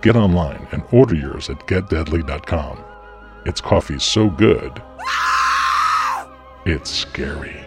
get 0.00 0.16
online 0.16 0.66
and 0.72 0.82
order 0.92 1.14
yours 1.14 1.50
at 1.50 1.58
getdeadly.com. 1.66 2.84
It's 3.44 3.60
coffee 3.60 3.98
so 3.98 4.28
good, 4.28 4.82
it's 6.66 6.90
scary. 6.90 7.64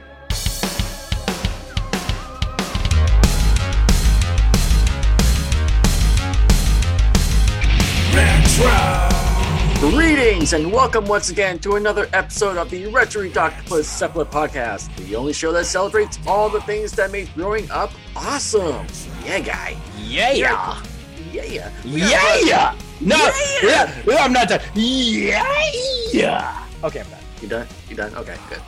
Greetings 9.81 10.53
and 10.53 10.71
welcome 10.71 11.05
once 11.05 11.31
again 11.31 11.57
to 11.59 11.75
another 11.75 12.07
episode 12.13 12.55
of 12.57 12.69
the 12.69 12.85
Retro 12.87 13.25
Octopus 13.35 13.87
Cephalid 13.89 14.29
Podcast, 14.29 14.95
the 15.07 15.15
only 15.15 15.33
show 15.33 15.51
that 15.53 15.65
celebrates 15.65 16.19
all 16.27 16.49
the 16.49 16.61
things 16.61 16.91
that 16.91 17.11
make 17.11 17.33
growing 17.33 17.69
up 17.71 17.91
awesome. 18.15 18.85
Yeah, 19.25 19.39
guy. 19.39 19.75
Yeah, 19.97 20.33
Yeah. 20.33 20.83
Yeah. 21.31 21.71
yeah, 21.85 22.37
yeah. 22.43 22.75
No, 22.99 23.15
Yeah. 23.63 24.03
yeah, 24.05 24.15
I'm 24.19 24.33
not 24.33 24.49
done. 24.49 24.61
Yeah, 24.75 25.45
yeah. 26.11 26.65
Okay, 26.83 26.99
I'm 26.99 27.09
done. 27.09 27.19
You 27.41 27.47
done? 27.47 27.67
You 27.89 27.95
done? 27.95 28.15
Okay, 28.15 28.35
good. 28.49 28.59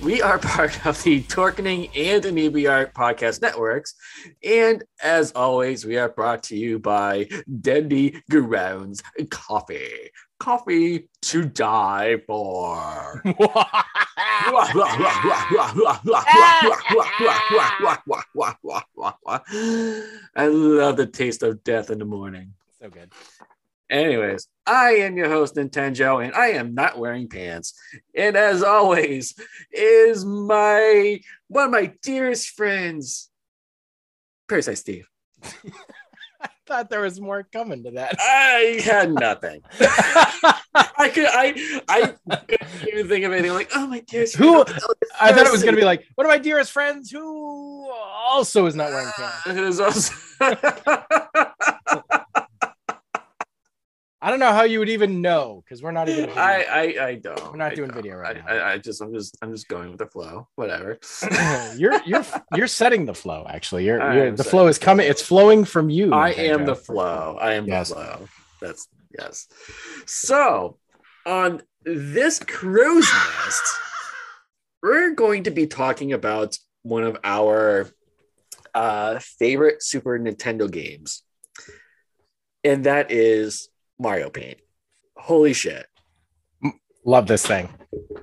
We 0.00 0.20
are 0.20 0.38
part 0.38 0.84
of 0.84 1.00
the 1.04 1.22
Torkening 1.22 1.88
and 1.96 2.24
Amiibo 2.24 2.68
Art 2.68 2.92
Podcast 2.92 3.40
Networks. 3.40 3.94
And 4.42 4.82
as 5.00 5.30
always, 5.32 5.86
we 5.86 5.96
are 5.96 6.08
brought 6.08 6.42
to 6.44 6.56
you 6.56 6.80
by 6.80 7.28
Deadly 7.60 8.20
Grounds 8.28 9.00
Coffee. 9.30 10.10
Coffee 10.42 11.08
to 11.20 11.44
die 11.44 12.16
for. 12.26 13.22
I 20.34 20.48
love 20.48 20.96
the 20.96 21.06
taste 21.06 21.44
of 21.44 21.62
death 21.62 21.90
in 21.90 22.00
the 22.00 22.04
morning. 22.04 22.54
so 22.80 22.90
good. 22.90 23.12
Anyways, 23.88 24.48
I 24.66 24.94
am 24.96 25.16
your 25.16 25.28
host, 25.28 25.54
Nintendo, 25.54 26.24
and 26.24 26.34
I 26.34 26.48
am 26.48 26.74
not 26.74 26.98
wearing 26.98 27.28
pants. 27.28 27.80
And 28.12 28.36
as 28.36 28.64
always, 28.64 29.36
is 29.70 30.24
my 30.24 31.20
one 31.46 31.66
of 31.66 31.70
my 31.70 31.92
dearest 32.02 32.48
friends, 32.48 33.30
Parasite 34.48 34.78
Steve. 34.78 35.08
Thought 36.72 36.88
there 36.88 37.02
was 37.02 37.20
more 37.20 37.42
coming 37.52 37.84
to 37.84 37.90
that. 37.90 38.16
I 38.18 38.80
had 38.82 39.12
nothing. 39.26 39.60
I 39.78 41.10
could 41.12 41.26
I 41.28 41.82
I 41.86 42.14
couldn't 42.48 42.88
even 42.88 43.08
think 43.08 43.26
of 43.26 43.32
anything 43.32 43.52
like, 43.52 43.70
oh 43.74 43.86
my 43.86 44.00
dearest 44.00 44.36
Who- 44.36 44.64
friend. 44.64 44.80
Oh, 44.82 44.94
I 45.20 45.34
thought 45.34 45.44
it 45.46 45.52
was 45.52 45.62
going 45.62 45.74
to 45.74 45.80
be 45.80 45.84
like 45.84 46.06
one 46.14 46.26
of 46.26 46.30
my 46.30 46.38
dearest 46.38 46.72
friends 46.72 47.10
who 47.10 47.90
also 47.92 48.64
is 48.64 48.74
not 48.74 48.88
wearing 48.90 49.10
pants. 49.14 49.42
Who's 49.44 49.80
also 49.80 50.14
I 54.24 54.30
don't 54.30 54.38
know 54.38 54.52
how 54.52 54.62
you 54.62 54.78
would 54.78 54.88
even 54.88 55.20
know 55.20 55.64
because 55.64 55.82
we're 55.82 55.90
not 55.90 56.08
even. 56.08 56.30
I, 56.30 56.62
I 56.62 57.06
I 57.08 57.14
don't. 57.16 57.50
We're 57.50 57.56
not 57.56 57.72
I 57.72 57.74
doing 57.74 57.88
don't. 57.88 57.96
video 57.96 58.14
right 58.16 58.36
I, 58.36 58.40
now. 58.40 58.46
I, 58.64 58.72
I 58.74 58.78
just 58.78 59.02
I'm 59.02 59.12
just 59.12 59.36
I'm 59.42 59.50
just 59.52 59.66
going 59.66 59.90
with 59.90 59.98
the 59.98 60.06
flow. 60.06 60.46
Whatever. 60.54 61.00
you're 61.76 62.00
you're 62.06 62.24
you're 62.54 62.68
setting 62.68 63.04
the 63.04 63.14
flow. 63.14 63.44
Actually, 63.48 63.84
you're, 63.84 64.14
you're 64.14 64.30
the 64.30 64.44
flow 64.44 64.68
is 64.68 64.78
coming. 64.78 65.08
It's 65.08 65.22
flowing 65.22 65.64
from 65.64 65.90
you. 65.90 66.12
I 66.14 66.30
am 66.30 66.64
the 66.66 66.76
flow. 66.76 67.36
I 67.40 67.54
am 67.54 67.66
Yes. 67.66 67.88
the 67.88 67.96
flow. 67.96 68.28
That's 68.60 68.86
yes. 69.18 69.48
So 70.06 70.78
on 71.26 71.62
this 71.84 72.38
cruise 72.38 73.10
nest, 73.12 73.62
we're 74.84 75.14
going 75.14 75.42
to 75.44 75.50
be 75.50 75.66
talking 75.66 76.12
about 76.12 76.56
one 76.84 77.02
of 77.02 77.16
our 77.24 77.88
uh, 78.72 79.18
favorite 79.18 79.82
Super 79.82 80.16
Nintendo 80.16 80.70
games, 80.70 81.24
and 82.62 82.84
that 82.84 83.10
is 83.10 83.68
Mario 84.02 84.28
Paint. 84.30 84.58
Holy 85.16 85.52
shit! 85.52 85.86
Love 87.04 87.26
this 87.26 87.46
thing. 87.46 87.68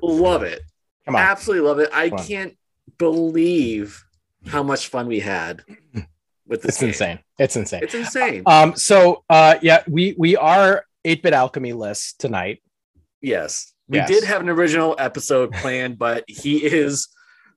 Love 0.02 0.44
it. 0.44 0.62
Come 1.06 1.16
on. 1.16 1.22
Absolutely 1.22 1.68
love 1.68 1.80
it. 1.80 1.90
I 1.94 2.10
Come 2.10 2.20
can't 2.20 2.58
believe 2.98 4.04
how 4.48 4.64
much 4.64 4.88
fun 4.88 5.08
we 5.08 5.20
had 5.20 5.64
with 6.48 6.62
this. 6.62 6.70
It's 6.70 6.80
game. 6.80 6.90
insane. 6.90 7.20
It's 7.38 7.56
insane. 7.56 7.84
It's 7.84 7.94
insane. 7.94 8.44
Um, 8.46 8.76
so 8.76 9.24
uh 9.30 9.56
yeah, 9.62 9.84
we 9.88 10.16
we 10.18 10.36
are 10.36 10.84
8-bit 11.06 11.34
alchemy 11.34 11.74
lists 11.74 12.14
tonight. 12.14 12.62
Yes. 13.22 13.74
We 13.88 13.98
Yes. 13.98 14.10
did 14.10 14.24
have 14.26 14.42
an 14.42 14.50
original 14.50 14.96
episode 15.00 15.52
planned, 15.54 15.98
but 16.06 16.24
he 16.28 16.58
is 16.66 17.08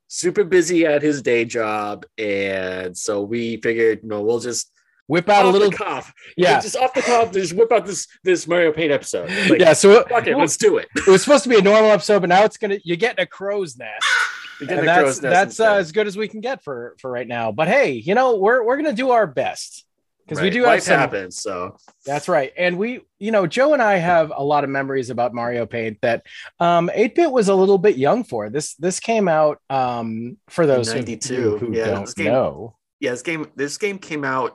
super 0.09 0.45
busy 0.45 0.87
at 0.87 1.03
his 1.03 1.23
day 1.23 1.45
job. 1.45 2.05
And 2.19 2.97
so 2.97 3.23
we 3.23 3.59
figured, 3.59 4.01
you 4.03 4.09
no, 4.09 4.23
we'll 4.23 4.39
just 4.41 4.71
Whip 5.09 5.29
out 5.29 5.45
a 5.45 5.49
little 5.49 5.71
the 5.71 5.77
cuff. 5.77 6.13
yeah. 6.37 6.61
Just 6.61 6.77
off 6.77 6.95
the 6.95 7.03
cuff, 7.03 7.33
just 7.33 7.53
whip 7.55 7.71
out 7.73 7.85
this 7.87 8.07
this 8.25 8.47
Mario 8.47 8.73
Paint 8.73 8.93
episode. 8.93 9.29
Like, 9.51 9.61
yeah, 9.61 9.73
so 9.73 10.05
Fuck 10.05 10.27
it, 10.27 10.31
it, 10.31 10.37
let's 10.39 10.57
do 10.57 10.79
it. 10.79 10.89
it 10.97 11.07
was 11.09 11.23
supposed 11.23 11.43
to 11.45 11.49
be 11.51 11.59
a 11.59 11.63
normal 11.63 11.91
episode, 11.91 12.21
but 12.21 12.29
now 12.29 12.45
it's 12.45 12.57
gonna 12.57 12.79
you're 12.85 12.97
getting 12.97 13.23
a 13.23 13.27
crow's 13.27 13.77
nest. 13.77 14.05
And 14.61 14.87
that's 14.87 15.19
that's 15.19 15.59
uh, 15.59 15.75
as 15.75 15.91
good 15.91 16.07
as 16.07 16.17
we 16.17 16.29
can 16.29 16.41
get 16.41 16.63
for 16.63 16.95
for 17.01 17.11
right 17.11 17.27
now. 17.27 17.51
But 17.51 17.67
hey, 17.67 17.95
you 17.95 18.15
know, 18.15 18.37
we're 18.37 18.63
we're 18.65 18.77
gonna 18.77 18.93
do 18.93 19.11
our 19.11 19.27
best. 19.27 19.85
Because 20.25 20.39
we 20.41 20.47
Right. 20.47 20.53
do 20.53 20.59
have 20.61 20.67
Life 20.69 20.83
some 20.85 20.99
happens. 21.01 21.39
So 21.43 21.77
That's 22.07 22.29
right. 22.29 22.53
And 22.57 22.79
we, 22.79 23.01
you 23.19 23.33
know, 23.33 23.49
Joe 23.49 23.73
and 23.73 23.83
I 23.83 23.97
have 23.97 24.33
a 24.35 24.45
lot 24.45 24.63
of 24.63 24.71
memories 24.71 25.11
about 25.11 25.35
Mario 25.35 25.67
Paint 25.67 25.99
that 26.03 26.25
um 26.61 26.93
8-bit 26.95 27.29
was 27.33 27.49
a 27.49 27.55
little 27.57 27.77
bit 27.77 27.97
young 27.97 28.23
for. 28.23 28.51
This 28.51 28.75
this 28.77 29.01
came 29.01 29.27
out 29.27 29.59
um 29.69 30.37
for 30.49 30.65
those 30.65 30.93
who- 30.93 30.99
92. 31.01 31.59
who, 31.59 31.73
Yeah, 31.75 31.87
don't 31.87 32.15
game- 32.15 32.27
know. 32.27 32.77
yeah, 33.01 33.11
this 33.11 33.23
game 33.23 33.51
this 33.57 33.77
game 33.79 33.99
came 33.99 34.23
out 34.23 34.55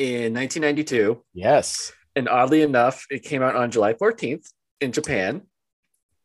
in 0.00 0.32
1992. 0.32 1.22
Yes. 1.34 1.92
And 2.16 2.28
oddly 2.28 2.62
enough, 2.62 3.04
it 3.10 3.22
came 3.22 3.42
out 3.42 3.54
on 3.54 3.70
July 3.70 3.92
14th 3.92 4.46
in 4.80 4.92
Japan. 4.92 5.42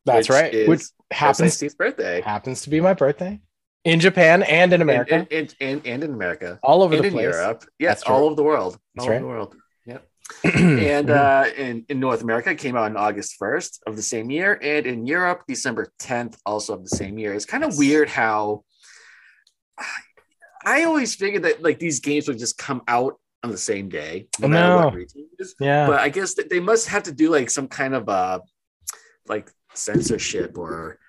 That's 0.05 0.29
which 0.29 0.35
right. 0.35 0.67
Which 0.67 0.83
happens 1.11 1.55
Steve's 1.55 1.75
birthday. 1.75 2.21
happens 2.21 2.61
to 2.61 2.69
be 2.69 2.79
my 2.79 2.93
birthday 2.93 3.41
in 3.83 3.99
Japan 3.99 4.43
and 4.43 4.71
in 4.71 4.81
America. 4.81 5.15
And, 5.15 5.27
and, 5.31 5.55
and, 5.59 5.85
and 5.85 6.03
in 6.05 6.13
America. 6.13 6.57
all 6.63 6.83
over 6.83 6.95
the 6.95 7.03
in 7.03 7.13
place. 7.13 7.23
Europe. 7.23 7.65
Yes, 7.77 8.03
all 8.03 8.23
over 8.23 8.35
the 8.35 8.43
world. 8.43 8.77
That's 8.95 9.05
all 9.05 9.11
right. 9.11 9.21
over 9.21 9.25
the 9.25 9.29
world. 9.29 9.55
Yep. 9.85 10.07
and 10.55 11.09
uh, 11.09 11.45
in, 11.57 11.85
in 11.89 11.99
North 11.99 12.21
America, 12.21 12.51
it 12.51 12.57
came 12.57 12.77
out 12.77 12.85
on 12.85 12.95
August 12.95 13.35
1st 13.41 13.79
of 13.87 13.97
the 13.97 14.01
same 14.01 14.31
year. 14.31 14.57
And 14.61 14.87
in 14.87 15.05
Europe, 15.05 15.43
December 15.47 15.91
10th, 15.99 16.37
also 16.45 16.75
of 16.75 16.83
the 16.83 16.95
same 16.95 17.19
year. 17.19 17.33
It's 17.33 17.45
kind 17.45 17.65
of 17.65 17.77
weird 17.77 18.09
how 18.09 18.63
I 20.65 20.83
always 20.83 21.13
figured 21.13 21.43
that 21.43 21.61
like 21.61 21.77
these 21.77 21.99
games 21.99 22.27
would 22.27 22.39
just 22.39 22.57
come 22.57 22.81
out 22.87 23.19
on 23.45 23.51
the 23.51 23.57
same 23.57 23.87
day, 23.89 24.27
no 24.39 24.47
matter 24.47 24.67
No. 24.75 24.85
what 24.87 24.93
region 24.95 25.27
it 25.31 25.41
is. 25.43 25.55
yeah. 25.59 25.85
But 25.87 25.99
I 25.99 26.09
guess 26.09 26.33
that 26.35 26.49
they 26.49 26.59
must 26.59 26.87
have 26.89 27.03
to 27.03 27.11
do 27.11 27.29
like 27.29 27.49
some 27.49 27.67
kind 27.67 27.93
of 27.93 28.09
uh 28.09 28.39
like 29.27 29.49
censorship 29.73 30.57
or 30.57 30.99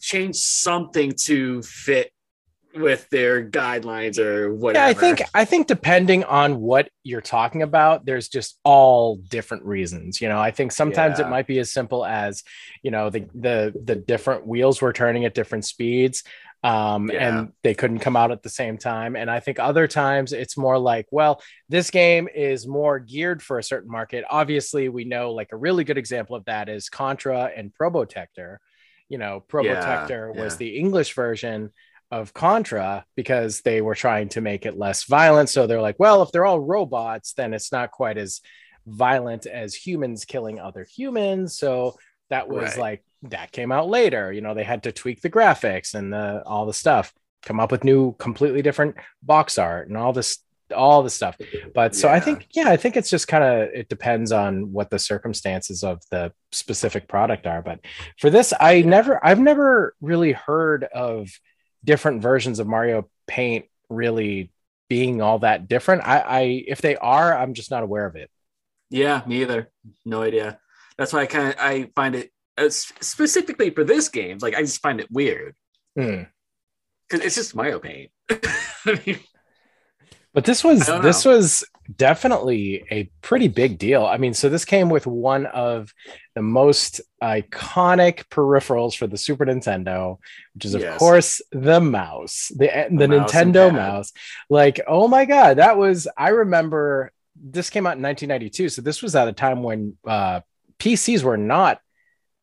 change 0.00 0.36
something 0.36 1.12
to 1.26 1.62
fit 1.62 2.10
with 2.74 3.06
their 3.10 3.44
guidelines 3.46 4.18
or 4.18 4.54
whatever. 4.54 4.82
Yeah, 4.84 4.90
I 4.90 4.94
think 4.94 5.22
I 5.34 5.44
think 5.44 5.66
depending 5.66 6.24
on 6.24 6.60
what 6.60 6.88
you're 7.04 7.20
talking 7.20 7.62
about, 7.62 8.06
there's 8.06 8.28
just 8.28 8.58
all 8.64 9.16
different 9.16 9.64
reasons. 9.64 10.20
You 10.22 10.28
know, 10.30 10.38
I 10.40 10.50
think 10.50 10.72
sometimes 10.72 11.18
Yeah. 11.18 11.26
it 11.26 11.30
might 11.30 11.46
be 11.46 11.58
as 11.58 11.70
simple 11.72 12.04
as, 12.04 12.42
you 12.82 12.90
know, 12.90 13.10
the 13.10 13.26
the 13.34 13.74
the 13.84 13.96
different 13.96 14.46
wheels 14.46 14.80
were 14.80 14.92
turning 14.92 15.24
at 15.26 15.34
different 15.34 15.64
speeds. 15.66 16.24
Um, 16.64 17.10
Yeah. 17.10 17.38
and 17.38 17.52
they 17.64 17.74
couldn't 17.74 17.98
come 17.98 18.16
out 18.16 18.30
at 18.30 18.44
the 18.44 18.48
same 18.48 18.78
time. 18.78 19.16
And 19.16 19.28
I 19.28 19.40
think 19.40 19.58
other 19.58 19.88
times 19.88 20.32
it's 20.32 20.56
more 20.56 20.78
like, 20.78 21.06
well, 21.10 21.42
this 21.68 21.90
game 21.90 22.28
is 22.32 22.68
more 22.68 23.00
geared 23.00 23.42
for 23.42 23.58
a 23.58 23.64
certain 23.64 23.90
market. 23.90 24.24
Obviously, 24.30 24.88
we 24.88 25.04
know 25.04 25.32
like 25.32 25.50
a 25.50 25.56
really 25.56 25.82
good 25.82 25.98
example 25.98 26.36
of 26.36 26.44
that 26.44 26.68
is 26.68 26.88
Contra 26.88 27.50
and 27.56 27.72
Probotector. 27.74 28.58
You 29.08 29.18
know, 29.18 29.44
Probotector 29.48 30.34
was 30.34 30.54
yeah. 30.54 30.58
the 30.58 30.76
English 30.78 31.14
version 31.14 31.70
of 32.12 32.32
Contra 32.32 33.06
because 33.16 33.62
they 33.62 33.80
were 33.80 33.94
trying 33.96 34.28
to 34.28 34.40
make 34.40 34.64
it 34.64 34.78
less 34.78 35.04
violent. 35.04 35.48
So 35.48 35.66
they're 35.66 35.80
like, 35.80 35.98
well, 35.98 36.22
if 36.22 36.30
they're 36.30 36.44
all 36.46 36.60
robots, 36.60 37.32
then 37.32 37.54
it's 37.54 37.72
not 37.72 37.90
quite 37.90 38.18
as 38.18 38.40
violent 38.86 39.46
as 39.46 39.74
humans 39.74 40.24
killing 40.24 40.60
other 40.60 40.84
humans. 40.84 41.56
So 41.56 41.96
that 42.32 42.48
was 42.48 42.70
Right. 42.70 42.78
like 42.78 43.04
that 43.24 43.52
came 43.52 43.70
out 43.70 43.88
later. 43.88 44.32
You 44.32 44.40
know, 44.40 44.54
they 44.54 44.64
had 44.64 44.82
to 44.84 44.92
tweak 44.92 45.20
the 45.20 45.30
graphics 45.30 45.94
and 45.94 46.12
the 46.12 46.42
all 46.44 46.66
the 46.66 46.72
stuff, 46.72 47.12
come 47.42 47.60
up 47.60 47.70
with 47.70 47.84
new, 47.84 48.14
completely 48.14 48.62
different 48.62 48.96
box 49.22 49.58
art 49.58 49.88
and 49.88 49.96
all 49.96 50.12
this 50.12 50.38
all 50.74 51.02
the 51.02 51.10
stuff. 51.10 51.36
But 51.74 51.94
so 51.94 52.08
I 52.08 52.18
think, 52.18 52.46
yeah, 52.54 52.68
I 52.70 52.78
think 52.78 52.96
it's 52.96 53.10
just 53.10 53.28
kind 53.28 53.44
of 53.44 53.68
it 53.74 53.90
depends 53.90 54.32
on 54.32 54.72
what 54.72 54.88
the 54.88 54.98
circumstances 54.98 55.84
of 55.84 56.00
the 56.10 56.32
specific 56.50 57.08
product 57.08 57.46
are. 57.46 57.60
But 57.60 57.80
for 58.18 58.30
this, 58.30 58.54
I 58.58 58.80
never, 58.80 59.24
I've 59.24 59.38
never 59.38 59.94
really 60.00 60.32
heard 60.32 60.84
of 60.84 61.28
different 61.84 62.22
versions 62.22 62.58
of 62.58 62.66
Mario 62.66 63.10
Paint 63.26 63.66
really 63.90 64.50
being 64.88 65.20
all 65.20 65.40
that 65.40 65.68
different. 65.68 66.02
I, 66.06 66.18
I 66.20 66.40
if 66.66 66.80
they 66.80 66.96
are, 66.96 67.36
I'm 67.36 67.52
just 67.52 67.70
not 67.70 67.82
aware 67.82 68.06
of 68.06 68.16
it. 68.16 68.30
Yeah, 68.88 69.22
me 69.26 69.42
either. 69.42 69.70
No 70.06 70.22
idea. 70.22 70.58
That's 70.98 71.12
why 71.12 71.20
I 71.22 71.26
kind 71.26 71.48
of 71.48 71.54
I 71.58 71.90
find 71.94 72.14
it 72.14 72.30
uh, 72.58 72.68
specifically 72.68 73.70
for 73.70 73.84
this 73.84 74.08
game. 74.08 74.38
Like 74.40 74.54
I 74.54 74.60
just 74.62 74.82
find 74.82 75.00
it 75.00 75.08
weird 75.10 75.54
Hmm. 75.96 76.22
because 77.08 77.24
it's 77.24 77.34
just 77.36 77.54
Mario 77.54 77.78
Paint. 77.78 78.10
I 78.30 79.00
mean, 79.06 79.18
But 80.34 80.44
this 80.44 80.62
was 80.64 80.86
this 80.86 81.24
was 81.24 81.64
definitely 81.96 82.84
a 82.90 83.10
pretty 83.20 83.48
big 83.48 83.78
deal. 83.78 84.04
I 84.06 84.16
mean, 84.16 84.32
so 84.34 84.48
this 84.48 84.64
came 84.64 84.88
with 84.88 85.06
one 85.06 85.46
of 85.46 85.92
the 86.34 86.42
most 86.42 87.00
iconic 87.22 88.24
peripherals 88.30 88.96
for 88.96 89.06
the 89.06 89.18
Super 89.18 89.44
Nintendo, 89.44 90.18
which 90.54 90.64
is 90.64 90.74
of 90.74 90.80
Yes. 90.82 90.98
course 90.98 91.42
the 91.50 91.80
mouse, 91.80 92.50
the 92.56 92.70
the, 92.90 93.08
mouse 93.08 93.30
Nintendo 93.32 93.72
mouse. 93.74 94.12
Like, 94.48 94.80
oh 94.86 95.08
my 95.08 95.24
god, 95.26 95.58
that 95.58 95.76
was 95.76 96.08
I 96.16 96.28
remember 96.30 97.12
this 97.36 97.70
came 97.70 97.86
out 97.86 97.96
in 97.96 98.02
1992, 98.02 98.68
so 98.70 98.82
this 98.82 99.02
was 99.02 99.14
at 99.16 99.28
a 99.28 99.32
time 99.32 99.62
when 99.62 99.96
uh 100.06 100.40
PCs 100.82 101.22
were 101.22 101.36
not 101.36 101.80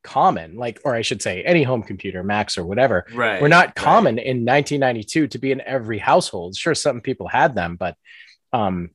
common, 0.02 0.56
like 0.56 0.80
or 0.86 0.96
I 0.96 1.02
should 1.02 1.22
say 1.22 1.44
any 1.44 1.64
home 1.64 1.84
computer, 1.84 2.24
Macs 2.24 2.58
or 2.58 2.66
whatever 2.66 3.06
right. 3.14 3.42
were 3.42 3.50
not 3.50 3.68
right. 3.68 3.76
common 3.76 4.18
in 4.18 4.46
1992 4.46 5.28
to 5.28 5.38
be 5.38 5.52
in 5.52 5.60
every 5.62 5.98
household. 5.98 6.56
Sure, 6.56 6.74
some 6.74 7.02
people 7.02 7.28
had 7.28 7.54
them, 7.54 7.76
but 7.76 7.96
um, 8.54 8.92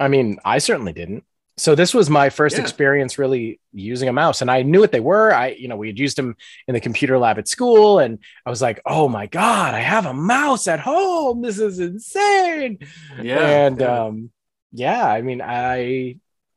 I 0.00 0.08
mean, 0.08 0.38
I 0.44 0.58
certainly 0.58 0.92
didn't. 0.92 1.22
So 1.58 1.76
this 1.76 1.94
was 1.94 2.10
my 2.10 2.28
first 2.28 2.56
Yeah. 2.56 2.62
experience 2.62 3.18
really 3.18 3.60
using 3.72 4.08
a 4.08 4.12
mouse, 4.12 4.40
and 4.40 4.50
I 4.50 4.62
knew 4.62 4.80
what 4.80 4.90
they 4.90 5.00
were. 5.00 5.32
I, 5.32 5.48
you 5.50 5.68
know, 5.68 5.76
we 5.76 5.86
had 5.86 5.98
used 5.98 6.16
them 6.16 6.34
in 6.66 6.74
the 6.74 6.80
computer 6.80 7.18
lab 7.18 7.38
at 7.38 7.46
school, 7.46 8.00
and 8.00 8.18
I 8.44 8.50
was 8.50 8.62
like, 8.62 8.80
"Oh 8.84 9.08
my 9.08 9.26
god, 9.26 9.74
I 9.74 9.80
have 9.80 10.06
a 10.06 10.14
mouse 10.14 10.66
at 10.66 10.80
home! 10.80 11.40
This 11.40 11.60
is 11.60 11.78
insane!" 11.78 12.78
Yeah. 13.22 13.38
and 13.38 13.80
yeah. 13.80 14.04
um, 14.04 14.30
yeah, 14.72 15.06
I 15.06 15.22
mean, 15.22 15.40
I, 15.40 16.16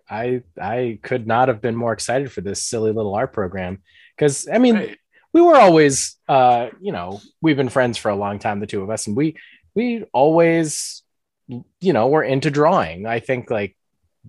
I, 0.10 0.44
I 0.62 1.00
could 1.02 1.26
not 1.28 1.48
have 1.48 1.62
been 1.62 1.76
more 1.76 1.94
excited 1.94 2.32
for 2.32 2.42
this 2.42 2.62
silly 2.62 2.92
little 2.92 3.16
art 3.16 3.34
program 3.34 3.82
because 4.16 4.48
I 4.48 4.58
mean, 4.60 4.76
Right. 4.76 4.98
we 5.34 5.42
were 5.42 5.56
always 5.58 6.18
uh 6.30 6.70
you 6.80 6.92
know 6.92 7.22
we've 7.42 7.58
been 7.58 7.70
friends 7.70 7.98
for 7.98 8.10
a 8.10 8.16
long 8.16 8.40
time 8.40 8.60
the 8.60 8.68
two 8.68 8.82
of 8.84 8.90
us 8.90 9.08
and 9.08 9.16
we 9.18 9.36
we 9.74 10.04
always 10.14 11.04
you 11.48 11.94
know 11.94 12.08
were 12.08 12.24
into 12.24 12.50
drawing 12.50 13.06
i 13.06 13.20
think 13.20 13.52
like 13.52 13.76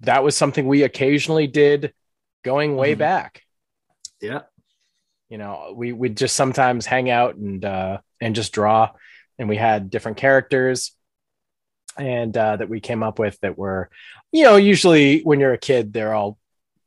that 0.01 0.23
was 0.25 0.37
something 0.37 0.67
we 0.67 0.83
occasionally 0.83 1.47
did 1.47 1.95
going 2.45 2.77
way 2.77 2.95
Mhm. 2.95 2.99
back 2.99 3.43
Yeah. 4.21 4.43
you 5.31 5.39
know 5.39 5.73
we 5.77 5.93
would 5.93 6.17
just 6.17 6.37
sometimes 6.37 6.85
hang 6.87 7.09
out 7.09 7.37
and 7.37 7.65
uh 7.65 7.99
and 8.21 8.35
just 8.35 8.53
draw 8.53 8.91
and 9.39 9.49
we 9.49 9.57
had 9.57 9.89
different 9.91 10.19
characters 10.19 10.93
and 11.99 12.37
uh 12.37 12.57
that 12.57 12.69
we 12.69 12.81
came 12.81 13.03
up 13.03 13.19
with 13.19 13.39
that 13.41 13.57
were 13.57 13.89
you 14.37 14.45
know 14.45 14.57
usually 14.57 15.21
when 15.23 15.41
you're 15.41 15.53
a 15.55 15.59
kid 15.59 15.93
they're 15.93 16.15
all 16.15 16.39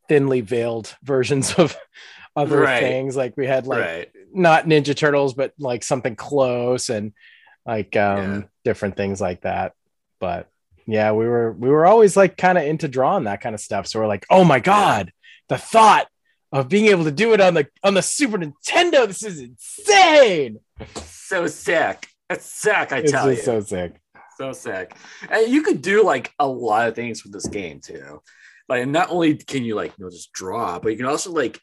thinly 0.08 0.42
veiled 0.42 0.96
versions 1.04 1.54
of 1.54 1.78
other 2.36 2.62
Right. 2.62 2.82
things 2.82 3.16
like 3.18 3.36
we 3.38 3.46
had 3.48 3.68
like 3.68 3.80
right. 3.80 4.12
not 4.34 4.66
Ninja 4.66 4.96
Turtles, 4.96 5.34
but 5.34 5.54
like 5.60 5.84
something 5.84 6.16
close 6.16 6.90
and 6.90 7.14
like 7.66 7.96
um 7.98 8.18
Yeah. 8.18 8.42
different 8.64 8.96
things 8.98 9.20
like 9.20 9.42
that. 9.42 9.74
But 10.20 10.48
yeah, 10.86 11.12
we 11.12 11.26
were 11.28 11.52
we 11.52 11.70
were 11.70 11.86
always 11.86 12.16
like 12.16 12.38
kind 12.38 12.58
of 12.58 12.64
into 12.64 12.88
drawing 12.88 13.26
that 13.26 13.42
kind 13.42 13.54
of 13.56 13.62
stuff. 13.62 13.88
So 13.88 14.00
we're 14.00 14.08
like, 14.08 14.26
oh 14.30 14.44
my 14.44 14.60
god, 14.60 15.12
the 15.50 15.58
thought 15.58 16.08
of 16.52 16.70
being 16.70 16.86
able 16.88 17.04
to 17.04 17.12
do 17.12 17.34
it 17.34 17.42
on 17.42 17.54
the 17.56 17.68
on 17.84 17.94
the 17.94 18.02
Super 18.02 18.38
Nintendo, 18.38 19.06
this 19.08 19.24
is 19.24 19.40
insane. 19.40 20.60
So 21.04 21.48
sick. 21.48 22.08
That's 22.30 22.46
sick. 22.46 22.92
I 22.92 23.02
tell 23.04 23.30
you. 23.32 23.38
so 23.38 23.60
sick. 23.60 23.96
So 24.40 24.54
sick. 24.54 24.96
And 25.30 25.52
you 25.52 25.62
could 25.62 25.82
do 25.82 26.04
like 26.04 26.34
a 26.40 26.48
lot 26.48 26.88
of 26.88 26.96
things 26.96 27.24
with 27.24 27.34
this 27.34 27.48
game 27.48 27.82
too. 27.82 28.22
Like 28.70 28.88
not 28.88 29.10
only 29.10 29.36
can 29.36 29.64
you 29.64 29.76
like 29.76 29.94
you 29.98 30.06
know 30.06 30.10
just 30.12 30.32
draw, 30.32 30.80
but 30.80 30.90
you 30.90 30.98
can 30.98 31.06
also 31.08 31.32
like 31.32 31.60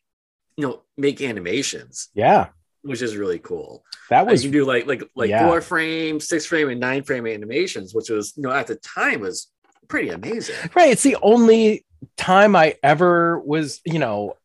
you 0.57 0.67
know 0.67 0.83
make 0.97 1.21
animations, 1.23 2.09
Yeah, 2.15 2.49
which 2.83 3.01
is 3.03 3.17
really 3.17 3.39
cool. 3.39 3.83
that 4.11 4.27
was 4.27 4.45
you 4.45 4.51
do 4.51 4.65
like 4.65 4.87
like 4.87 5.03
like 5.15 5.31
Yeah. 5.31 5.47
four 5.47 5.61
frame, 5.61 6.21
six 6.21 6.45
frame, 6.47 6.69
and 6.69 6.81
nine 6.81 7.03
frame 7.03 7.27
animations, 7.27 7.95
which 7.95 8.11
was 8.11 8.35
you 8.37 8.43
know 8.43 8.53
at 8.53 8.67
the 8.67 8.77
time 8.77 9.21
was 9.21 9.51
pretty 9.89 10.11
amazing. 10.11 10.57
right. 10.75 10.91
It's 10.91 11.03
the 11.05 11.17
only 11.23 11.87
time 12.17 12.55
I 12.57 12.75
ever 12.83 13.39
was, 13.41 13.81
you 13.87 13.99
know, 14.01 14.37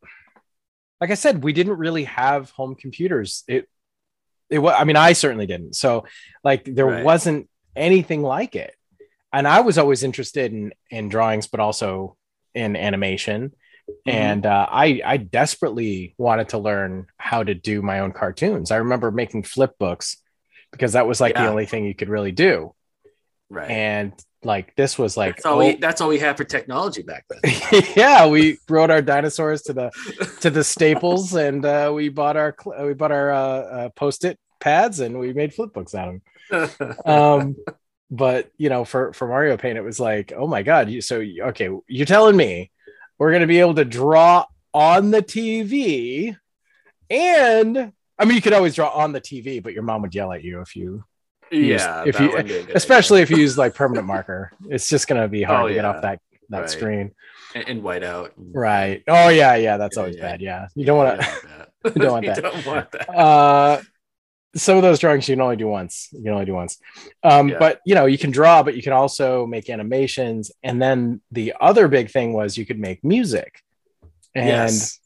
like 1.02 1.10
I 1.12 1.16
said, 1.16 1.44
we 1.44 1.52
didn't 1.52 1.78
really 1.78 2.04
have 2.06 2.52
home 2.52 2.76
computers. 2.76 3.44
It, 3.48 3.68
it 4.52 4.60
was, 4.60 4.76
I 4.78 4.84
mean, 4.84 4.96
I 4.98 5.14
certainly 5.14 5.48
didn't. 5.48 5.76
So, 5.76 6.06
like, 6.44 6.64
there 6.66 6.86
Right. 6.86 7.04
wasn't 7.04 7.50
anything 7.76 8.22
like 8.22 8.56
it. 8.56 8.76
And 9.34 9.48
I 9.48 9.62
was 9.62 9.78
always 9.78 10.04
interested 10.04 10.52
in 10.52 10.74
in 10.90 11.10
drawings, 11.10 11.48
but 11.48 11.60
also 11.60 12.18
in 12.54 12.76
animation. 12.76 13.54
Mhm. 13.90 14.14
And 14.14 14.46
uh, 14.46 14.68
I 14.70 15.02
I 15.06 15.18
desperately 15.18 16.16
wanted 16.18 16.50
to 16.50 16.58
learn 16.58 17.08
how 17.18 17.44
to 17.44 17.54
do 17.54 17.82
my 17.82 18.00
own 18.00 18.12
cartoons. 18.12 18.72
I 18.72 18.78
remember 18.78 19.12
making 19.12 19.44
flip 19.44 19.78
books 19.80 20.18
because 20.72 20.94
that 20.94 21.08
was 21.08 21.22
like 21.22 21.36
the 21.36 21.48
only 21.48 21.66
thing 21.66 21.86
you 21.86 21.96
could 21.96 22.10
really 22.10 22.32
do. 22.32 22.74
Right. 23.50 23.70
And 23.70 24.14
like 24.44 24.76
this 24.76 24.98
was 24.98 25.18
like 25.18 25.36
that's 25.36 25.46
all 25.46 25.56
oh- 25.56 25.68
we 25.68 25.76
that's 25.76 26.02
all 26.02 26.10
we 26.10 26.20
had 26.20 26.38
for 26.38 26.44
technology 26.44 27.04
back 27.04 27.26
then. 27.30 27.84
yeah, 27.96 28.28
we 28.28 28.58
rode 28.70 28.90
our 28.90 29.02
dinosaurs 29.02 29.62
to 29.64 29.74
the 29.74 29.92
to 30.40 30.50
the 30.50 30.64
Staples, 30.64 31.34
and 31.36 31.64
uh, 31.66 31.92
we 31.94 32.10
bought 32.10 32.38
our 32.38 32.56
we 32.82 32.94
bought 32.94 33.12
our 33.12 33.32
uh, 33.32 33.38
uh, 33.38 33.90
post-it 33.90 34.40
pads, 34.60 35.00
and 35.00 35.20
we 35.20 35.34
made 35.34 35.54
flip 35.54 35.74
books 35.74 35.94
out 35.94 36.08
of 36.08 36.14
them. 36.16 36.22
Um, 37.06 37.56
but 38.10 38.52
you 38.58 38.70
know, 38.70 38.84
for 38.86 39.14
for 39.14 39.28
Mario 39.28 39.58
Paint, 39.58 39.78
it 39.78 39.84
was 39.84 40.00
like, 40.00 40.34
oh 40.36 40.48
my 40.48 40.64
god! 40.64 40.90
You, 40.90 41.02
so 41.02 41.18
okay, 41.22 41.70
you're 41.88 42.06
telling 42.06 42.36
me 42.36 42.72
we're 43.18 43.32
gonna 43.32 43.48
be 43.48 43.60
able 43.60 43.76
to 43.76 43.86
draw 43.86 44.46
on 44.74 45.12
the 45.12 45.22
TV, 45.22 46.36
and 47.10 47.94
I 48.20 48.26
mean, 48.26 48.36
you 48.36 48.42
could 48.42 48.54
always 48.54 48.76
draw 48.76 48.90
on 48.90 49.12
the 49.14 49.22
TV, 49.22 49.62
but 49.64 49.74
your 49.74 49.84
mom 49.84 50.02
would 50.04 50.14
yell 50.16 50.32
at 50.34 50.44
you 50.44 50.62
if 50.62 50.76
you, 50.76 51.04
yeah, 51.52 52.04
if 52.06 52.20
you- 52.20 52.28
wouldn't 52.30 52.48
be 52.48 52.58
a 52.58 52.64
good 52.64 52.76
especially 52.76 53.22
if 53.22 53.30
you 53.30 53.38
use 53.38 53.58
like 53.58 53.76
permanent 53.76 54.06
marker. 54.08 54.52
It's 54.70 54.90
just 54.90 55.08
gonna 55.08 55.28
be 55.28 55.44
hard 55.44 55.66
Oh, 55.66 55.68
to 55.70 55.74
get 55.74 55.84
yeah. 55.84 55.90
off 55.90 56.02
that 56.02 56.20
that 56.50 56.60
Right. 56.62 56.70
screen. 56.70 57.12
and, 57.56 57.68
and 57.68 57.82
whiteout. 57.84 58.32
Right. 58.38 59.04
Oh 59.08 59.30
yeah, 59.30 59.56
yeah. 59.56 59.78
That's 59.78 59.96
Yeah, 59.98 60.02
always 60.04 60.16
yeah. 60.18 60.22
bad. 60.22 60.42
Yeah. 60.42 60.68
You 60.76 60.86
don't 60.86 60.98
want 60.98 61.22
to. 61.22 61.28
to. 61.28 61.90
You 61.96 62.02
don't 62.02 62.12
want 62.12 62.26
that. 62.26 62.36
You 62.44 62.44
don't 62.52 62.66
want 62.66 62.92
that. 62.92 63.10
uh 63.10 63.82
some 64.56 64.76
of 64.78 64.84
those 64.84 65.00
drawings 65.00 65.28
you 65.30 65.36
can 65.36 65.42
only 65.42 65.56
do 65.56 65.68
once. 65.68 66.10
You 66.12 66.24
can 66.24 66.34
only 66.34 66.46
do 66.46 66.54
once. 66.54 66.78
Um 67.24 67.50
Yeah. 67.50 67.60
but 67.60 67.80
you 67.86 67.96
know 67.96 68.06
you 68.06 68.18
can 68.18 68.32
draw 68.32 68.64
but 68.64 68.76
you 68.76 68.84
can 68.84 68.94
also 68.94 69.46
make 69.46 69.70
animations. 69.70 70.52
And 70.64 70.82
then 70.82 71.22
the 71.32 71.54
other 71.60 71.88
big 71.88 72.12
thing 72.12 72.34
was 72.34 72.58
you 72.58 72.66
could 72.66 72.80
make 72.80 73.04
music. 73.04 73.62
And 74.36 74.48
yes. 74.48 75.00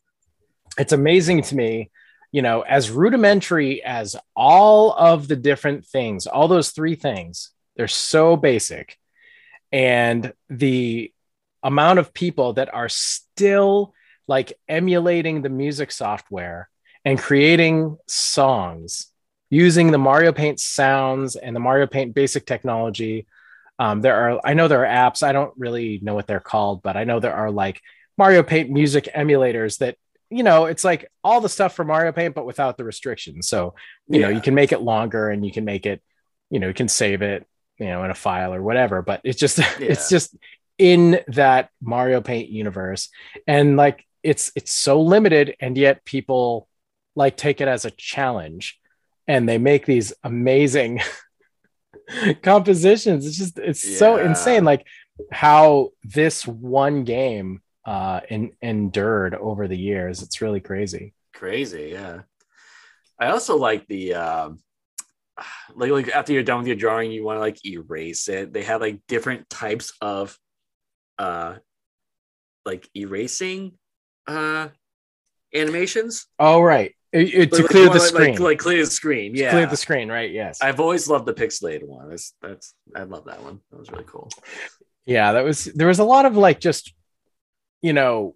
it's 0.78 0.94
amazing 0.94 1.44
to 1.44 1.56
me 1.56 1.92
you 2.32 2.42
know 2.42 2.62
as 2.62 2.92
rudimentary 2.92 3.84
as 3.84 4.16
all 4.36 4.94
of 4.94 5.28
the 5.28 5.36
different 5.36 5.86
things 5.86 6.28
all 6.28 6.48
those 6.48 6.72
three 6.72 6.96
things 6.96 7.52
they're 7.76 7.88
so 7.88 8.38
basic. 8.38 8.98
And 9.72 10.34
the 10.50 11.12
amount 11.64 12.00
of 12.00 12.14
people 12.14 12.54
that 12.54 12.74
are 12.74 12.90
still 12.90 13.94
like 14.28 14.54
emulating 14.68 15.42
the 15.42 15.50
music 15.50 15.92
software 15.92 16.70
and 17.04 17.20
creating 17.20 17.98
songs 18.08 19.08
using 19.56 19.90
the 19.90 19.98
Mario 19.98 20.34
Paint 20.34 20.60
sounds 20.60 21.38
and 21.38 21.56
the 21.56 21.62
Mario 21.62 21.88
Paint 21.88 22.14
basic 22.14 22.46
technology. 22.46 23.26
Um, 23.80 24.02
there 24.02 24.16
are, 24.16 24.42
I 24.44 24.54
know 24.54 24.68
there 24.68 24.86
are 24.86 25.10
apps. 25.10 25.24
I 25.24 25.32
don't 25.32 25.54
really 25.58 26.00
know 26.04 26.14
what 26.14 26.28
they're 26.28 26.42
called, 26.42 26.84
but 26.84 26.98
I 26.98 27.06
know 27.06 27.22
there 27.22 27.34
are 27.34 27.50
like 27.50 27.82
Mario 28.18 28.44
Paint 28.44 28.70
music 28.70 29.08
emulators 29.16 29.78
that, 29.78 29.96
you 30.30 30.44
know, 30.44 30.66
it's 30.66 30.84
like 30.84 31.10
all 31.24 31.40
the 31.40 31.48
stuff 31.48 31.74
for 31.74 31.86
Mario 31.86 32.12
Paint, 32.12 32.36
but 32.36 32.46
without 32.46 32.76
the 32.76 32.84
restrictions. 32.84 33.48
So, 33.48 33.76
you 34.10 34.20
know, 34.20 34.28
you 34.28 34.42
can 34.42 34.56
make 34.56 34.74
it 34.74 34.82
longer 34.82 35.30
and 35.30 35.46
you 35.46 35.54
can 35.54 35.64
make 35.64 35.86
it, 35.86 36.02
you 36.50 36.60
know, 36.60 36.68
you 36.68 36.74
can 36.74 36.90
save 36.90 37.22
it, 37.22 37.48
you 37.80 37.88
know, 37.88 38.04
in 38.04 38.12
a 38.12 38.16
file 38.16 38.54
or 38.54 38.62
whatever, 38.62 39.02
but 39.02 39.22
it's 39.24 39.40
just, 39.40 39.60
it's 39.80 40.10
just 40.10 40.36
in 40.78 41.22
that 41.30 41.70
Mario 41.82 42.20
Paint 42.20 42.50
universe. 42.50 43.08
And 43.48 43.78
like, 43.78 44.06
it's, 44.22 44.52
it's 44.54 44.74
so 44.74 45.02
limited 45.02 45.56
and 45.62 45.78
yet 45.78 46.04
people 46.04 46.68
like 47.16 47.38
take 47.38 47.62
it 47.62 47.70
as 47.70 47.86
a 47.86 47.92
challenge 47.92 48.80
and 49.28 49.48
they 49.48 49.58
make 49.58 49.86
these 49.86 50.14
amazing 50.24 51.02
compositions 52.44 53.26
it's 53.26 53.38
just 53.38 53.58
it's 53.58 53.98
so 53.98 54.18
insane 54.18 54.64
like 54.64 54.86
how 55.32 55.90
this 56.04 56.46
one 56.46 57.04
game 57.04 57.62
uh 57.86 58.20
en- 58.30 58.52
endured 58.62 59.34
over 59.34 59.68
the 59.68 59.78
years 59.78 60.22
it's 60.22 60.42
really 60.42 60.60
crazy 60.60 61.14
Crazy, 61.36 61.90
yeah. 61.92 62.22
I 63.20 63.28
also 63.28 63.58
like 63.58 63.86
the 63.88 64.14
um 64.14 64.60
like 65.76 65.92
like 65.92 66.08
after 66.10 66.32
you're 66.32 66.44
done 66.44 66.60
with 66.60 66.68
your 66.68 66.78
drawing, 66.78 67.12
you 67.12 67.24
want 67.26 67.38
to 67.38 67.42
like 67.42 67.64
erase 67.66 68.30
it. 68.30 68.54
They 68.54 68.64
have 68.64 68.80
like 68.82 69.02
different 69.08 69.50
types 69.50 69.94
of 70.02 70.38
uh 71.20 71.56
like 72.66 72.90
erasing 72.96 73.74
uh 74.28 74.70
animations 75.54 76.26
Oh, 76.40 76.62
right. 76.62 76.96
It- 77.16 77.52
to 77.54 77.62
Like, 77.62 77.72
clear 77.72 77.90
the 77.90 78.00
screen. 78.00 78.32
Like, 78.32 78.40
like 78.40 78.60
clear 78.60 78.84
the 78.86 78.92
screen. 78.92 79.34
To 79.34 79.40
Yeah. 79.40 79.52
Clear 79.52 79.66
the 79.68 79.78
screen, 79.78 80.10
right? 80.10 80.32
Yes. 80.32 80.60
I've 80.62 80.80
always 80.80 81.08
loved 81.08 81.26
the 81.26 81.34
pixelated 81.34 81.84
one. 81.88 82.10
That's 82.10 82.34
that's 82.42 82.74
I 82.96 83.04
love 83.04 83.26
that 83.26 83.42
one. 83.42 83.62
That 83.72 83.80
was 83.80 83.92
really 83.92 84.06
cool. 84.08 84.30
yeah, 85.06 85.32
that 85.34 85.44
was 85.44 85.66
there 85.66 85.88
was 85.88 86.00
a 86.00 86.04
lot 86.04 86.26
of 86.26 86.36
like 86.36 86.60
just 86.60 86.94
you 87.82 87.94
know 87.94 88.36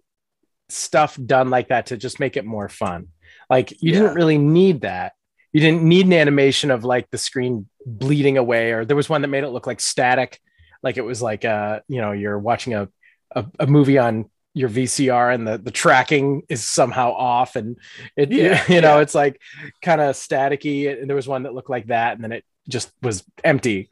stuff 0.68 1.18
done 1.24 1.50
like 1.50 1.68
that 1.68 1.86
to 1.86 1.96
just 1.96 2.20
make 2.20 2.36
it 2.36 2.44
more 2.44 2.68
fun. 2.68 3.08
Like 3.48 3.70
you 3.82 3.92
Yeah. 3.92 4.00
didn't 4.00 4.14
really 4.14 4.38
need 4.38 4.82
that. 4.82 5.12
You 5.52 5.60
didn't 5.60 5.82
need 5.82 6.06
an 6.06 6.12
animation 6.12 6.70
of 6.70 6.84
like 6.84 7.10
the 7.10 7.18
screen 7.18 7.68
bleeding 7.84 8.38
away, 8.38 8.70
or 8.72 8.84
there 8.84 8.96
was 8.96 9.08
one 9.08 9.22
that 9.22 9.28
made 9.28 9.42
it 9.44 9.48
look 9.48 9.66
like 9.66 9.80
static, 9.80 10.38
like 10.82 10.96
it 10.96 11.04
was 11.04 11.20
like 11.20 11.44
uh 11.44 11.80
you 11.88 12.00
know 12.00 12.12
you're 12.12 12.38
watching 12.38 12.74
a 12.74 12.88
a, 13.34 13.44
a 13.58 13.66
movie 13.66 13.98
on 13.98 14.30
your 14.54 14.68
VCR 14.68 15.32
and 15.34 15.46
the 15.46 15.58
the 15.58 15.70
tracking 15.70 16.42
is 16.48 16.66
somehow 16.66 17.12
off 17.12 17.56
and 17.56 17.76
it 18.16 18.30
Yeah, 18.32 18.62
you 18.68 18.80
know 18.80 18.96
yeah. 18.96 19.02
it's 19.02 19.14
like 19.14 19.40
kind 19.82 20.00
of 20.00 20.16
staticky 20.16 20.90
and 21.00 21.08
there 21.08 21.16
was 21.16 21.28
one 21.28 21.44
that 21.44 21.54
looked 21.54 21.70
like 21.70 21.86
that 21.86 22.14
and 22.14 22.24
then 22.24 22.32
it 22.32 22.44
just 22.68 22.92
was 23.02 23.24
empty. 23.44 23.88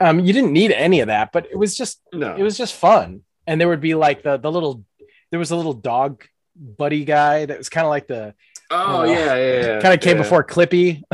Um, 0.00 0.20
you 0.20 0.32
didn't 0.32 0.52
need 0.52 0.72
any 0.72 1.00
of 1.00 1.08
that, 1.08 1.30
but 1.32 1.46
it 1.50 1.56
was 1.58 1.76
just 1.76 2.00
No. 2.12 2.34
it 2.34 2.42
was 2.42 2.56
just 2.56 2.74
fun. 2.74 3.22
And 3.46 3.60
there 3.60 3.68
would 3.68 3.80
be 3.80 3.94
like 3.94 4.22
the 4.22 4.36
the 4.38 4.50
little 4.50 4.84
there 5.30 5.38
was 5.38 5.50
a 5.52 5.56
little 5.56 5.74
dog 5.74 6.24
buddy 6.56 7.04
guy 7.04 7.46
that 7.46 7.56
was 7.58 7.68
kind 7.68 7.84
of 7.86 7.90
like 7.90 8.06
the 8.06 8.34
oh 8.70 9.04
yeah, 9.04 9.34
yeah, 9.36 9.60
yeah. 9.60 9.80
kind 9.80 9.94
of 9.94 10.00
came 10.00 10.16
yeah. 10.16 10.22
before 10.22 10.44
Clippy. 10.44 11.02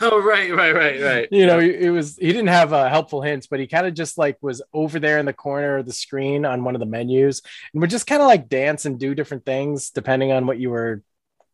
Oh 0.00 0.20
right, 0.20 0.52
right, 0.52 0.74
right, 0.74 1.00
right. 1.00 1.28
you 1.30 1.46
know, 1.46 1.60
it 1.60 1.90
was 1.90 2.16
he 2.16 2.26
didn't 2.26 2.48
have 2.48 2.72
uh, 2.72 2.88
helpful 2.88 3.22
hints, 3.22 3.46
but 3.46 3.60
he 3.60 3.66
kind 3.68 3.86
of 3.86 3.94
just 3.94 4.18
like 4.18 4.36
was 4.42 4.60
over 4.74 4.98
there 4.98 5.18
in 5.18 5.26
the 5.26 5.32
corner 5.32 5.78
of 5.78 5.86
the 5.86 5.92
screen 5.92 6.44
on 6.44 6.64
one 6.64 6.74
of 6.74 6.80
the 6.80 6.86
menus 6.86 7.40
and 7.72 7.80
would 7.80 7.90
just 7.90 8.06
kind 8.06 8.20
of 8.20 8.26
like 8.26 8.48
dance 8.48 8.84
and 8.84 8.98
do 8.98 9.14
different 9.14 9.44
things 9.44 9.90
depending 9.90 10.32
on 10.32 10.46
what 10.46 10.58
you 10.58 10.70
were 10.70 11.02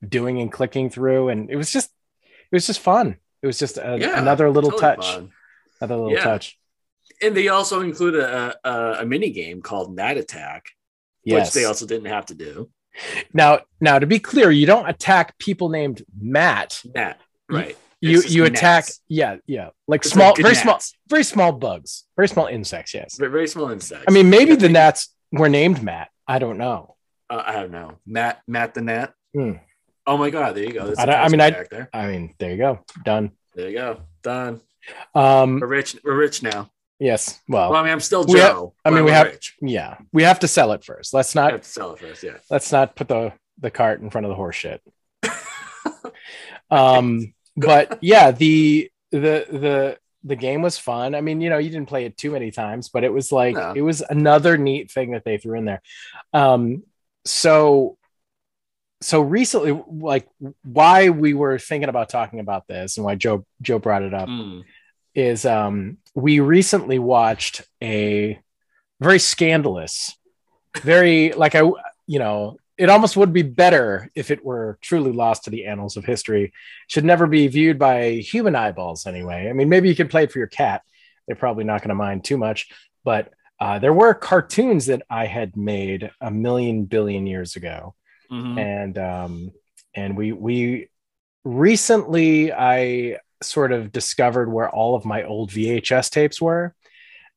doing 0.06 0.40
and 0.40 0.50
clicking 0.50 0.88
through. 0.88 1.28
And 1.28 1.50
it 1.50 1.56
was 1.56 1.70
just 1.70 1.90
it 2.22 2.56
was 2.56 2.66
just 2.66 2.80
fun. 2.80 3.16
It 3.42 3.46
was 3.46 3.58
just 3.58 3.76
a, 3.76 3.98
Yeah, 4.00 4.18
another 4.18 4.50
little 4.50 4.70
totally 4.70 4.96
touch, 4.96 5.14
fun. 5.14 5.32
another 5.80 5.96
little 5.96 6.12
Yeah. 6.12 6.24
touch. 6.24 6.58
And 7.20 7.36
they 7.36 7.48
also 7.48 7.80
include 7.82 8.14
a, 8.14 8.56
a 8.64 8.96
a 9.00 9.04
mini 9.04 9.30
game 9.30 9.60
called 9.60 9.94
Gnat 9.94 10.16
Attack, 10.16 10.64
Yes. 11.22 11.48
which 11.48 11.54
they 11.54 11.66
also 11.66 11.86
didn't 11.86 12.06
have 12.08 12.26
to 12.26 12.34
do. 12.34 12.70
Now, 13.32 13.60
now 13.80 13.98
to 13.98 14.06
be 14.06 14.18
clear, 14.18 14.50
you 14.50 14.66
don't 14.66 14.88
attack 14.88 15.38
people 15.38 15.68
named 15.68 16.02
Matt. 16.20 16.82
Matt, 16.94 17.20
right? 17.48 17.76
You 18.00 18.20
just 18.20 18.34
you 18.34 18.44
attack, 18.44 18.86
yeah, 19.08 19.36
yeah, 19.46 19.70
like 19.86 20.00
It's 20.00 20.12
small, 20.12 20.30
like 20.30 20.42
very 20.42 20.56
small, 20.56 20.80
very 21.08 21.22
small 21.22 21.52
bugs, 21.52 22.04
very 22.16 22.26
small 22.26 22.46
insects. 22.46 22.92
Yes, 22.94 23.16
Very, 23.16 23.30
very 23.30 23.46
small 23.46 23.70
insects. 23.70 24.04
I 24.08 24.10
mean 24.10 24.28
maybe 24.28 24.56
the 24.56 24.68
gnats 24.68 25.14
were 25.30 25.48
named 25.48 25.82
Matt. 25.84 26.10
I 26.26 26.40
don't 26.40 26.58
know. 26.58 26.96
Uh, 27.30 27.42
I 27.46 27.52
don't 27.52 27.70
know. 27.70 27.98
Matt, 28.04 28.42
Matt 28.48 28.74
the 28.74 28.82
Nat. 28.82 29.14
Hmm. 29.32 29.52
Oh 30.04 30.18
my 30.18 30.30
God! 30.30 30.56
There 30.56 30.64
you 30.64 30.72
go. 30.72 30.92
I 30.98 31.04
I 31.04 31.28
mean, 31.28 31.40
I-. 31.40 31.64
I 31.92 32.08
mean, 32.08 32.34
there 32.38 32.50
you 32.50 32.56
go, 32.56 32.80
done. 33.04 33.30
There 33.54 33.70
you 33.70 33.78
go. 33.78 34.00
Done. 34.22 34.60
Um, 35.14 35.60
We're 35.60 35.68
rich. 35.68 35.96
We're 36.02 36.16
rich 36.16 36.42
now. 36.42 36.71
Yes, 37.02 37.40
Well, 37.48 37.70
well, 37.70 37.80
I 37.80 37.84
mean, 37.84 37.92
I'm 37.92 38.00
still 38.00 38.24
we 38.24 38.38
have- 38.38 38.52
Joe. 38.52 38.74
I 38.84 38.90
mean, 38.90 39.04
we 39.04 39.10
have- 39.10 39.26
rich. 39.26 39.56
yeah, 39.60 39.98
we 40.12 40.22
have 40.22 40.38
to 40.40 40.48
sell 40.48 40.72
it 40.72 40.84
first. 40.84 41.12
Let's 41.12 41.34
not 41.34 41.64
sell 41.64 41.92
it 41.92 41.98
first. 41.98 42.22
Yeah. 42.22 42.38
let's 42.50 42.70
not 42.72 42.94
put 42.96 43.08
the 43.08 43.32
the 43.60 43.70
cart 43.70 44.00
in 44.00 44.10
front 44.10 44.24
of 44.26 44.30
the 44.30 44.34
horse 44.36 44.56
shit. 44.56 44.80
um, 46.70 47.34
but 47.56 47.98
yeah, 48.02 48.30
the 48.30 48.90
the 49.10 49.46
the 49.50 49.98
the 50.24 50.36
game 50.36 50.62
was 50.62 50.78
fun. 50.78 51.14
I 51.14 51.20
mean, 51.20 51.40
you 51.40 51.50
know, 51.50 51.58
you 51.58 51.70
didn't 51.70 51.88
play 51.88 52.04
it 52.04 52.16
too 52.16 52.30
many 52.30 52.50
times, 52.50 52.88
but 52.88 53.04
it 53.04 53.12
was 53.12 53.32
like 53.32 53.54
No. 53.56 53.72
it 53.74 53.82
was 53.82 54.00
another 54.02 54.56
neat 54.56 54.90
thing 54.90 55.12
that 55.12 55.24
they 55.24 55.38
threw 55.38 55.58
in 55.58 55.64
there. 55.64 55.82
Um, 56.32 56.84
so 57.24 57.98
so 59.00 59.20
recently, 59.20 59.80
like 59.90 60.28
why 60.62 61.08
we 61.10 61.34
were 61.34 61.58
thinking 61.58 61.88
about 61.88 62.08
talking 62.08 62.38
about 62.40 62.68
this 62.68 62.96
and 62.96 63.04
why 63.04 63.16
Joe 63.16 63.44
Joe 63.60 63.78
brought 63.78 64.02
it 64.02 64.14
up 64.14 64.28
Mm. 64.28 64.62
Is 65.14 65.44
um 65.44 65.98
we 66.14 66.40
recently 66.40 66.98
watched 66.98 67.62
a 67.82 68.38
very 69.00 69.18
scandalous 69.18 70.16
very 70.82 71.32
like 71.32 71.54
i 71.54 71.60
you 72.06 72.18
know 72.18 72.56
it 72.78 72.88
almost 72.88 73.16
would 73.16 73.32
be 73.32 73.42
better 73.42 74.10
if 74.14 74.30
it 74.30 74.44
were 74.44 74.78
truly 74.80 75.12
lost 75.12 75.44
to 75.44 75.50
the 75.50 75.66
annals 75.66 75.96
of 75.96 76.04
history. 76.04 76.52
Should 76.88 77.04
never 77.04 77.26
be 77.26 77.46
viewed 77.46 77.78
by 77.78 78.14
human 78.14 78.56
eyeballs 78.56 79.06
anyway. 79.06 79.48
I 79.48 79.52
mean 79.52 79.68
maybe 79.68 79.88
you 79.88 79.94
could 79.94 80.10
play 80.10 80.24
it 80.24 80.32
for 80.32 80.38
your 80.38 80.48
cat. 80.48 80.82
They're 81.26 81.36
probably 81.36 81.64
not 81.64 81.82
going 81.82 81.90
to 81.90 81.94
mind 81.94 82.24
too 82.24 82.38
much. 82.38 82.68
But 83.04 83.30
uh, 83.60 83.78
there 83.78 83.92
were 83.92 84.14
cartoons 84.14 84.86
that 84.86 85.02
i 85.10 85.26
had 85.26 85.56
made 85.56 86.10
a 86.20 86.30
million 86.30 86.84
billion 86.86 87.26
years 87.26 87.56
ago. 87.56 87.94
Mhm. 88.32 88.58
and 88.58 88.98
um 88.98 89.52
and 89.94 90.16
we 90.16 90.32
we 90.32 90.88
recently 91.44 92.52
i 92.52 93.18
sort 93.44 93.72
of 93.72 93.92
discovered 93.92 94.50
where 94.50 94.70
all 94.70 94.94
of 94.94 95.04
my 95.04 95.22
old 95.24 95.50
vhs 95.50 96.10
tapes 96.10 96.40
were 96.40 96.74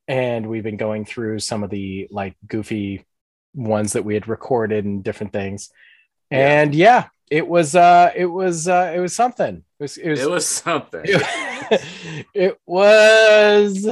and 0.07 0.47
we've 0.47 0.63
been 0.63 0.77
going 0.77 1.05
through 1.05 1.39
some 1.39 1.63
of 1.63 1.69
the 1.69 2.07
like 2.11 2.35
goofy 2.47 3.05
ones 3.53 3.93
that 3.93 4.05
we 4.05 4.13
had 4.13 4.27
recorded 4.27 4.85
and 4.85 5.03
different 5.03 5.33
things 5.33 5.69
Yeah. 6.31 6.61
and 6.61 6.75
yeah 6.75 7.05
it 7.31 7.47
was 7.47 7.75
uh 7.75 8.11
it 8.15 8.25
was 8.27 8.67
uh 8.67 8.93
it 8.95 8.99
was 8.99 9.15
something 9.15 9.57
it 9.79 9.83
was 9.83 9.97
it 9.97 10.09
was 10.09 10.19
It 10.21 10.29
was 10.29 10.47
something. 10.47 11.03
it 12.33 12.59
was 12.65 13.87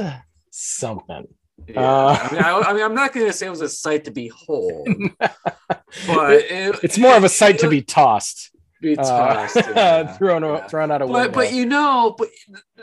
something 0.50 1.26
Yeah. 1.66 1.80
Uh, 1.80 2.18
I, 2.20 2.32
mean, 2.32 2.42
I, 2.42 2.50
I 2.50 2.72
mean, 2.74 2.82
I'm 2.84 2.94
not 2.94 3.12
going 3.12 3.26
to 3.26 3.32
say 3.32 3.46
it 3.46 3.50
was 3.50 3.60
a 3.60 3.68
sight 3.68 4.04
to 4.04 4.10
behold, 4.10 4.86
but 5.18 6.32
it, 6.32 6.78
it's 6.82 6.98
more 6.98 7.16
of 7.16 7.24
a 7.24 7.28
sight 7.28 7.58
to 7.60 7.68
be 7.68 7.80
tossed 7.82 8.50
be 8.84 8.98
uh, 8.98 9.02
tossed, 9.02 9.56
yeah. 9.56 10.06
thrown 10.16 10.42
Yeah. 10.42 10.66
thrown 10.68 10.90
out 10.90 11.02
a 11.02 11.06
window 11.06 11.20
But 11.28 11.34
but 11.34 11.52
you 11.52 11.66
know, 11.66 12.14
but 12.16 12.28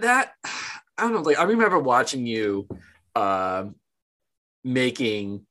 that 0.01 0.34
I 0.98 1.03
don't 1.03 1.13
know. 1.13 1.22
Like 1.22 1.39
I 1.39 1.43
remember 1.43 1.79
watching 1.79 2.25
you 2.25 2.67
um 3.15 3.75
making 4.63 5.46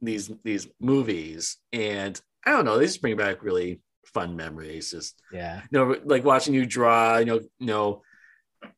these 0.00 0.30
these 0.42 0.68
movies, 0.80 1.56
and 1.72 2.20
I 2.44 2.50
don't 2.50 2.64
know. 2.64 2.78
They 2.78 2.86
just 2.86 3.00
bring 3.00 3.16
back 3.16 3.42
really 3.42 3.80
fun 4.12 4.36
memories. 4.36 4.90
Just 4.90 5.20
yeah 5.32 5.62
you 5.70 5.78
know, 5.78 5.96
like 6.04 6.24
watching 6.24 6.54
you 6.54 6.66
draw. 6.66 7.18
You 7.18 7.24
know, 7.24 7.40
you 7.58 7.66
know. 7.66 8.02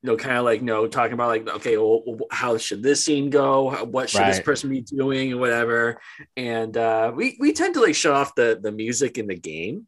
You 0.02 0.10
know, 0.10 0.16
kind 0.16 0.36
of 0.36 0.44
like 0.44 0.58
you 0.58 0.66
know, 0.66 0.88
talking 0.88 1.12
about 1.12 1.28
like, 1.28 1.48
okay, 1.48 1.76
well, 1.76 2.02
how 2.32 2.58
should 2.58 2.82
this 2.82 3.04
scene 3.04 3.30
go? 3.30 3.70
What 3.84 4.10
should 4.10 4.26
this 4.26 4.40
person 4.40 4.68
be 4.68 4.80
doing, 4.80 5.30
and 5.30 5.40
whatever. 5.40 6.00
And 6.36 6.76
uh, 6.76 7.12
we 7.14 7.36
we 7.38 7.52
tend 7.52 7.74
to 7.74 7.80
like 7.80 7.94
shut 7.94 8.12
off 8.12 8.34
the 8.34 8.58
the 8.60 8.72
music 8.72 9.16
in 9.16 9.28
the 9.28 9.36
game, 9.36 9.86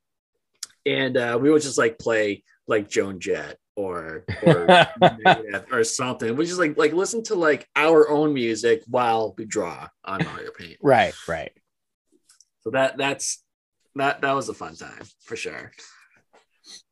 and 0.88 1.16
uh, 1.16 1.38
we 1.40 1.50
would 1.50 1.62
just 1.62 1.78
like 1.78 1.99
play 1.99 2.42
like 2.66 2.88
Joan 2.88 3.21
Jett 3.21 3.59
or 3.76 4.25
or 4.42 4.87
or 5.73 5.85
something. 5.85 6.37
We 6.37 6.47
just 6.47 6.59
like 6.59 6.76
like 6.76 6.92
listen 6.92 7.23
to 7.25 7.35
like 7.35 7.68
our 7.76 8.09
own 8.09 8.33
music 8.35 8.83
while 8.87 9.35
we 9.37 9.45
draw 9.45 9.88
on 10.04 10.25
Mario 10.25 10.50
Paint. 10.59 10.78
right 10.83 11.14
right 11.28 11.52
So 12.62 12.71
that 12.71 12.97
that's 12.97 13.42
that 13.95 14.21
that 14.23 14.33
was 14.35 14.49
a 14.49 14.54
fun 14.54 14.75
time 14.76 15.02
for 15.25 15.37
sure. 15.37 15.73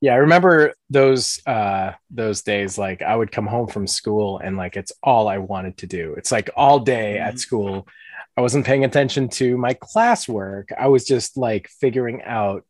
yeah 0.01 0.13
i 0.15 0.17
remember 0.17 0.73
those 0.91 1.41
uh 1.47 1.93
those 2.11 2.43
days 2.43 2.79
like 2.79 3.03
i 3.03 3.15
would 3.15 3.31
come 3.31 3.47
home 3.47 3.67
from 3.69 3.87
school 3.87 4.39
and 4.39 4.57
like 4.57 4.77
it's 4.77 4.93
all 5.03 5.29
i 5.29 5.39
wanted 5.39 5.77
to 5.79 5.87
do 5.87 6.15
it's 6.17 6.33
like 6.33 6.49
all 6.57 6.79
day 6.81 7.19
at 7.19 7.35
Mhm. 7.35 7.39
school 7.39 7.89
i 8.37 8.41
wasn't 8.41 8.65
paying 8.67 8.85
attention 8.85 9.29
to 9.29 9.57
my 9.59 9.75
classwork 9.75 10.73
i 10.79 10.89
was 10.89 11.05
just 11.05 11.37
like 11.37 11.69
figuring 11.69 12.23
out 12.23 12.65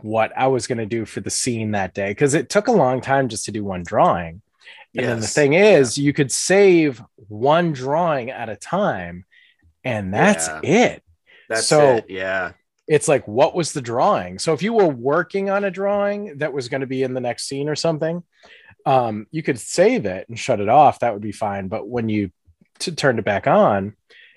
what 0.00 0.32
i 0.36 0.46
was 0.46 0.66
going 0.66 0.78
to 0.78 0.86
do 0.86 1.04
for 1.04 1.20
the 1.20 1.30
scene 1.30 1.72
that 1.72 1.92
day 1.94 2.10
because 2.10 2.34
it 2.34 2.48
took 2.48 2.66
a 2.68 2.72
long 2.72 3.00
time 3.00 3.28
just 3.28 3.44
to 3.44 3.52
do 3.52 3.62
one 3.62 3.82
drawing 3.82 4.40
and 4.94 5.06
then 5.06 5.20
the 5.20 5.26
thing 5.26 5.54
is 5.54 5.96
you 5.98 6.12
could 6.12 6.30
save 6.32 7.02
one 7.28 7.72
drawing 7.72 8.30
at 8.30 8.48
a 8.48 8.56
time 8.56 9.24
and 9.84 10.12
that's 10.12 10.48
Yeah. 10.48 10.60
it 10.62 11.02
That's 11.48 11.66
So- 11.66 11.96
it. 11.96 12.06
Yeah. 12.08 12.52
it's 12.88 13.08
like 13.08 13.26
what 13.28 13.54
was 13.54 13.72
the 13.72 13.82
drawing 13.82 14.38
so 14.38 14.52
if 14.54 14.62
you 14.62 14.72
were 14.72 14.88
working 14.88 15.50
on 15.50 15.64
a 15.64 15.70
drawing 15.70 16.38
that 16.38 16.52
was 16.52 16.68
going 16.68 16.80
to 16.80 16.86
be 16.86 17.02
in 17.02 17.14
the 17.14 17.20
next 17.20 17.46
scene 17.46 17.68
or 17.68 17.76
something 17.76 18.22
um, 18.84 19.26
you 19.30 19.42
could 19.44 19.60
save 19.60 20.06
it 20.06 20.28
and 20.28 20.38
shut 20.38 20.58
it 20.60 20.68
off 20.68 20.98
that 21.00 21.12
would 21.12 21.22
be 21.22 21.32
fine 21.32 21.68
but 21.68 21.86
when 21.86 22.08
you 22.08 22.30
t- 22.78 22.90
turned 22.92 23.18
it 23.18 23.24
back 23.24 23.46
on 23.46 23.94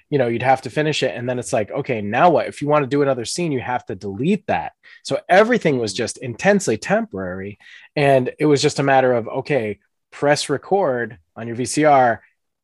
you 0.10 0.18
know 0.18 0.28
you'd 0.28 0.44
have 0.44 0.62
to 0.62 0.70
finish 0.70 1.04
it 1.04 1.16
and 1.16 1.28
then 1.28 1.40
it's 1.40 1.54
like 1.54 1.72
okay 1.72 2.02
now 2.02 2.30
what? 2.30 2.48
If 2.48 2.62
you 2.62 2.68
want 2.68 2.84
to 2.84 2.90
do 2.90 3.02
another 3.02 3.26
scene 3.26 3.52
you 3.52 3.62
have 3.62 3.86
to 3.88 3.96
delete 3.96 4.46
that. 4.48 4.74
So 5.04 5.20
everything 5.30 5.78
was 5.80 5.94
just 5.94 6.18
intensely 6.18 6.78
temporary 6.78 7.60
and 7.96 8.32
it 8.40 8.46
was 8.46 8.62
just 8.62 8.80
a 8.80 8.84
matter 8.84 9.14
of 9.14 9.28
okay 9.28 9.80
press 10.12 10.50
record 10.50 11.18
on 11.36 11.48
your 11.48 11.56
vcr 11.58 12.20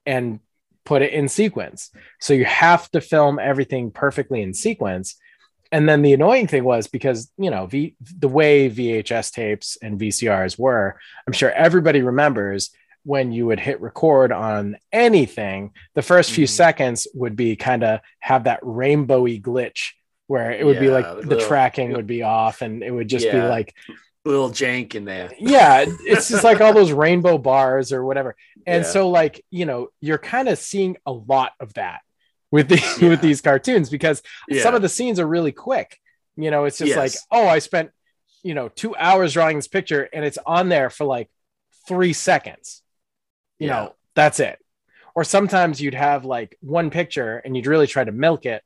and 0.06 0.40
put 0.86 1.02
it 1.02 1.14
in 1.14 1.28
sequence. 1.28 1.92
So 2.20 2.34
you 2.34 2.46
have 2.46 2.90
to 2.92 3.02
film 3.02 3.40
everything 3.40 3.92
perfectly 3.92 4.42
in 4.42 4.54
sequence. 4.54 5.16
And 5.72 5.88
then 5.88 6.02
the 6.02 6.14
annoying 6.14 6.48
thing 6.48 6.64
was 6.64 6.88
because 6.88 7.32
you 7.38 7.50
know 7.50 7.66
v, 7.66 7.96
the 8.20 8.28
way 8.28 8.70
vhs 8.70 9.32
tapes 9.32 9.78
and 9.82 10.00
vcrs 10.00 10.60
were 10.60 11.00
i'm 11.26 11.34
sure 11.34 11.52
everybody 11.52 12.02
remembers 12.02 12.72
when 13.04 13.32
you 13.32 13.46
would 13.48 13.60
hit 13.60 13.82
record 13.82 14.32
on 14.32 14.78
anything 14.92 15.72
the 15.96 16.02
1st 16.02 16.32
few 16.32 16.46
Mhm. 16.46 16.50
seconds 16.50 17.08
would 17.14 17.36
be 17.36 17.56
kind 17.56 17.84
of 17.84 18.00
have 18.20 18.44
that 18.44 18.62
rainbowy 18.62 19.42
glitch 19.42 19.92
where 20.28 20.52
it 20.52 20.66
would 20.66 20.80
be 20.80 20.90
like 20.90 21.06
the 21.06 21.16
little- 21.28 21.48
tracking 21.48 21.94
would 21.94 22.08
be 22.08 22.22
off 22.24 22.62
and 22.62 22.84
it 22.84 22.92
would 22.92 23.08
just 23.08 23.26
be 23.30 23.38
Yeah. 23.38 23.48
like 23.50 23.74
little 24.24 24.52
jank 24.52 24.94
in 24.94 25.06
there. 25.06 25.32
yeah 25.40 25.84
it's 26.06 26.30
just 26.30 26.44
like 26.44 26.62
all 26.62 26.74
those 26.74 26.92
rainbow 26.92 27.38
bars 27.40 27.92
or 27.92 28.06
whatever 28.06 28.36
and 28.68 28.84
Yeah. 28.84 28.90
so 28.92 29.10
like 29.10 29.44
you 29.50 29.66
know 29.66 29.88
you're 30.00 30.20
kind 30.20 30.48
of 30.48 30.60
seeing 30.60 30.96
a 31.08 31.12
lot 31.12 31.54
of 31.60 31.74
that 31.74 32.02
with 32.52 32.70
the 32.70 32.76
Yeah. 33.02 33.10
with 33.10 33.22
these 33.22 33.42
cartoons 33.42 33.90
because 33.90 34.22
Yeah. 34.48 34.62
some 34.62 34.76
of 34.76 34.84
the 34.84 34.90
scenes 34.90 35.20
are 35.20 35.26
really 35.28 35.52
quick 35.52 35.98
you 36.38 36.52
know 36.52 36.66
it's 36.66 36.78
just 36.78 36.96
like 36.96 37.14
oh 37.32 37.48
i 37.48 37.58
spent 37.60 37.90
you 38.44 38.54
know 38.54 38.70
two 38.70 38.96
hours 38.96 39.34
drawing 39.34 39.56
this 39.58 39.68
picture 39.68 40.08
and 40.14 40.24
it's 40.24 40.38
on 40.46 40.70
there 40.70 40.90
for 40.92 41.04
like 41.06 41.30
three 41.88 42.14
seconds 42.14 42.84
you 43.62 43.68
Yeah. 43.68 43.74
know 43.76 43.96
that's 44.16 44.40
it 44.40 44.58
or 45.16 45.24
sometimes 45.24 45.80
you'd 45.82 45.94
have 45.94 46.26
like 46.26 46.58
one 46.62 46.90
picture 46.90 47.38
and 47.44 47.56
you'd 47.56 47.68
really 47.68 47.88
try 47.88 48.04
to 48.04 48.12
milk 48.12 48.46
it 48.46 48.62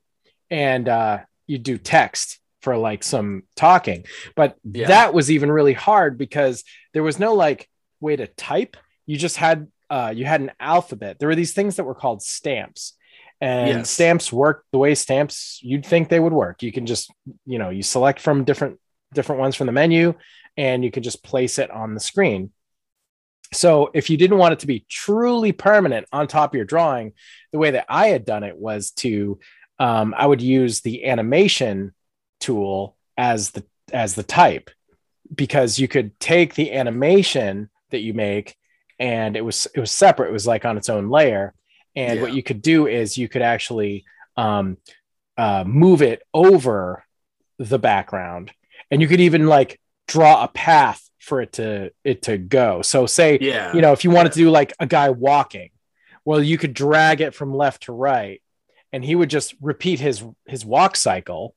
and 0.49 0.87
uh 0.89 1.19
you'd 1.47 1.63
do 1.63 1.77
text 1.77 2.39
for 2.61 2.77
like 2.77 3.03
some 3.03 3.43
talking 3.55 4.05
but 4.35 4.55
Yeah. 4.63 4.87
that 4.87 5.13
was 5.13 5.29
even 5.29 5.51
really 5.51 5.73
hard 5.73 6.17
because 6.17 6.63
there 6.93 7.03
was 7.03 7.19
no 7.19 7.33
like 7.33 7.69
way 7.99 8.15
to 8.15 8.27
type 8.27 8.77
you 9.05 9.17
just 9.17 9.37
had 9.37 9.67
uh 9.89 10.11
you 10.15 10.25
had 10.25 10.41
an 10.41 10.51
alphabet 10.59 11.19
there 11.19 11.27
were 11.29 11.35
these 11.35 11.53
things 11.53 11.75
that 11.75 11.83
were 11.83 11.93
called 12.03 12.21
stamps 12.23 12.93
and 13.41 13.67
Yes. 13.79 13.89
stamps 13.91 14.31
work 14.33 14.65
the 14.71 14.77
way 14.79 14.95
stamps 14.95 15.59
you'd 15.61 15.85
think 15.85 16.09
they 16.09 16.19
would 16.25 16.33
work 16.33 16.63
you 16.63 16.71
can 16.71 16.85
just 16.85 17.11
you 17.45 17.59
know 17.59 17.69
you 17.69 17.83
select 17.83 18.19
from 18.19 18.45
different 18.45 18.79
different 19.13 19.39
ones 19.41 19.55
from 19.55 19.67
the 19.67 19.73
menu 19.73 20.13
and 20.57 20.83
you 20.85 20.89
can 20.91 21.03
just 21.03 21.23
place 21.23 21.59
it 21.59 21.69
on 21.69 21.93
the 21.93 21.99
screen 21.99 22.51
so 23.53 23.89
if 23.93 24.09
you 24.09 24.17
didn't 24.17 24.37
want 24.37 24.53
it 24.53 24.59
to 24.59 24.67
be 24.67 24.85
truly 24.89 25.51
permanent 25.51 26.05
on 26.11 26.27
top 26.27 26.51
of 26.51 26.55
your 26.55 26.65
drawing 26.65 27.13
the 27.51 27.59
way 27.59 27.71
that 27.71 27.85
i 27.89 28.07
had 28.07 28.25
done 28.25 28.43
it 28.43 28.57
was 28.57 28.91
to 28.91 29.39
um, 29.79 30.13
i 30.17 30.25
would 30.25 30.41
use 30.41 30.81
the 30.81 31.05
animation 31.05 31.93
tool 32.39 32.95
as 33.17 33.51
the 33.51 33.63
as 33.93 34.15
the 34.15 34.23
type 34.23 34.69
because 35.33 35.79
you 35.79 35.87
could 35.87 36.19
take 36.19 36.55
the 36.55 36.73
animation 36.73 37.69
that 37.91 38.01
you 38.01 38.13
make 38.13 38.57
and 38.99 39.35
it 39.35 39.41
was 39.41 39.67
it 39.73 39.79
was 39.79 39.91
separate. 39.91 40.29
It 40.29 40.33
was 40.33 40.47
like 40.47 40.65
on 40.65 40.77
its 40.77 40.89
own 40.89 41.09
layer. 41.09 41.53
And 41.97 42.21
what 42.21 42.33
you 42.33 42.43
could 42.43 42.61
do 42.61 42.87
is 42.87 43.17
you 43.17 43.29
could 43.29 43.41
actually 43.41 44.03
um, 44.35 44.77
uh, 45.37 45.63
move 45.65 46.01
it 46.01 46.23
over 46.33 47.05
the 47.57 47.79
background. 47.79 48.51
And 48.91 49.01
you 49.01 49.07
could 49.07 49.21
even 49.21 49.47
like 49.47 49.79
draw 50.05 50.43
a 50.43 50.49
path 50.49 51.04
for 51.25 51.41
it 51.41 51.53
to 51.53 51.91
it 52.03 52.21
to 52.23 52.37
go. 52.37 52.81
So 52.81 53.05
say 53.07 53.37
Yeah. 53.41 53.73
you 53.75 53.81
know 53.81 53.91
if 53.93 54.03
you 54.03 54.11
wanted 54.11 54.31
to 54.33 54.39
do 54.39 54.49
like 54.51 54.73
a 54.79 54.85
guy 54.85 55.09
walking 55.09 55.71
well 56.23 56.41
you 56.41 56.57
could 56.57 56.73
drag 56.73 57.19
it 57.21 57.33
from 57.33 57.53
left 57.53 57.83
to 57.83 57.91
right 57.91 58.41
and 58.93 59.03
he 59.03 59.15
would 59.15 59.29
just 59.29 59.55
repeat 59.59 59.99
his 59.99 60.23
his 60.45 60.63
walk 60.63 60.95
cycle 60.95 61.55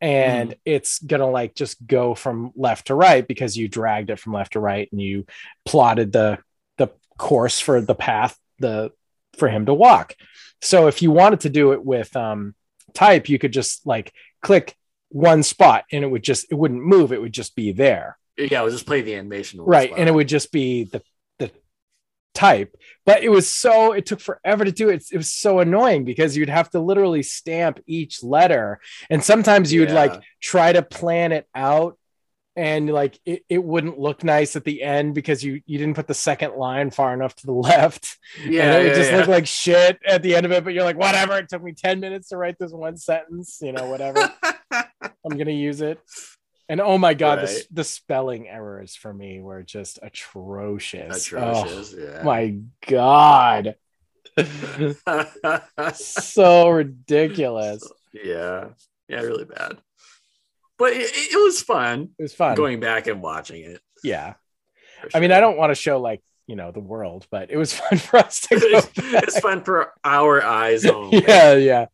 and 0.00 0.54
it's 0.64 0.98
gonna 1.00 1.28
like 1.30 1.54
just 1.54 1.84
go 1.86 2.14
from 2.14 2.52
left 2.54 2.86
to 2.88 2.94
right 2.94 3.26
because 3.26 3.56
you 3.56 3.66
dragged 3.66 4.10
it 4.10 4.20
from 4.20 4.32
left 4.34 4.52
to 4.52 4.60
right 4.60 4.88
and 4.92 5.00
you 5.00 5.26
plotted 5.64 6.12
the 6.12 6.38
the 6.76 6.88
course 7.16 7.58
for 7.58 7.80
the 7.80 7.94
path 7.94 8.38
the 8.58 8.92
for 9.38 9.48
him 9.48 9.66
to 9.66 9.74
walk. 9.74 10.14
So 10.60 10.86
if 10.88 11.02
you 11.02 11.10
wanted 11.12 11.40
to 11.40 11.50
do 11.50 11.72
it 11.72 11.84
with 11.84 12.14
um 12.16 12.54
type 12.94 13.28
you 13.28 13.38
could 13.38 13.52
just 13.52 13.86
like 13.86 14.12
click 14.42 14.76
one 15.10 15.42
spot 15.42 15.84
and 15.92 16.04
it 16.04 16.10
would 16.10 16.22
just 16.22 16.46
it 16.50 16.54
wouldn't 16.54 16.84
move 16.84 17.12
it 17.12 17.20
would 17.20 17.32
just 17.32 17.56
be 17.56 17.72
there 17.72 18.18
yeah, 18.38 18.60
I'll 18.60 18.70
just 18.70 18.86
play 18.86 19.02
the 19.02 19.14
animation. 19.14 19.60
right 19.60 19.92
and 19.96 20.08
it 20.08 20.12
would 20.12 20.28
just 20.28 20.52
be 20.52 20.84
the 20.84 21.02
the 21.38 21.50
type. 22.38 22.76
But 23.04 23.22
it 23.22 23.30
was 23.30 23.48
so 23.48 23.92
it 23.92 24.06
took 24.06 24.20
forever 24.20 24.64
to 24.64 24.72
do 24.72 24.88
it. 24.88 25.04
It 25.10 25.16
was 25.16 25.32
so 25.32 25.58
annoying 25.60 26.04
because 26.04 26.36
you'd 26.36 26.48
have 26.48 26.70
to 26.70 26.80
literally 26.80 27.22
stamp 27.22 27.80
each 27.86 28.22
letter. 28.22 28.80
And 29.10 29.22
sometimes 29.22 29.72
you'd 29.72 29.90
like 29.90 30.22
try 30.40 30.72
to 30.72 30.82
plan 30.82 31.32
it 31.32 31.46
out 31.54 31.98
and 32.54 32.90
like 32.90 33.18
it, 33.24 33.44
it 33.48 33.62
wouldn't 33.62 33.98
look 33.98 34.24
nice 34.24 34.56
at 34.56 34.64
the 34.64 34.82
end 34.82 35.14
because 35.14 35.44
you 35.44 35.62
you 35.64 35.78
didn't 35.78 35.94
put 35.94 36.08
the 36.08 36.14
second 36.14 36.54
line 36.56 36.90
far 36.90 37.14
enough 37.14 37.34
to 37.36 37.46
the 37.46 37.52
left. 37.70 38.18
Yeah, 38.44 38.74
and 38.74 38.86
it 38.86 38.88
yeah, 38.88 38.94
just 38.94 39.10
yeah. 39.10 39.16
look 39.18 39.28
like 39.28 39.46
shit 39.46 39.98
at 40.06 40.22
the 40.22 40.34
end 40.34 40.44
of 40.46 40.52
it 40.52 40.64
but 40.64 40.74
you're 40.74 40.84
like 40.84 40.98
whatever 40.98 41.38
it 41.38 41.48
took 41.48 41.62
me 41.62 41.72
10 41.72 42.00
minutes 42.00 42.28
to 42.28 42.36
write 42.36 42.56
this 42.58 42.72
one 42.72 42.96
sentence 42.96 43.58
you 43.62 43.72
know 43.72 43.86
whatever. 43.86 44.32
I'm 44.72 45.36
gonna 45.36 45.50
use 45.50 45.80
it 45.80 45.98
and 46.68 46.80
oh 46.80 46.98
my 46.98 47.14
god 47.14 47.38
the, 47.40 47.42
Right. 47.44 47.66
the 47.70 47.84
spelling 47.84 48.48
errors 48.48 48.94
for 48.94 49.12
me 49.12 49.40
were 49.40 49.62
just 49.62 49.98
atrocious 50.02 51.32
Oh, 51.32 51.62
atrocious. 51.62 51.94
yeah. 51.98 52.22
my 52.22 52.58
god 52.86 53.76
so 55.94 56.68
ridiculous 56.70 57.82
yeah, 58.14 58.68
yeah, 59.08 59.20
really 59.20 59.44
bad. 59.44 59.76
But 60.78 60.92
it, 60.94 61.10
it 61.12 61.36
was 61.44 61.60
fun 61.62 62.10
it 62.18 62.22
was 62.22 62.34
fun 62.34 62.54
going 62.56 62.80
back 62.80 63.06
and 63.06 63.20
watching 63.22 63.62
it. 63.64 63.80
yeah 64.04 64.34
for 65.02 65.10
i 65.16 65.20
mean 65.20 65.32
i 65.32 65.40
don't 65.40 65.56
want 65.58 65.70
to 65.70 65.74
show 65.74 66.00
like 66.00 66.22
you 66.46 66.56
know 66.56 66.70
the 66.70 66.80
world 66.80 67.26
but 67.30 67.50
it 67.50 67.56
was 67.56 67.72
fun 67.78 67.98
for 67.98 68.18
us 68.18 68.40
to 68.42 68.58
go 68.58 68.80
it's 69.18 69.38
fun 69.40 69.62
for 69.64 69.92
our 70.04 70.42
eyes 70.42 70.86
only. 70.86 71.22
yeah 71.26 71.54
yeah 71.54 71.86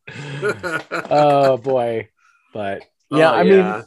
oh 1.11 1.57
boy 1.57 2.09
but 2.53 2.83
yeah 3.11 3.31
Oh, 3.31 3.35
i 3.35 3.43
mean 3.43 3.85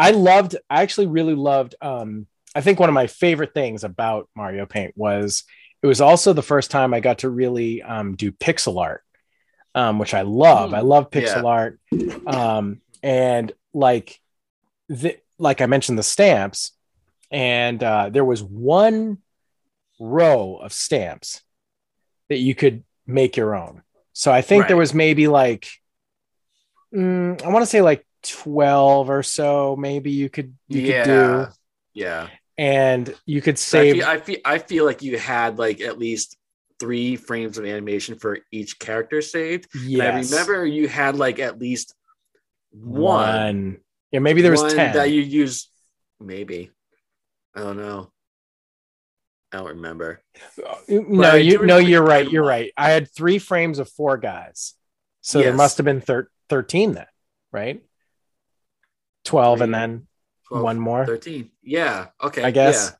I 0.00 0.12
loved, 0.12 0.56
I 0.70 0.80
actually 0.80 1.08
really 1.08 1.34
loved, 1.34 1.74
um, 1.82 2.26
I 2.54 2.62
think 2.62 2.80
one 2.80 2.88
of 2.88 2.94
my 2.94 3.06
favorite 3.06 3.52
things 3.52 3.84
about 3.84 4.28
Mario 4.34 4.64
Paint 4.64 4.94
was 4.96 5.44
it 5.82 5.86
was 5.86 6.00
also 6.00 6.32
the 6.32 6.42
first 6.42 6.70
time 6.70 6.94
I 6.94 7.00
got 7.00 7.18
to 7.18 7.28
really 7.28 7.82
um, 7.82 8.16
do 8.16 8.32
pixel 8.32 8.80
art, 8.80 9.04
um, 9.74 9.98
which 9.98 10.14
I 10.14 10.22
love. 10.22 10.70
Hmm, 10.70 10.76
I 10.76 10.80
love 10.80 11.10
pixel 11.10 11.42
yeah. 11.42 11.44
art. 11.44 11.80
Um, 12.26 12.80
and 13.02 13.52
like, 13.74 14.18
the, 14.88 15.18
like 15.38 15.60
I 15.60 15.66
mentioned, 15.66 15.98
the 15.98 16.02
stamps, 16.02 16.72
and 17.30 17.82
uh, 17.82 18.08
there 18.08 18.24
was 18.24 18.42
one 18.42 19.18
row 20.00 20.56
of 20.56 20.72
stamps 20.72 21.42
that 22.30 22.38
you 22.38 22.54
could 22.54 22.84
make 23.06 23.36
your 23.36 23.54
own. 23.54 23.82
So 24.12 24.32
I 24.32 24.42
think 24.42 24.66
there 24.66 24.76
was 24.76 24.94
maybe 24.94 25.28
like, 25.28 25.68
mm, 26.94 27.42
I 27.42 27.48
want 27.48 27.62
to 27.62 27.70
say 27.70 27.82
like 27.82 28.04
12 28.22 29.10
or 29.10 29.22
so 29.22 29.76
maybe 29.76 30.10
you 30.10 30.28
could 30.28 30.54
you 30.68 30.82
yeah, 30.82 31.04
could 31.04 31.10
do 31.10 31.52
yeah. 31.94 32.28
and 32.58 33.14
you 33.26 33.40
could 33.40 33.54
I 33.54 33.56
save 33.56 33.96
feel, 33.96 34.06
I 34.06 34.18
feel 34.18 34.38
I 34.44 34.58
feel 34.58 34.84
like 34.84 35.02
you 35.02 35.18
had 35.18 35.58
like 35.58 35.80
at 35.80 35.98
least 35.98 36.36
three 36.78 37.16
frames 37.16 37.58
of 37.58 37.64
animation 37.64 38.18
for 38.18 38.38
each 38.50 38.78
character 38.78 39.20
saved. 39.20 39.68
Yes 39.84 40.32
I 40.32 40.36
remember 40.36 40.66
you 40.66 40.88
had 40.88 41.16
like 41.16 41.38
at 41.38 41.58
least 41.58 41.94
one. 42.72 43.02
one 43.02 43.80
yeah 44.10 44.20
maybe 44.20 44.42
there 44.42 44.52
was 44.52 44.72
10 44.74 44.94
that 44.94 45.10
you 45.10 45.22
use. 45.22 45.70
Maybe 46.20 46.70
I 47.54 47.60
don't 47.60 47.78
know. 47.78 48.12
I 49.52 49.56
don't 49.56 49.68
remember. 49.68 50.22
Uh, 50.62 50.74
no 50.88 51.30
I 51.30 51.36
you 51.36 51.64
no 51.64 51.78
you're 51.78 52.02
right 52.02 52.30
you're 52.30 52.44
right 52.44 52.72
i 52.76 52.90
had 52.90 53.10
three 53.10 53.38
frames 53.38 53.78
of 53.78 53.88
four 53.90 54.16
guys 54.16 54.74
so 55.22 55.40
there 55.40 55.54
must 55.54 55.78
have 55.78 55.84
been 55.84 56.00
thir- 56.00 56.28
13 56.48 56.92
then 56.92 57.06
right 57.52 57.82
12 59.24 59.60
and 59.60 59.74
then 59.74 60.06
12, 60.48 60.64
one 60.64 60.80
more 60.80 61.06
13. 61.06 61.50
Yeah. 61.62 62.06
Okay. 62.22 62.42
I 62.42 62.50
guess. 62.50 62.92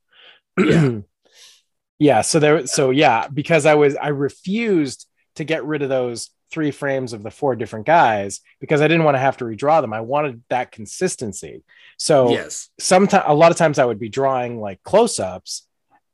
Yeah. 0.59 0.99
yeah 1.99 2.23
so 2.23 2.39
there 2.41 2.67
so 2.67 2.91
yeah 2.91 3.29
because 3.29 3.67
i 3.67 3.75
was 3.75 3.95
i 3.97 4.09
refused 4.09 5.07
to 5.37 5.45
get 5.45 5.65
rid 5.65 5.83
of 5.83 5.89
those 5.89 6.31
three 6.51 6.71
frames 6.71 7.13
of 7.13 7.23
the 7.23 7.31
four 7.31 7.55
different 7.55 7.87
guys 7.87 8.41
because 8.61 8.81
i 8.81 8.89
didn't 8.89 9.05
want 9.05 9.15
to 9.15 9.21
have 9.21 9.37
to 9.37 9.45
redraw 9.45 9.81
them 9.81 9.93
i 9.93 10.01
wanted 10.01 10.43
that 10.49 10.73
consistency 10.73 11.63
so 11.99 12.31
Yes. 12.31 12.71
sometimes 12.79 13.25
a 13.27 13.35
lot 13.35 13.53
of 13.53 13.57
times 13.59 13.79
i 13.79 13.85
would 13.85 14.01
be 14.01 14.09
drawing 14.09 14.61
like 14.61 14.83
close-ups 14.83 15.67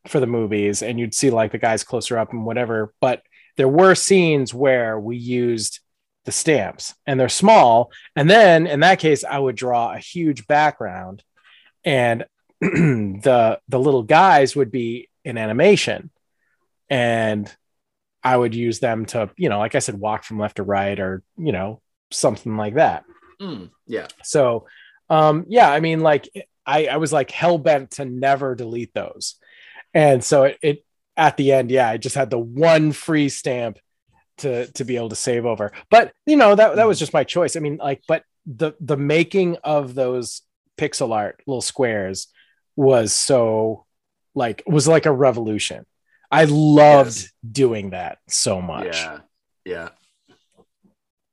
for 0.06 0.20
the 0.20 0.26
movies 0.26 0.82
and 0.82 0.98
you'd 1.00 1.14
see 1.14 1.30
like 1.30 1.52
the 1.52 1.58
guys 1.58 1.82
closer 1.84 2.18
up 2.18 2.32
and 2.32 2.44
whatever 2.44 2.92
but 3.00 3.22
there 3.56 3.68
were 3.68 3.94
scenes 3.94 4.52
where 4.52 5.00
we 5.00 5.16
used 5.16 5.80
the 6.26 6.32
stamps 6.32 6.94
and 7.06 7.18
they're 7.18 7.28
small. 7.30 7.90
And 8.14 8.28
then 8.28 8.66
in 8.66 8.80
that 8.80 8.98
case 8.98 9.24
i 9.24 9.38
would 9.38 9.56
draw 9.56 9.92
a 9.92 9.98
huge 9.98 10.46
background 10.46 11.24
and 11.84 12.26
the 12.60 13.58
the 13.68 13.78
little 13.78 14.02
guys 14.02 14.54
would 14.54 14.70
be 14.70 15.08
in 15.24 15.38
animation. 15.38 16.10
And 16.90 17.50
i 18.22 18.36
would 18.36 18.54
use 18.54 18.80
them 18.80 19.06
to 19.06 19.30
you 19.36 19.48
know 19.48 19.58
like 19.58 19.74
i 19.76 19.78
said 19.78 19.98
walk 20.00 20.24
from 20.24 20.38
left 20.38 20.56
to 20.56 20.64
right 20.64 20.98
or 20.98 21.22
you 21.38 21.52
know 21.52 21.80
something 22.10 22.56
like 22.56 22.74
that. 22.74 23.04
Mm, 23.40 23.70
yeah. 23.86 24.08
so 24.22 24.66
um 25.08 25.44
yeah 25.48 25.70
i 25.70 25.80
mean 25.80 26.00
like 26.00 26.28
i 26.66 26.86
i 26.86 26.96
was 26.96 27.12
like 27.12 27.30
hell-bent 27.30 27.92
to 27.92 28.04
never 28.04 28.54
delete 28.54 28.92
those. 28.94 29.36
And 29.94 30.22
so 30.22 30.44
it, 30.44 30.58
it 30.62 30.84
at 31.16 31.36
the 31.36 31.52
end 31.52 31.70
yeah 31.70 31.88
i 31.88 31.96
just 31.96 32.16
had 32.16 32.30
the 32.30 32.38
one 32.38 32.92
free 32.92 33.28
stamp 33.28 33.78
to 34.38 34.66
to 34.72 34.84
be 34.84 34.96
able 34.96 35.08
to 35.08 35.16
save 35.16 35.46
over 35.46 35.72
but 35.90 36.12
you 36.26 36.36
know 36.36 36.54
that 36.54 36.76
that 36.76 36.86
was 36.86 36.98
mm. 36.98 37.00
just 37.00 37.12
my 37.12 37.24
choice 37.24 37.56
i 37.56 37.60
mean 37.60 37.76
like 37.76 38.02
but 38.06 38.22
the 38.46 38.72
the 38.80 38.96
making 38.96 39.56
of 39.64 39.94
those 39.94 40.42
pixel 40.78 41.12
art 41.12 41.42
little 41.46 41.62
squares 41.62 42.28
was 42.76 43.12
so 43.12 43.86
like 44.34 44.62
was 44.66 44.86
like 44.86 45.06
a 45.06 45.12
revolution. 45.12 45.84
I 46.30 46.44
loved 46.44 47.16
Yes. 47.16 47.32
doing 47.50 47.90
that 47.90 48.18
so 48.28 48.60
much. 48.60 48.96
Yeah. 48.96 49.18
Yeah. 49.64 49.88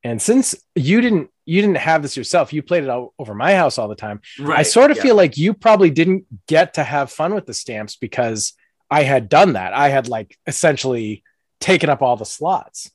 And 0.04 0.22
since 0.22 0.56
you 0.76 1.02
didn't 1.02 1.30
you 1.46 1.62
didn't 1.62 1.78
have 1.78 2.02
this 2.02 2.16
yourself, 2.16 2.54
you 2.54 2.64
played 2.64 2.84
it 2.84 2.90
all 2.90 3.14
over 3.20 3.36
my 3.36 3.54
house 3.56 3.78
all 3.78 3.90
the 3.90 3.96
time. 3.96 4.22
Right. 4.40 4.60
I 4.60 4.64
sort 4.64 4.92
of 4.92 4.98
yeah. 4.98 5.04
feel 5.04 5.16
like 5.16 5.38
you 5.38 5.54
probably 5.54 5.90
didn't 5.90 6.26
get 6.48 6.76
to 6.76 6.84
have 6.84 7.12
fun 7.12 7.34
with 7.34 7.46
the 7.46 7.54
stamps 7.54 7.98
because 7.98 8.54
I 8.90 9.04
had 9.04 9.30
done 9.30 9.54
that. 9.54 9.74
I 9.74 9.90
had 9.90 10.08
like 10.08 10.38
essentially 10.48 11.24
taken 11.64 11.90
up 11.90 12.02
all 12.02 12.16
the 12.18 12.26
slots. 12.26 12.92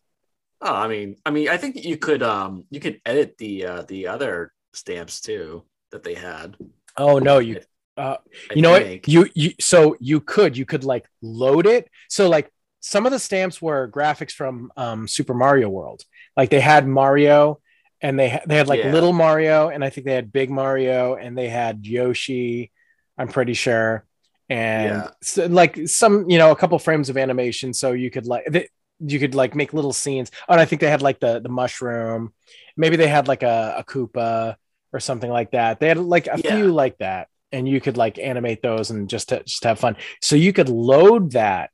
Oh, 0.60 0.74
I 0.74 0.88
mean, 0.88 1.16
I 1.24 1.30
mean, 1.30 1.48
I 1.48 1.56
think 1.56 1.76
you 1.84 1.96
could 1.96 2.22
um 2.22 2.64
you 2.70 2.80
could 2.80 3.00
edit 3.06 3.38
the 3.38 3.64
uh 3.64 3.82
the 3.82 4.08
other 4.08 4.52
stamps 4.72 5.20
too 5.20 5.64
that 5.92 6.02
they 6.02 6.14
had. 6.14 6.56
Oh 6.96 7.18
no, 7.18 7.38
you 7.38 7.60
uh 7.96 8.16
I 8.50 8.54
you 8.54 8.62
know 8.62 8.72
think. 8.72 9.06
what? 9.06 9.08
You 9.08 9.28
you 9.34 9.52
so 9.60 9.96
you 10.00 10.20
could 10.20 10.56
you 10.56 10.64
could 10.66 10.84
like 10.84 11.06
load 11.22 11.66
it. 11.66 11.88
So 12.08 12.28
like 12.28 12.50
some 12.80 13.06
of 13.06 13.12
the 13.12 13.18
stamps 13.18 13.60
were 13.62 13.88
graphics 13.90 14.32
from 14.32 14.72
um 14.76 15.08
Super 15.08 15.34
Mario 15.34 15.68
World. 15.68 16.02
Like 16.36 16.50
they 16.50 16.60
had 16.60 16.86
Mario 16.86 17.60
and 18.00 18.18
they 18.18 18.30
ha- 18.30 18.42
they 18.46 18.56
had 18.56 18.68
like 18.68 18.80
Yeah. 18.80 18.92
little 18.92 19.12
Mario 19.12 19.68
and 19.68 19.84
I 19.84 19.90
think 19.90 20.06
they 20.06 20.14
had 20.14 20.32
big 20.32 20.50
Mario 20.50 21.14
and 21.16 21.36
they 21.36 21.48
had 21.48 21.86
Yoshi, 21.86 22.72
I'm 23.16 23.28
pretty 23.28 23.54
sure. 23.54 24.04
And 24.50 24.84
Yeah. 25.02 25.10
so, 25.22 25.46
like 25.46 25.88
some, 25.88 26.28
you 26.30 26.38
know, 26.38 26.50
a 26.50 26.56
couple 26.56 26.78
frames 26.78 27.08
of 27.10 27.16
animation 27.16 27.72
so 27.74 27.92
you 27.92 28.10
could 28.10 28.26
like 28.26 28.46
th- 28.52 28.70
you 29.00 29.18
could 29.18 29.34
like 29.34 29.54
make 29.54 29.72
little 29.74 29.92
scenes. 29.92 30.30
Oh, 30.48 30.52
and 30.54 30.60
I 30.60 30.64
think 30.64 30.80
they 30.80 30.90
had 30.90 31.02
like 31.02 31.20
the 31.20 31.40
the 31.40 31.48
mushroom. 31.48 32.32
Maybe 32.76 32.96
they 32.96 33.08
had 33.08 33.28
like 33.28 33.42
a, 33.42 33.74
a 33.78 33.84
Koopa 33.84 34.56
or 34.92 35.00
something 35.00 35.30
like 35.30 35.50
that. 35.52 35.80
They 35.80 35.88
had 35.88 35.98
like 35.98 36.26
a 36.26 36.40
Yeah. 36.42 36.56
few 36.56 36.72
like 36.72 36.98
that, 36.98 37.28
and 37.52 37.68
you 37.68 37.80
could 37.80 37.96
like 37.96 38.18
animate 38.18 38.62
those 38.62 38.90
and 38.90 39.08
just 39.08 39.28
to, 39.30 39.42
just 39.44 39.64
have 39.64 39.78
fun. 39.78 39.96
So 40.22 40.34
you 40.34 40.52
could 40.52 40.68
load 40.68 41.32
that, 41.32 41.70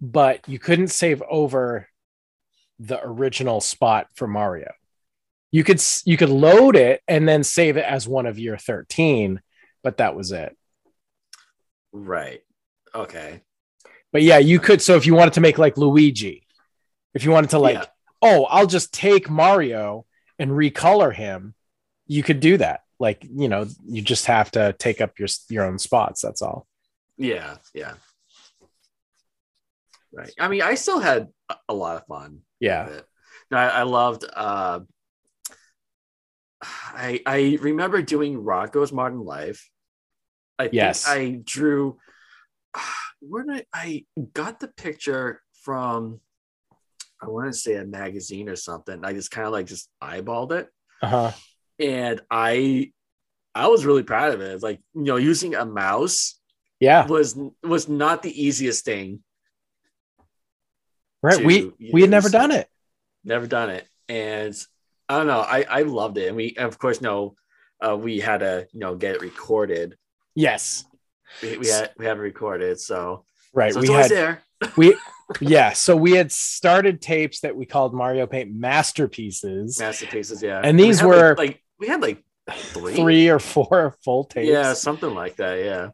but 0.00 0.48
you 0.48 0.58
couldn't 0.58 0.88
save 0.88 1.22
over 1.30 1.88
the 2.80 3.00
original 3.04 3.60
spot 3.60 4.08
for 4.14 4.26
Mario. 4.26 4.72
You 5.52 5.62
could 5.62 5.80
you 6.04 6.16
could 6.16 6.30
load 6.30 6.74
it 6.74 7.02
and 7.06 7.28
then 7.28 7.44
save 7.44 7.76
it 7.76 7.84
as 7.84 8.08
one 8.08 8.26
of 8.26 8.38
your 8.38 8.56
thirteen, 8.56 9.40
but 9.84 9.98
that 9.98 10.16
was 10.16 10.32
it. 10.32 10.56
Right. 11.94 12.42
Okay. 12.94 13.40
But 14.12 14.22
yeah, 14.22 14.38
you 14.38 14.58
could. 14.58 14.82
So 14.82 14.96
if 14.96 15.06
you 15.06 15.14
wanted 15.14 15.34
to 15.34 15.40
make 15.40 15.58
like 15.58 15.78
Luigi, 15.78 16.44
if 17.14 17.24
you 17.24 17.30
wanted 17.30 17.50
to 17.50 17.58
like, 17.58 17.74
Yeah. 17.76 17.84
oh, 18.20 18.44
I'll 18.44 18.66
just 18.66 18.92
take 18.92 19.30
Mario 19.30 20.04
and 20.38 20.50
recolor 20.50 21.14
him, 21.14 21.54
you 22.06 22.22
could 22.24 22.40
do 22.40 22.56
that. 22.58 22.80
Like, 22.98 23.24
you 23.24 23.48
know, 23.48 23.66
you 23.86 24.02
just 24.02 24.26
have 24.26 24.50
to 24.52 24.74
take 24.78 25.00
up 25.00 25.18
your 25.18 25.28
your 25.48 25.64
own 25.64 25.78
spots. 25.78 26.20
That's 26.20 26.42
all. 26.42 26.66
Yeah. 27.16 27.56
Yeah. 27.72 27.94
Right. 30.12 30.32
I 30.38 30.48
mean, 30.48 30.62
I 30.62 30.74
still 30.74 30.98
had 31.00 31.28
a- 31.68 31.74
lot 31.74 31.96
of 31.96 32.06
fun. 32.06 32.40
Yeah. 32.60 32.88
No, 33.50 33.56
I, 33.58 33.66
I 33.68 33.82
loved. 33.82 34.24
Uh, 34.32 34.80
I 36.62 37.20
I 37.26 37.58
remember 37.60 38.02
doing 38.02 38.42
Rocko's 38.42 38.92
Modern 38.92 39.24
Life. 39.24 39.70
I 40.58 40.68
Yes. 40.72 41.06
I 41.06 41.40
drew. 41.44 41.98
Where 43.20 43.44
did 43.44 43.66
I? 43.72 44.04
I 44.18 44.26
got 44.32 44.60
the 44.60 44.68
picture 44.68 45.40
from. 45.62 46.20
I 47.22 47.28
want 47.28 47.52
to 47.52 47.58
say 47.58 47.74
a 47.76 47.84
magazine 47.86 48.48
or 48.50 48.56
something. 48.56 49.02
I 49.04 49.12
just 49.14 49.30
kind 49.30 49.46
of 49.46 49.52
like 49.52 49.66
just 49.66 49.88
eyeballed 50.02 50.52
it, 50.52 50.68
Uh 51.00 51.06
huh. 51.08 51.32
and 51.78 52.20
I, 52.30 52.92
I 53.54 53.68
was 53.68 53.86
really 53.86 54.02
proud 54.02 54.34
of 54.34 54.42
it. 54.42 54.52
It's 54.52 54.62
like 54.62 54.80
you 54.94 55.02
know, 55.04 55.16
using 55.16 55.54
a 55.54 55.64
mouse 55.64 56.38
Yeah. 56.80 57.06
was 57.06 57.38
was 57.62 57.88
not 57.88 58.22
the 58.22 58.32
easiest 58.44 58.84
thing. 58.84 59.22
Right. 61.22 61.38
to 61.38 61.44
We 61.46 61.72
we 61.92 62.02
had 62.02 62.10
never 62.10 62.26
use. 62.26 62.32
done 62.32 62.50
it. 62.50 62.68
never 63.24 63.46
done 63.46 63.70
it 63.70 63.88
and 64.06 64.54
i 65.08 65.16
don't 65.16 65.26
know 65.26 65.40
i 65.40 65.64
i 65.70 65.80
loved 65.80 66.18
it 66.18 66.28
and 66.28 66.36
we 66.36 66.54
of 66.58 66.78
course 66.78 67.00
know 67.00 67.34
uh 67.82 67.96
we 67.96 68.20
had 68.20 68.40
to 68.40 68.66
you 68.70 68.80
know 68.80 68.94
get 68.94 69.14
it 69.14 69.22
recorded 69.22 69.96
Yes. 70.34 70.84
we, 71.42 71.58
we 71.58 71.68
had 71.68 71.90
we 71.98 72.06
have 72.06 72.18
recorded 72.18 72.80
so, 72.80 73.24
Right. 73.52 73.72
so 73.72 73.80
we 73.80 73.88
had 73.88 74.10
there 74.10 74.42
we 74.76 74.96
yeah. 75.40 75.72
So 75.72 75.96
we 75.96 76.12
had 76.12 76.30
started 76.30 77.00
tapes 77.00 77.40
that 77.40 77.56
we 77.56 77.64
called 77.66 77.94
Mario 77.94 78.26
Paint 78.26 78.52
masterpieces. 78.54 79.78
masterpieces 79.80 80.42
yeah 80.42 80.60
And 80.62 80.78
these 80.78 81.00
had, 81.00 81.06
were- 81.08 81.28
like, 81.30 81.38
like 81.38 81.62
we 81.78 81.86
had 81.88 82.00
like 82.02 82.22
three, 82.50 82.94
Three 82.94 83.28
or 83.28 83.38
four 83.38 83.96
full 84.04 84.24
tapes. 84.24 84.48
yeah 84.50 84.72
something 84.74 85.14
like 85.14 85.36
that 85.36 85.56
yeah 85.64 85.88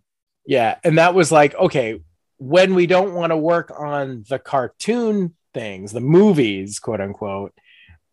Yeah, 0.46 0.78
and 0.84 0.98
that 0.98 1.14
was 1.14 1.30
like, 1.30 1.54
okay, 1.54 2.00
when 2.38 2.74
we 2.74 2.86
don't 2.86 3.14
want 3.14 3.30
to 3.30 3.36
work 3.36 3.70
on 3.78 4.24
the 4.28 4.38
cartoon 4.38 5.34
things, 5.54 5.92
the 5.92 6.00
movies, 6.00 6.78
quote 6.80 7.00
unquote, 7.00 7.52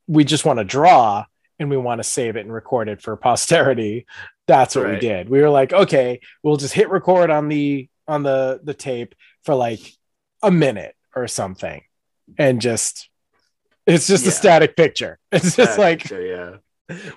we 0.08 0.24
just 0.24 0.46
want 0.46 0.60
to 0.60 0.66
draw 0.66 1.26
and 1.60 1.70
we 1.70 1.78
want 1.78 2.00
to 2.00 2.04
save 2.04 2.36
it 2.36 2.42
and 2.42 2.54
record 2.54 2.90
it 2.90 3.02
for 3.02 3.16
posterity. 3.18 4.06
That's 4.48 4.76
what 4.76 4.88
we 4.90 5.00
did. 5.00 5.30
We 5.30 5.42
were 5.42 5.50
like, 5.50 5.74
okay, 5.74 6.22
we'll 6.44 6.58
just 6.58 6.74
hit 6.74 6.90
record 6.90 7.30
on 7.30 7.48
the 7.50 7.90
on 8.08 8.24
the 8.24 8.60
the 8.64 8.74
tape 8.74 9.14
for 9.44 9.54
like 9.56 9.82
a 10.42 10.50
minute 10.52 10.96
or 11.16 11.28
something, 11.28 11.82
and 12.38 12.62
just 12.62 13.10
it's 13.86 14.08
just 14.08 14.26
a 14.26 14.32
static 14.32 14.76
picture. 14.76 15.20
It's 15.32 15.56
just 15.56 15.78
Yeah, 15.78 15.84
like 15.84 16.08
sure, 16.08 16.26
yeah 16.26 16.58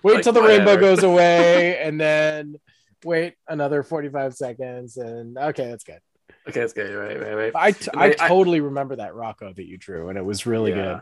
wait 0.03 0.15
Like, 0.15 0.23
till 0.25 0.33
the 0.33 0.43
rainbow 0.43 0.77
goes 0.77 1.05
away 1.05 1.79
and 1.83 2.01
then 2.01 2.57
wait 3.05 3.35
another 3.47 3.85
45 3.85 4.35
seconds 4.35 4.97
and 4.97 5.39
okay 5.39 5.69
that's 5.69 5.85
good 5.85 6.01
okay 6.49 6.59
that's 6.59 6.73
good 6.73 6.93
right 6.93 7.21
right 7.21 7.35
right 7.37 7.53
i, 7.55 7.71
t- 7.71 7.89
I 7.97 8.07
I- 8.09 8.15
I- 8.19 8.29
totally 8.29 8.61
remember 8.61 8.97
that 8.97 9.13
rocko 9.13 9.55
that 9.55 9.67
you 9.67 9.79
drew 9.79 10.09
and 10.09 10.19
it 10.19 10.25
was 10.25 10.45
really 10.45 10.71
yeah. 10.73 10.77
good 10.77 11.01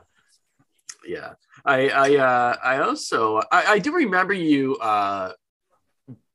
Yeah. 1.07 1.33
I 1.65 1.89
I 1.89 2.17
uh 2.17 2.57
I 2.63 2.79
also 2.83 3.39
I, 3.51 3.65
I 3.75 3.79
do 3.79 3.93
remember 3.93 4.35
you 4.35 4.77
uh 4.77 5.33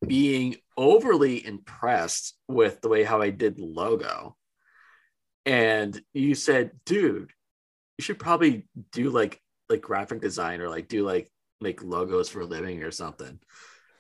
being 0.08 0.56
overly 0.78 1.46
impressed 1.46 2.36
with 2.48 2.82
the 2.82 2.90
way 2.90 3.04
how 3.04 3.22
I 3.22 3.30
did 3.30 3.58
the 3.58 3.66
logo. 3.66 4.36
And 5.46 6.00
you 6.14 6.36
said, 6.36 6.72
dude, 6.86 7.32
you 7.98 8.04
should 8.04 8.20
probably 8.20 8.68
do 8.92 9.10
like 9.10 9.40
like 9.70 9.82
graphic 9.82 10.22
design 10.22 10.62
or 10.62 10.70
like 10.70 10.88
do 10.88 11.06
like 11.06 11.32
make 11.62 11.84
logos 11.84 12.30
for 12.30 12.42
a 12.42 12.46
living 12.46 12.84
or 12.84 12.92
something. 12.92 13.40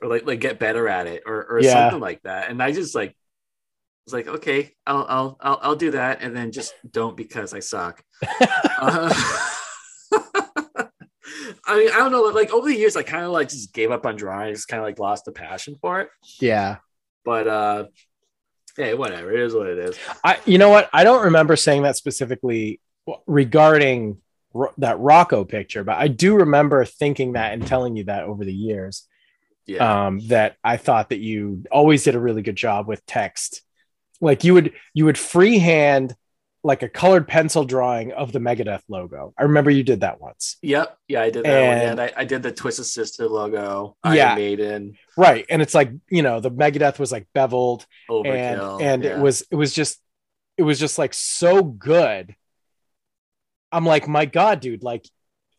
Or 0.02 0.10
like 0.10 0.26
like 0.26 0.40
get 0.40 0.60
better 0.60 0.88
at 0.88 1.08
it 1.08 1.24
or 1.26 1.46
or 1.46 1.62
Yeah. 1.62 1.74
something 1.74 2.00
like 2.00 2.22
that. 2.24 2.50
And 2.50 2.62
I 2.62 2.72
just 2.72 2.96
like 2.96 3.16
was 4.06 4.14
like, 4.14 4.28
okay, 4.28 4.74
I'll 4.86 5.06
I'll 5.08 5.38
I'll, 5.42 5.60
I'll 5.62 5.76
do 5.76 5.92
that 5.92 6.22
and 6.22 6.36
then 6.36 6.52
just 6.52 6.74
don't 6.90 7.18
because 7.18 7.54
I 7.54 7.60
suck. 7.60 8.04
Uh, 8.80 9.14
I 11.74 11.78
mean, 11.78 11.90
I 11.92 11.98
don't 11.98 12.12
know. 12.12 12.22
Like 12.24 12.52
over 12.54 12.68
the 12.68 12.76
years, 12.76 12.96
I 12.96 13.04
kind 13.04 13.26
of 13.26 13.32
like 13.32 13.50
just 13.50 13.74
gave 13.74 13.92
up 13.92 14.06
on 14.06 14.16
drawing. 14.16 14.50
I 14.50 14.52
just 14.54 14.68
kind 14.68 14.80
of 14.80 14.86
like 14.86 15.00
lost 15.00 15.26
the 15.26 15.32
passion 15.32 15.76
for 15.82 16.02
it. 16.02 16.10
yeah 16.40 16.78
But 17.26 17.48
uh, 17.48 17.86
hey, 18.78 18.94
whatever. 18.94 19.32
It 19.34 19.40
is 19.40 19.54
what 19.54 19.68
it 19.68 19.78
is. 19.78 19.98
i 20.24 20.40
you 20.46 20.58
know 20.58 20.70
what 20.70 20.90
i 20.94 21.04
don't 21.04 21.24
remember 21.26 21.56
saying 21.56 21.84
that 21.84 21.96
specifically 21.96 22.80
regarding 23.28 24.18
Ro- 24.54 24.74
that 24.78 24.98
rocko 24.98 25.48
picture 25.48 25.84
but 25.84 25.98
i 25.98 26.08
do 26.08 26.36
remember 26.36 26.86
thinking 26.86 27.34
that 27.34 27.54
and 27.54 27.66
telling 27.66 27.96
you 27.96 28.04
that 28.06 28.24
over 28.26 28.46
the 28.46 28.54
years 28.54 29.08
Yeah, 29.66 30.06
um, 30.06 30.20
that 30.28 30.58
I 30.64 30.78
thought 30.78 31.10
that 31.10 31.20
you 31.20 31.64
always 31.72 32.04
did 32.04 32.16
a 32.16 32.20
really 32.20 32.42
good 32.44 32.56
job 32.58 32.88
with 32.88 33.04
text. 33.06 33.62
Like 34.22 34.44
you 34.44 34.54
would 34.54 34.74
you 34.94 35.06
would 35.06 35.18
freehand 35.18 36.16
like 36.66 36.82
a 36.82 36.88
colored 36.88 37.28
pencil 37.28 37.66
drawing 37.66 38.14
of 38.14 38.32
the 38.32 38.40
Megadeth 38.40 38.84
logo. 38.88 39.34
I 39.38 39.44
remember 39.44 39.70
you 39.70 39.84
did 39.84 40.00
that 40.02 40.22
once. 40.22 40.58
yep, 40.62 40.98
yeah. 41.10 41.22
I 41.22 41.30
did 41.30 41.44
that 41.44 41.68
one. 41.68 41.78
and- 41.78 42.00
And 42.00 42.02
I, 42.02 42.14
I 42.22 42.24
did 42.26 42.42
the 42.42 42.52
Twisted 42.54 42.86
Sister 42.86 43.28
logo. 43.28 43.98
Yeah. 44.06 44.30
Iron 44.30 44.36
Maiden, 44.38 44.94
Right. 45.18 45.46
And 45.50 45.62
it's 45.62 45.74
like, 45.74 45.92
you 46.10 46.22
know, 46.22 46.40
the 46.40 46.50
Megadeth 46.52 47.00
was 47.00 47.12
like 47.12 47.28
beveled 47.34 47.86
and 48.10 48.26
Overkill, 48.26 48.82
and 48.82 49.04
yeah. 49.04 49.18
it 49.18 49.20
was 49.20 49.44
it 49.52 49.56
was 49.56 49.74
just 49.74 50.00
it 50.58 50.64
was 50.64 50.80
just 50.80 50.98
like 50.98 51.14
so 51.14 51.64
good. 51.64 52.36
I'm 53.72 53.86
like, 53.86 54.08
my 54.08 54.26
God, 54.26 54.60
dude, 54.60 54.84
like 54.84 55.06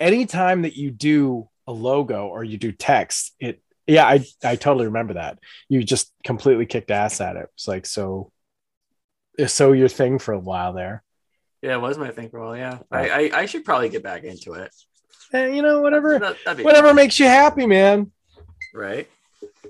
anytime 0.01 0.63
that 0.63 0.77
you 0.77 0.91
do 0.91 1.49
a 1.67 1.73
logo 1.73 2.27
or 2.29 2.45
you 2.45 2.57
do 2.59 2.73
text, 2.73 3.35
it 3.41 3.61
yeah, 3.87 4.07
I 4.07 4.25
I 4.43 4.57
totally 4.57 4.87
remember 4.87 5.15
that. 5.15 5.39
You 5.69 5.83
just 5.83 6.11
completely 6.25 6.65
kicked 6.65 6.91
ass 6.91 7.21
at 7.21 7.37
it. 7.37 7.47
It's 7.55 7.69
like 7.69 7.85
so 7.87 8.31
so 9.47 9.73
your 9.73 9.89
thing 9.89 10.19
for 10.19 10.33
a 10.35 10.39
while 10.39 10.73
there. 10.73 11.03
yeah. 11.63 11.75
It 11.75 11.81
was 11.81 11.99
my 11.99 12.11
thing 12.11 12.29
for 12.31 12.39
a 12.39 12.45
while. 12.47 12.57
Yeah, 12.57 12.79
I, 12.91 13.09
I 13.09 13.31
I 13.41 13.47
should 13.47 13.65
probably 13.65 13.89
get 13.89 14.03
back 14.03 14.25
into 14.25 14.53
it. 14.55 14.75
And 15.33 15.57
you 15.57 15.63
know, 15.63 15.81
whatever 15.81 16.19
That- 16.19 16.65
whatever 16.65 16.89
fun, 16.89 16.97
makes 16.97 17.19
you 17.19 17.27
happy, 17.27 17.67
man. 17.67 18.13
right? 18.73 19.09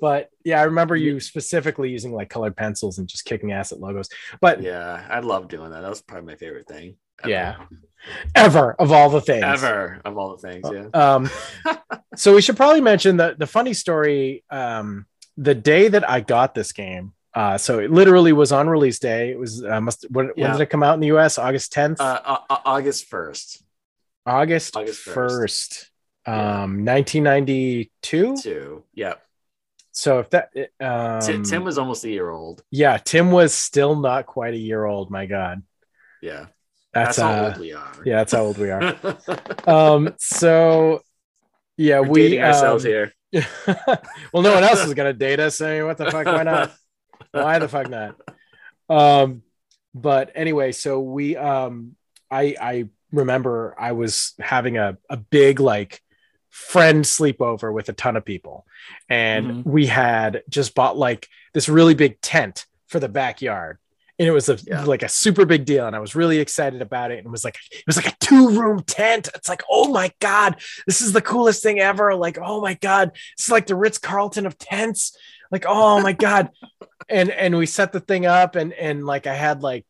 But 0.00 0.28
yeah, 0.44 0.60
I 0.60 0.64
remember 0.64 0.96
you 0.96 1.20
specifically 1.20 1.88
using 1.90 2.12
like 2.12 2.28
colored 2.28 2.56
pencils 2.56 2.98
and 2.98 3.08
just 3.08 3.24
kicking 3.24 3.52
ass 3.52 3.72
at 3.72 3.78
logos. 3.80 4.08
But 4.40 4.60
Yeah, 4.60 5.06
I 5.08 5.20
love 5.20 5.48
doing 5.48 5.70
that. 5.70 5.80
That 5.82 5.88
was 5.88 6.02
probably 6.02 6.26
my 6.26 6.36
favorite 6.36 6.66
thing. 6.66 6.96
ever. 7.22 7.30
Yeah. 7.30 7.56
ever 8.34 8.74
of 8.74 8.92
all 8.92 9.08
the 9.08 9.20
things. 9.20 9.44
Ever 9.44 10.00
of 10.04 10.18
all 10.18 10.36
the 10.36 10.46
things, 10.46 10.66
yeah. 10.70 10.86
Um, 10.92 11.30
so 12.16 12.34
we 12.34 12.42
should 12.42 12.56
probably 12.56 12.80
mention 12.82 13.16
the 13.16 13.34
the 13.38 13.46
funny 13.46 13.72
story. 13.72 14.44
Um, 14.50 15.06
the 15.38 15.54
day 15.54 15.88
that 15.88 16.08
I 16.08 16.20
got 16.20 16.54
this 16.54 16.72
game, 16.72 17.13
uh, 17.34 17.58
so 17.58 17.78
it 17.80 17.90
literally 17.90 18.32
was 18.32 18.52
on 18.52 18.68
release 18.68 18.98
day. 18.98 19.30
It 19.30 19.38
was 19.38 19.64
uh, 19.64 19.80
must 19.80 20.06
when, 20.10 20.30
when 20.36 20.52
did 20.52 20.60
it 20.60 20.70
come 20.70 20.82
out 20.82 20.94
in 20.94 21.00
the 21.00 21.08
U.S. 21.08 21.38
August 21.38 21.72
tenth, 21.72 22.00
Uh, 22.00 22.20
uh, 22.24 22.38
uh, 22.48 22.58
August 22.64 23.06
first, 23.06 23.62
August 24.26 24.76
August 24.76 25.00
first, 25.00 25.90
Yeah. 26.26 26.62
um, 26.62 26.84
nineteen 26.84 27.24
ninety 27.24 27.90
two. 28.02 28.36
two. 28.36 28.84
Yeah, 28.94 29.14
So 29.92 30.20
if 30.20 30.30
that, 30.30 30.50
um, 30.80 31.20
Tim, 31.20 31.42
Tim 31.44 31.64
was 31.64 31.76
almost 31.78 32.04
a 32.04 32.10
year 32.10 32.30
old. 32.30 32.62
yeah, 32.70 32.98
Tim 32.98 33.30
was 33.32 33.52
still 33.52 33.96
not 33.96 34.26
quite 34.26 34.54
a 34.54 34.58
year 34.58 34.84
old. 34.84 35.10
My 35.10 35.26
God, 35.26 35.62
Yeah, 36.22 36.46
that's, 36.92 37.16
that's, 37.16 37.18
how 37.18 37.32
uh, 37.32 37.48
old 37.48 37.58
we 37.58 37.72
are. 37.72 37.92
yeah, 38.04 38.16
that's 38.16 38.32
how 38.32 38.42
old 38.44 38.58
we 38.58 38.70
are. 38.70 38.96
um, 39.66 40.14
so 40.18 41.02
yeah, 41.76 41.98
We're 42.00 42.08
we 42.08 42.22
dating 42.22 42.42
ourselves 42.42 42.84
um, 42.84 42.90
here. 42.90 43.12
well, 44.32 44.42
no 44.44 44.54
one 44.54 44.62
else 44.62 44.84
is 44.86 44.94
gonna 44.94 45.12
date 45.12 45.40
us. 45.40 45.60
I 45.60 45.78
mean, 45.78 45.86
what 45.86 45.98
the 45.98 46.08
fuck? 46.10 46.26
Why 46.26 46.44
not? 46.44 46.72
Why 47.42 47.58
the 47.58 47.68
fuck 47.68 47.88
not? 47.90 48.16
Um, 48.88 49.42
but 49.94 50.32
anyway, 50.34 50.72
so 50.72 51.00
we 51.00 51.36
um 51.36 51.96
I 52.30 52.56
I 52.60 52.88
remember 53.12 53.74
I 53.78 53.92
was 53.92 54.34
having 54.40 54.76
a, 54.78 54.98
a 55.08 55.16
big 55.16 55.60
like 55.60 56.00
friend 56.50 57.04
sleepover 57.04 57.72
with 57.72 57.88
a 57.88 57.92
ton 57.92 58.16
of 58.16 58.24
people. 58.24 58.66
And 59.08 59.46
Mhm. 59.46 59.66
we 59.66 59.86
had 59.86 60.42
just 60.48 60.74
bought 60.74 60.96
like 60.96 61.28
this 61.52 61.68
really 61.68 61.94
big 61.94 62.20
tent 62.20 62.66
for 62.88 63.00
the 63.00 63.08
backyard. 63.08 63.78
And 64.18 64.28
it 64.28 64.30
was 64.30 64.48
a 64.48 64.58
Yeah. 64.64 64.84
like 64.84 65.02
a 65.02 65.08
super 65.08 65.44
big 65.44 65.64
deal. 65.64 65.86
And 65.86 65.96
I 65.96 65.98
was 65.98 66.14
really 66.14 66.38
excited 66.38 66.80
about 66.82 67.10
it. 67.10 67.18
And 67.18 67.26
it 67.26 67.30
was 67.30 67.44
like 67.44 67.56
it 67.72 67.82
was 67.86 67.96
like 67.96 68.06
a 68.06 68.16
two-room 68.20 68.82
tent. 68.84 69.28
It's 69.34 69.48
like, 69.48 69.62
oh 69.68 69.88
my 69.90 70.12
God, 70.20 70.56
this 70.86 71.00
is 71.00 71.12
the 71.12 71.20
coolest 71.22 71.62
thing 71.62 71.80
ever. 71.80 72.14
Like, 72.14 72.38
oh 72.40 72.60
my 72.60 72.74
God, 72.74 73.10
this 73.36 73.46
is 73.46 73.52
like 73.52 73.66
the 73.66 73.74
Ritz-Carlton 73.76 74.46
of 74.46 74.56
tents. 74.58 75.16
Like, 75.50 75.64
oh 75.68 76.00
my 76.00 76.12
God. 76.12 76.50
And 77.08 77.30
and 77.30 77.56
we 77.56 77.66
set 77.66 77.92
the 77.92 78.00
thing 78.00 78.26
up 78.26 78.56
and 78.56 78.72
and 78.72 79.04
like 79.04 79.26
I 79.26 79.34
had 79.34 79.62
like 79.62 79.86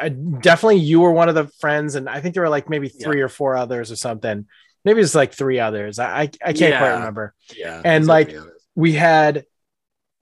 I, 0.00 0.08
definitely 0.08 0.78
you 0.78 1.00
were 1.00 1.12
one 1.12 1.28
of 1.28 1.34
the 1.34 1.46
friends, 1.60 1.94
and 1.94 2.08
I 2.08 2.20
think 2.20 2.34
there 2.34 2.42
were 2.42 2.48
like 2.48 2.68
maybe 2.68 2.88
three 2.88 3.20
or 3.20 3.28
four 3.28 3.56
others 3.56 3.92
or 3.92 3.96
something. 3.96 4.46
Maybe 4.84 5.00
it's 5.00 5.14
like 5.14 5.32
three 5.32 5.60
others. 5.60 5.98
I 5.98 6.22
I, 6.22 6.30
I 6.44 6.52
can't 6.52 6.76
quite 6.76 6.94
remember. 6.94 7.34
Yeah, 7.56 7.80
and, 7.84 8.06
like, 8.06 8.28
okay 8.28 8.38
with 8.38 8.48
it. 8.48 8.54
We 8.74 8.92
had 8.92 9.44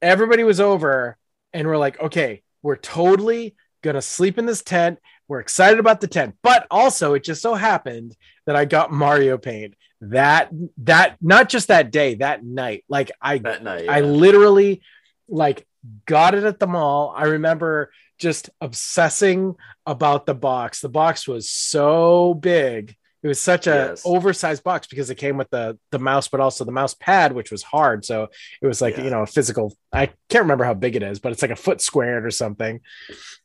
everybody 0.03 0.45
was 0.45 0.61
over, 0.61 1.17
and 1.53 1.67
we're 1.67 1.79
like, 1.79 2.01
okay, 2.01 2.43
we're 2.63 2.77
totally 2.77 3.57
gonna 3.83 4.03
sleep 4.03 4.39
in 4.39 4.47
this 4.47 4.63
tent. 4.63 4.99
We're 5.29 5.41
excited 5.41 5.81
about 5.81 6.01
the 6.01 6.07
tent, 6.07 6.37
but 6.43 6.67
also 6.71 7.15
it 7.15 7.25
just 7.25 7.43
so 7.43 7.55
happened 7.55 8.17
that 8.45 8.57
I 8.57 8.65
got 8.65 8.93
Mario 8.93 9.39
Paint 9.39 9.75
that 10.03 10.51
that 10.79 11.17
not 11.21 11.49
just 11.49 11.69
that 11.69 11.91
day, 11.91 12.17
that 12.17 12.45
night. 12.45 12.85
Like 12.89 13.11
I 13.21 13.39
that 13.39 13.65
night. 13.65 13.89
I 13.89 14.01
literally 14.01 14.83
like 15.29 15.67
got 16.07 16.35
it 16.35 16.45
at 16.45 16.59
the 16.59 16.67
mall. 16.67 17.13
I 17.17 17.25
remember 17.25 17.91
just 18.19 18.51
obsessing 18.61 19.55
about 19.85 20.27
the 20.27 20.35
box. 20.35 20.81
The 20.81 20.89
box 20.89 21.27
was 21.29 21.51
so 21.51 22.35
big. 22.35 22.97
It 23.23 23.29
was 23.29 23.41
such 23.41 23.67
a 23.67 23.71
Yes. 23.91 24.03
oversized 24.05 24.63
box 24.63 24.87
because 24.87 25.11
it 25.11 25.17
came 25.17 25.37
with 25.37 25.51
the 25.51 25.77
the 25.91 25.99
mouse, 25.99 26.29
but 26.29 26.39
also 26.41 26.65
the 26.65 26.71
mouse 26.71 26.95
pad, 26.95 27.33
which 27.33 27.51
was 27.51 27.63
hard. 27.63 28.05
So 28.05 28.29
it 28.63 28.67
was 28.67 28.81
like 28.81 28.97
Yeah. 28.97 29.05
you 29.05 29.11
know 29.11 29.23
a 29.23 29.27
physical. 29.27 29.77
I 29.93 30.07
can't 30.29 30.43
remember 30.45 30.65
how 30.65 30.75
big 30.75 30.95
it 30.97 31.03
is, 31.03 31.19
but 31.19 31.33
it's 31.33 31.43
like 31.43 31.51
a 31.51 31.57
foot 31.57 31.81
squared 31.81 32.25
or 32.25 32.31
something. 32.31 32.81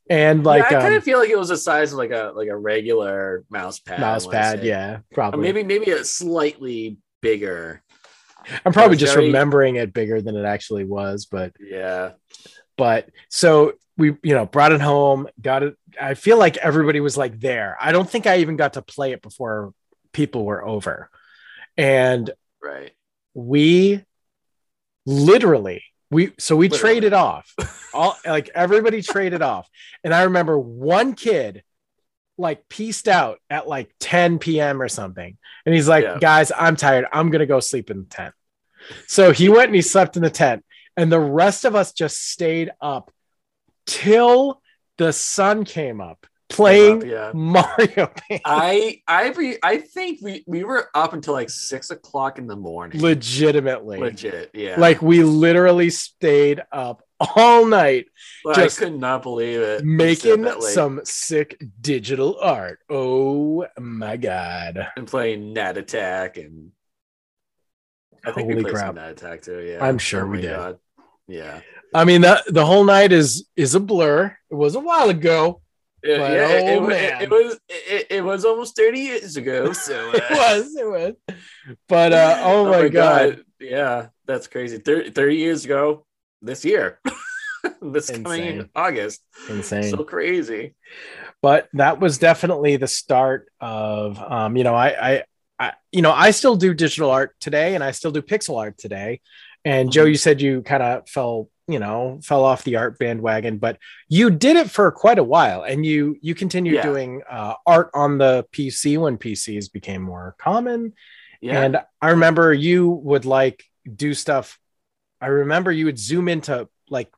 And 0.10 0.44
like 0.44 0.70
yeah, 0.70 0.78
I 0.78 0.82
kind 0.82 0.94
um, 0.94 0.98
of 0.98 1.04
feel 1.04 1.18
like 1.20 1.30
it 1.30 1.38
was 1.40 1.50
the 1.50 1.58
size 1.58 1.94
of 1.94 1.98
like 1.98 2.12
a 2.12 2.32
like 2.36 2.50
a 2.50 2.56
regular 2.58 3.44
mouse 3.50 3.80
pad. 3.80 4.00
Mouse 4.02 4.28
pad, 4.28 4.64
yeah, 4.64 4.98
Or 4.98 5.04
probably. 5.14 5.42
maybe 5.42 5.64
maybe 5.64 5.90
a 5.92 6.04
slightly 6.04 6.98
bigger. 7.22 7.82
I'm 8.66 8.74
probably 8.74 8.98
just 8.98 9.14
very- 9.14 9.28
remembering 9.28 9.76
it 9.76 9.94
bigger 9.94 10.22
than 10.22 10.36
it 10.36 10.46
actually 10.46 10.86
was, 10.86 11.26
but 11.26 11.54
Yeah, 11.60 12.12
but 12.78 13.10
so 13.30 13.74
we 13.98 14.16
you 14.24 14.34
know 14.34 14.46
brought 14.46 14.72
it 14.72 14.82
home 14.82 15.28
got 15.40 15.64
it 15.64 15.76
i 16.02 16.14
feel 16.14 16.38
like 16.40 16.56
everybody 16.58 17.00
was 17.02 17.18
like 17.18 17.40
there. 17.40 17.78
I 17.80 17.92
don't 17.92 18.10
think 18.10 18.26
i 18.26 18.38
even 18.38 18.56
got 18.56 18.74
to 18.74 18.82
play 18.82 19.12
it 19.12 19.22
before 19.22 19.74
people 20.14 20.46
were 20.46 20.66
over. 20.66 21.10
And 21.78 22.30
right. 22.64 22.92
we 23.34 24.04
literally 25.06 25.84
we 26.10 26.34
so 26.40 26.56
we 26.56 26.68
Literally. 26.70 26.94
traded 26.96 27.14
off. 27.14 27.54
All 27.94 28.18
like 28.26 28.50
everybody 28.56 29.02
traded 29.02 29.42
off. 29.42 29.70
And 30.04 30.14
i 30.14 30.24
remember 30.24 30.58
one 30.58 31.14
kid 31.14 31.64
like 32.42 32.68
pieced 32.68 33.08
out 33.08 33.40
at 33.50 33.68
like 33.68 33.94
10 34.00 34.40
p.m 34.40 34.82
or 34.82 34.90
something 34.90 35.38
and 35.66 35.76
he's 35.76 35.88
like 35.88 36.04
Yeah. 36.04 36.18
guys 36.20 36.52
i'm 36.58 36.76
tired 36.76 37.06
i'm 37.14 37.30
gonna 37.30 37.46
go 37.46 37.60
sleep 37.60 37.90
in 37.92 38.00
the 38.00 38.06
tent 38.06 38.34
so 39.08 39.32
he 39.32 39.48
went 39.48 39.68
and 39.68 39.76
he 39.76 39.82
slept 39.82 40.18
in 40.18 40.24
the 40.24 40.30
tent 40.30 40.66
and 40.98 41.12
the 41.12 41.20
rest 41.20 41.66
of 41.66 41.76
us 41.76 41.94
just 41.94 42.30
stayed 42.32 42.72
up 42.82 43.12
till 43.86 44.62
the 44.98 45.14
sun 45.14 45.64
came 45.66 46.02
up 46.02 46.26
playing 46.50 47.08
yeah. 47.08 47.32
mario. 47.34 48.12
I 48.46 49.02
I 49.08 49.30
re, 49.30 49.58
I 49.64 49.78
think 49.78 50.20
we 50.22 50.44
we 50.46 50.64
were 50.66 50.90
up 50.94 51.14
until 51.14 51.34
like 51.34 51.50
six 51.50 51.92
o'clock 51.92 52.38
in 52.40 52.46
the 52.48 52.58
morning. 52.58 53.02
legitimately 53.02 54.00
Legit, 54.00 54.52
yeah. 54.54 54.76
like 54.78 55.02
we 55.02 55.24
literally 55.24 55.90
stayed 55.90 56.62
up 56.72 57.04
all 57.36 57.66
night 57.66 58.06
Like, 58.44 58.56
just 58.56 58.82
I 58.82 58.86
could 58.86 59.00
not 59.00 59.22
believe 59.24 59.60
it. 59.62 59.86
making 59.86 60.42
That 60.42 60.62
some 60.64 61.02
sick 61.04 61.62
digital 61.80 62.38
art. 62.42 62.80
Oh 62.90 63.66
my 63.80 64.18
god. 64.18 64.88
and 64.98 65.08
playing 65.08 65.54
Gnat 65.54 65.78
Attack 65.78 66.38
and 66.38 66.72
I 68.24 68.32
think 68.32 68.46
Holy 68.46 68.56
we 68.56 68.62
played 68.64 68.74
crap. 68.76 68.88
some 68.88 68.96
Gnat 68.96 69.12
Attack 69.12 69.42
too. 69.44 69.60
Yeah, 69.62 69.84
I'm 69.86 69.98
sure 69.98 70.26
Oh 70.26 70.30
we 70.30 70.42
did. 70.42 70.56
God. 70.56 70.78
Yeah, 71.28 71.62
I 71.94 72.04
mean 72.06 72.22
the 72.22 72.44
the 72.48 72.66
whole 72.66 72.84
night 72.84 73.12
is 73.12 73.48
is 73.56 73.74
a 73.76 73.80
blur. 73.80 74.36
It 74.50 74.56
was 74.56 74.76
a 74.76 74.80
while 74.80 75.10
ago. 75.10 75.62
yeah, 76.04 76.18
But, 76.18 76.32
yeah, 76.34 76.48
it, 76.50 76.80
oh, 76.80 76.90
it, 76.90 76.94
it, 77.02 77.22
it 77.22 77.30
was 77.30 77.60
it, 77.70 78.08
it 78.10 78.24
was 78.24 78.44
almost 78.46 78.76
thirty 78.76 79.00
years 79.00 79.38
ago. 79.38 79.72
So 79.74 80.10
uh, 80.10 80.14
It 80.16 80.24
was, 80.32 80.76
it 80.76 80.88
was. 80.90 81.14
But 81.88 82.12
uh 82.14 82.40
oh, 82.44 82.66
my, 82.70 82.90
god. 82.90 83.44
yeah, 83.60 84.08
that's 84.26 84.48
crazy. 84.48 84.78
30, 84.80 85.12
30 85.12 85.36
years 85.38 85.64
ago 85.66 86.06
this 86.42 86.66
year, 86.66 87.00
this 87.82 88.10
coming 88.10 88.24
Insane. 88.26 88.70
August, 88.76 89.22
Insane. 89.50 89.84
so 89.92 90.04
crazy. 90.04 90.76
but 91.42 91.68
that 91.74 92.00
was 92.00 92.18
definitely 92.18 92.78
the 92.78 92.88
start 92.88 93.48
of 93.60 94.20
um 94.20 94.56
you 94.58 94.64
know 94.64 94.76
I, 94.76 94.88
I 95.12 95.24
i 95.60 95.74
you 95.92 96.02
know 96.02 96.12
i 96.12 96.32
still 96.32 96.56
do 96.56 96.74
digital 96.74 97.10
art 97.12 97.36
today 97.40 97.76
and 97.76 97.84
i 97.84 97.92
still 97.92 98.12
do 98.12 98.22
pixel 98.22 98.58
art 98.60 98.78
today 98.78 99.22
and 99.66 99.92
joe 99.92 100.06
Mhm. 100.06 100.10
you 100.10 100.16
said 100.18 100.42
you 100.42 100.62
kind 100.64 100.84
of 100.84 101.08
fell 101.10 101.50
you 101.68 101.80
know 101.80 102.20
fell 102.24 102.44
off 102.44 102.64
the 102.64 102.76
art 102.78 102.98
bandwagon 103.00 103.58
but 103.58 103.78
you 104.10 104.30
did 104.30 104.56
it 104.58 104.70
for 104.70 104.92
quite 104.92 105.20
a 105.20 105.24
while 105.24 105.62
and 105.64 105.86
you 105.86 106.16
you 106.22 106.34
continued 106.36 106.76
Yeah. 106.76 106.84
doing 106.84 107.22
uh, 107.30 107.54
art 107.66 107.90
on 107.94 108.18
the 108.18 108.46
pc 108.52 108.98
when 109.00 109.18
pcs 109.18 109.72
became 109.72 110.02
more 110.02 110.36
common 110.40 110.94
Yeah, 111.42 111.62
and 111.64 111.82
i 112.02 112.10
remember 112.10 112.54
you 112.54 112.90
would 112.90 113.26
like 113.26 113.64
do 113.96 114.14
stuff 114.14 114.60
i 115.22 115.28
remember 115.28 115.72
you 115.72 115.86
would 115.86 116.00
zoom 116.00 116.28
into 116.28 116.68
like 116.90 117.10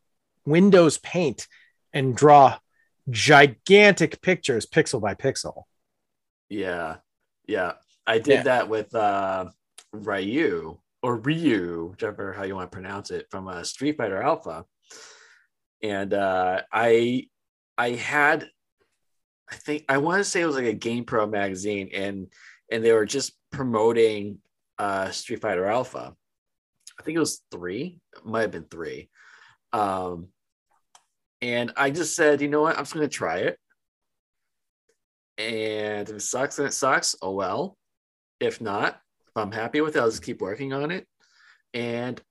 windows 0.45 0.97
paint 0.99 1.47
and 1.93 2.15
draw 2.15 2.57
gigantic 3.09 4.21
pictures 4.21 4.65
pixel 4.65 5.01
by 5.01 5.13
pixel 5.15 5.63
yeah, 6.49 6.97
yeah. 7.47 7.73
I 8.05 8.19
did 8.19 8.33
Yeah. 8.33 8.43
that 8.43 8.69
with 8.69 8.93
uh, 8.93 9.49
Ryu 9.91 10.77
or 11.01 11.15
Ryu, 11.17 11.87
whichever 11.91 12.31
how 12.33 12.43
you 12.43 12.53
want 12.55 12.69
to 12.71 12.75
pronounce 12.75 13.09
it, 13.09 13.25
from 13.31 13.47
uh, 13.47 13.63
Street 13.63 13.97
Fighter 13.97 14.21
Alpha, 14.21 14.65
and 15.81 16.13
uh, 16.13 16.61
I 16.71 17.27
I 17.77 17.91
had 17.91 18.47
I 19.49 19.55
think 19.55 19.85
I 19.89 19.97
want 19.97 20.19
to 20.19 20.23
say 20.29 20.41
it 20.41 20.45
was 20.45 20.55
like 20.55 20.65
a 20.65 20.73
Game 20.73 21.05
Pro 21.05 21.25
magazine, 21.25 21.89
and 21.93 22.27
and 22.71 22.83
they 22.83 22.91
were 22.91 23.05
just 23.05 23.33
promoting 23.51 24.37
uh, 24.77 25.09
Street 25.09 25.41
Fighter 25.41 25.65
Alpha. 25.65 26.15
I 26.99 27.03
think 27.03 27.15
it 27.15 27.19
was 27.19 27.41
three, 27.51 27.99
it 28.15 28.25
might 28.25 28.41
have 28.41 28.51
been 28.51 28.65
three. 28.65 29.09
Um, 29.71 30.27
and 31.41 31.73
I 31.75 31.89
just 31.89 32.15
said, 32.15 32.41
you 32.41 32.47
know 32.47 32.61
what, 32.61 32.77
I'm 32.77 32.83
just 32.83 32.93
gonna 32.93 33.07
try 33.07 33.39
it. 33.39 33.59
And 35.37 36.07
if 36.07 36.15
it 36.15 36.21
sucks, 36.21 36.57
then 36.57 36.67
it 36.67 36.73
sucks. 36.73 37.15
Oh 37.21 37.31
well. 37.31 37.77
If 38.39 38.61
not, 38.61 38.99
if 39.27 39.37
I'm 39.37 39.51
happy 39.51 39.81
with 39.81 39.95
it, 39.95 39.99
I'll 39.99 40.09
just 40.09 40.23
keep 40.23 40.41
working 40.41 40.73
on 40.73 40.91
it. 40.91 41.07
And 41.73 42.21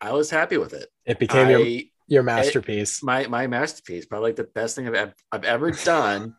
I 0.00 0.12
was 0.12 0.30
happy 0.30 0.56
with 0.56 0.72
it. 0.72 0.88
it 1.04 1.18
became 1.18 1.50
your, 1.50 1.60
I, 1.60 1.90
your 2.06 2.22
masterpiece 2.22 3.02
my 3.02 3.26
my 3.26 3.46
masterpiece, 3.46 4.06
probably 4.06 4.30
like 4.30 4.36
the 4.36 4.44
best 4.44 4.76
thing 4.76 4.88
I've 4.88 5.14
I've 5.30 5.44
ever 5.44 5.70
done 5.70 6.34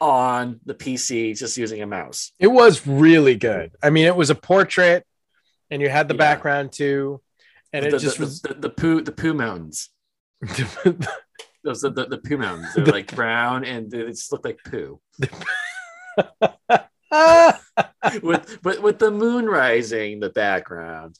on 0.00 0.60
the 0.64 0.74
PC, 0.74 1.38
just 1.38 1.56
using 1.56 1.82
a 1.82 1.86
mouse. 1.86 2.32
it 2.38 2.48
was 2.48 2.86
really 2.86 3.34
good 3.34 3.72
i 3.82 3.88
mean 3.90 4.06
it 4.06 4.14
was 4.14 4.28
a 4.28 4.34
portrait 4.34 5.06
and 5.70 5.80
you 5.82 5.88
had 5.88 6.08
the 6.08 6.14
Yeah. 6.14 6.18
background 6.18 6.72
too 6.72 7.20
and 7.72 7.84
the, 7.84 7.88
it 7.88 7.90
the, 7.92 7.98
just 7.98 8.18
the, 8.18 8.24
was 8.24 8.40
the, 8.42 8.54
the 8.54 8.70
poo 8.70 9.00
the 9.02 9.12
poo 9.12 9.34
mountains. 9.34 9.90
Those 11.64 11.80
the, 11.80 11.90
the, 11.90 12.06
the 12.06 12.18
poo 12.18 12.36
mountains. 12.38 12.74
They're 12.74 12.84
like 12.86 13.14
brown 13.14 13.64
and 13.64 13.90
they 13.90 14.04
just 14.04 14.30
look 14.30 14.44
like 14.44 14.60
poo. 14.64 15.00
with 18.22 18.58
with 18.64 18.80
with 18.80 18.98
the 18.98 19.10
moon 19.10 19.46
rising 19.46 20.12
in 20.14 20.20
the 20.20 20.30
background. 20.30 21.18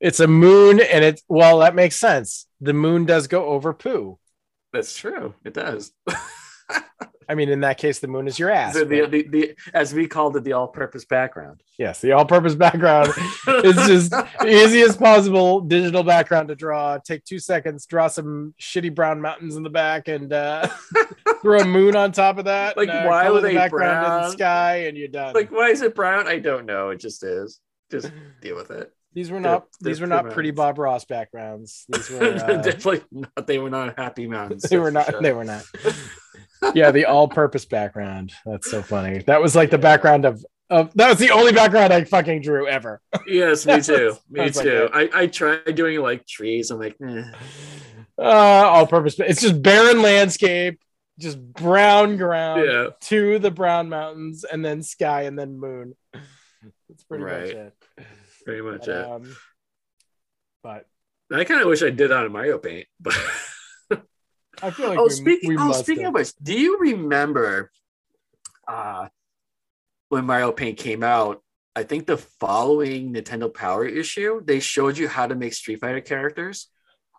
it's 0.00 0.20
a 0.20 0.26
moon, 0.26 0.80
and 0.80 1.04
it's 1.04 1.22
well, 1.28 1.58
that 1.60 1.74
makes 1.74 1.96
sense. 1.96 2.46
The 2.60 2.72
moon 2.72 3.04
does 3.06 3.26
go 3.26 3.46
over 3.46 3.72
poo. 3.72 4.18
That's 4.72 4.96
true. 4.96 5.34
It 5.44 5.54
does. 5.54 5.92
I 7.28 7.34
mean, 7.34 7.48
in 7.50 7.60
that 7.60 7.76
case, 7.78 7.98
the 7.98 8.08
moon 8.08 8.26
is 8.26 8.38
your 8.38 8.50
ass. 8.50 8.74
the, 8.74 8.84
the, 8.84 9.06
the, 9.06 9.28
the, 9.28 9.54
as 9.74 9.92
we 9.92 10.06
called 10.06 10.36
it, 10.36 10.44
the 10.44 10.54
all-purpose 10.54 11.04
background. 11.04 11.62
yes, 11.78 12.00
the 12.00 12.12
all-purpose 12.12 12.54
background 12.54 13.08
is 13.48 13.76
just 13.86 14.10
the 14.10 14.46
easiest 14.46 14.98
possible 14.98 15.60
digital 15.60 16.02
background 16.02 16.48
to 16.48 16.54
draw. 16.54 16.96
Take 16.98 17.24
two 17.24 17.38
seconds, 17.38 17.84
draw 17.86 18.08
some 18.08 18.54
shitty 18.60 18.94
brown 18.94 19.20
mountains 19.20 19.56
in 19.56 19.62
the 19.62 19.70
back, 19.70 20.08
and 20.08 20.32
uh, 20.32 20.66
throw 21.42 21.60
a 21.60 21.64
moon 21.64 21.96
on 21.96 22.12
top 22.12 22.38
of 22.38 22.46
that. 22.46 22.76
Like, 22.76 22.88
and, 22.88 22.98
uh, 23.06 23.08
why 23.08 23.28
were 23.30 23.40
the 23.40 23.52
background 23.54 24.06
in 24.06 24.12
the 24.12 24.18
brown? 24.20 24.30
sky, 24.32 24.76
and 24.86 24.96
you're 24.96 25.08
done. 25.08 25.34
like, 25.34 25.50
why 25.52 25.68
is 25.68 25.82
it 25.82 25.94
brown? 25.94 26.26
I 26.28 26.38
don't 26.38 26.64
know. 26.66 26.90
It 26.90 27.00
just 27.00 27.22
is. 27.24 27.60
Just 27.90 28.10
deal 28.40 28.56
with 28.56 28.70
it. 28.70 28.92
these 29.14 29.30
were 29.30 29.34
they're- 29.40 29.52
not 29.52 29.66
they're 29.80 29.90
these 29.92 30.00
were 30.00 30.06
not 30.06 30.22
pretty 30.24 30.34
pretty. 30.34 30.50
Bob 30.52 30.78
Ross 30.78 31.04
backgrounds. 31.04 31.84
These 31.88 32.10
were 32.10 32.22
uh, 32.34 32.56
Definitely 32.62 33.02
not. 33.10 33.46
They 33.46 33.58
were 33.58 33.70
not 33.70 33.98
happy 33.98 34.26
mountains. 34.26 34.62
they 34.62 34.78
were 34.78 34.90
not 34.90 35.06
for 35.06 35.20
they 35.22 35.32
were 35.32 35.44
not. 35.44 35.64
Yeah, 36.74 36.90
the 36.90 37.06
all-purpose 37.06 37.64
background. 37.64 38.32
That's 38.44 38.70
so 38.70 38.82
funny. 38.82 39.18
That 39.26 39.40
was 39.40 39.54
like 39.56 39.70
the 39.70 39.78
background 39.78 40.24
of 40.24 40.44
of 40.70 40.92
that 40.94 41.08
was 41.08 41.18
the 41.18 41.30
only 41.30 41.52
background 41.52 41.92
I 41.94 42.04
fucking 42.04 42.42
drew 42.42 42.68
ever. 42.68 43.00
Yes, 43.26 43.64
me 43.64 43.80
too. 43.80 44.14
Me 44.30 44.40
Sounds 44.40 44.56
like 44.56 44.64
too. 44.64 44.88
I, 44.92 45.10
I 45.14 45.26
tried 45.26 45.74
doing 45.74 46.00
like 46.00 46.26
trees. 46.26 46.70
I'm 46.70 46.78
like, 46.78 46.96
eh. 47.02 47.22
Uh, 48.18 48.22
all 48.22 48.86
purpose. 48.86 49.18
It's 49.18 49.40
just 49.40 49.62
barren 49.62 50.02
landscape, 50.02 50.80
just 51.18 51.40
brown 51.40 52.16
ground 52.18 52.64
yeah. 52.66 52.88
to 53.02 53.38
the 53.38 53.50
brown 53.50 53.88
mountains, 53.88 54.44
and 54.44 54.62
then 54.64 54.82
sky, 54.82 55.22
and 55.22 55.38
then 55.38 55.58
moon. 55.58 55.94
That's 56.12 57.04
pretty 57.04 57.24
much 57.24 57.32
Right. 57.32 57.48
it. 57.50 57.74
Pretty 58.44 58.62
much 58.62 58.86
But, 58.86 58.88
it. 58.88 59.06
um, 59.06 59.36
but 60.62 60.86
I 61.32 61.44
kind 61.44 61.60
of 61.60 61.68
wish 61.68 61.82
I 61.82 61.90
did 61.90 62.10
that 62.10 62.24
in 62.26 62.32
Mario 62.32 62.58
Paint, 62.58 62.88
but 63.00 63.14
I 64.62 64.70
feel 64.70 64.88
like 64.88 64.98
oh, 64.98 65.04
we, 65.04 65.10
speaking, 65.10 65.48
we 65.50 65.56
oh, 65.58 65.72
speaking 65.72 66.04
have. 66.04 66.14
of 66.14 66.20
which, 66.20 66.32
do 66.42 66.58
you 66.58 66.78
remember 66.78 67.70
uh, 68.66 69.08
when 70.08 70.24
Mario 70.24 70.52
Paint 70.52 70.78
came 70.78 71.02
out? 71.02 71.42
I 71.76 71.84
think 71.84 72.06
the 72.06 72.16
following 72.16 73.14
Nintendo 73.14 73.52
Power 73.52 73.86
issue, 73.86 74.40
they 74.44 74.58
showed 74.58 74.98
you 74.98 75.06
how 75.06 75.26
to 75.26 75.34
make 75.34 75.52
Street 75.52 75.80
Fighter 75.80 76.00
characters 76.00 76.68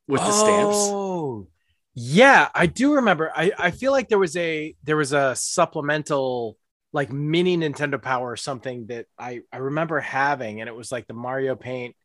with 0.07 0.21
the 0.21 0.31
stamps. 0.31 0.75
Oh, 0.77 1.47
yeah, 1.93 2.49
I 2.53 2.65
do 2.65 2.95
remember. 2.95 3.31
I, 3.35 3.51
I 3.57 3.71
feel 3.71 3.91
like 3.91 4.09
there 4.09 4.19
was 4.19 4.35
a 4.35 4.75
there 4.83 4.97
was 4.97 5.13
a 5.13 5.35
supplemental 5.35 6.57
like 6.91 7.11
mini 7.11 7.57
Nintendo 7.57 8.01
Power 8.01 8.31
or 8.31 8.37
something 8.37 8.87
that 8.87 9.05
I 9.17 9.41
I 9.51 9.57
remember 9.57 9.99
having, 9.99 10.61
and 10.61 10.67
it 10.67 10.75
was 10.75 10.91
like 10.91 11.07
the 11.07 11.13
Mario 11.13 11.55
Paint 11.55 11.95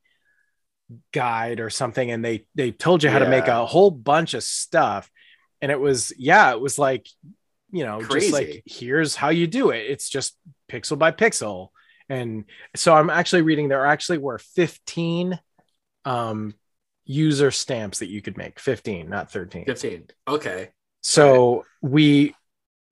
guide 1.13 1.61
or 1.61 1.71
something, 1.71 2.11
and 2.11 2.25
they 2.25 2.47
they 2.55 2.71
told 2.71 3.03
you 3.03 3.11
how 3.11 3.19
to 3.19 3.29
make 3.29 3.49
a 3.49 3.67
whole 3.67 3.91
bunch 3.91 4.35
of 4.35 4.43
stuff, 4.43 5.11
and 5.65 5.73
it 5.73 5.81
was 5.81 6.13
yeah, 6.19 6.53
it 6.53 6.61
was 6.61 6.79
like 6.79 7.09
you 7.73 7.85
know 7.85 8.03
just 8.03 8.33
like 8.33 8.63
here's 8.67 9.17
how 9.17 9.31
you 9.31 9.47
do 9.47 9.71
it. 9.71 9.87
It's 9.89 10.11
just 10.11 10.37
pixel 10.71 10.99
by 10.99 11.11
pixel, 11.11 11.69
and 12.11 12.45
so 12.77 12.95
I'm 12.95 13.09
actually 13.09 13.41
reading 13.41 13.69
there 13.69 13.87
actually 13.87 14.19
were 14.19 14.39
15 14.39 15.41
um 16.05 16.53
user 17.07 17.51
stamps 17.51 18.01
that 18.01 18.11
you 18.11 18.21
could 18.21 18.37
make. 18.37 18.61
15 18.61 19.09
not 19.09 19.33
13 19.33 19.65
15. 19.65 20.09
Okay. 20.29 20.69
so 21.01 21.65
we 21.81 22.35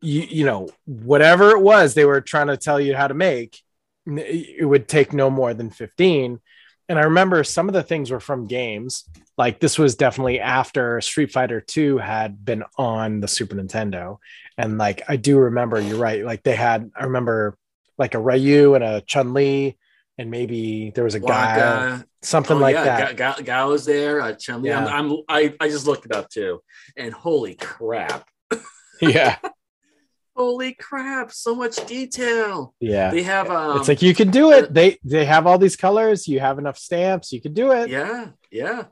you, 0.01 0.23
you 0.23 0.47
know 0.47 0.71
whatever 0.87 1.51
it 1.51 1.61
was 1.61 1.93
they 1.93 2.07
were 2.07 2.23
trying 2.23 2.47
to 2.47 2.57
tell 2.57 2.81
you 2.81 2.97
how 2.97 3.07
to 3.07 3.15
make 3.15 3.61
it 4.07 4.67
would 4.67 4.89
take 4.89 5.13
no 5.13 5.29
more 5.29 5.53
than 5.55 5.71
15 5.71 6.41
and 6.89 6.99
i 6.99 7.03
remember 7.03 7.45
some 7.45 7.69
of 7.69 7.73
the 7.73 7.85
things 7.85 8.11
were 8.11 8.19
from 8.19 8.49
games 8.49 9.05
like 9.39 9.61
this 9.61 9.79
was 9.79 9.95
definitely 9.97 10.41
after 10.41 11.01
street 11.01 11.33
fighter 11.33 11.61
2 11.61 11.99
had 11.99 12.45
been 12.45 12.63
on 12.77 13.21
the 13.21 13.29
super 13.29 13.55
nintendo 13.57 14.19
and 14.59 14.79
like 14.79 15.03
i 15.09 15.17
do 15.17 15.39
remember 15.39 15.81
you're 15.81 15.97
right 15.99 16.25
like 16.25 16.43
they 16.43 16.55
had 16.55 16.91
i 16.97 17.05
remember 17.05 17.57
like 17.99 18.15
a 18.15 18.19
ryu 18.21 18.75
and 18.75 18.85
a 18.85 19.01
chun 19.03 19.33
li 19.33 19.77
and 20.19 20.31
maybe 20.31 20.93
there 20.95 21.05
was 21.05 21.15
a 21.15 21.21
guy 21.21 22.03
something 22.21 22.59
Oh, 22.59 22.61
like 22.61 22.75
yeah, 22.75 22.85
that 22.85 23.17
Ga- 23.17 23.35
Ga- 23.37 23.43
Gao 23.43 23.69
was 23.71 23.85
there. 23.87 24.21
Uh, 24.21 24.33
Chun-Li. 24.35 24.69
Yeah. 24.69 24.85
I'm, 24.85 25.11
I'm, 25.11 25.17
I, 25.29 25.55
I 25.59 25.69
just 25.69 25.87
looked 25.87 26.05
it 26.05 26.13
up 26.13 26.29
too, 26.29 26.61
and 26.97 27.13
holy 27.13 27.55
crap! 27.57 28.29
yeah 29.01 29.39
Holy 30.37 30.75
crap! 30.75 31.33
So 31.33 31.55
much 31.55 31.85
detail. 31.87 32.75
yeah 32.81 33.11
They 33.11 33.23
have 33.23 33.51
um. 33.51 33.79
it's 33.79 33.89
like 33.89 34.03
you 34.03 34.15
can 34.15 34.31
do 34.31 34.53
it 34.53 34.73
they 34.73 34.99
they 35.05 35.25
have 35.25 35.47
all 35.47 35.59
these 35.59 35.77
colors 35.77 36.29
you 36.29 36.41
have 36.41 36.59
enough 36.59 36.79
stamps 36.79 37.33
you 37.33 37.41
can 37.41 37.53
do 37.55 37.73
it 37.73 37.89
yeah, 37.91 38.29
yeah. 38.51 38.85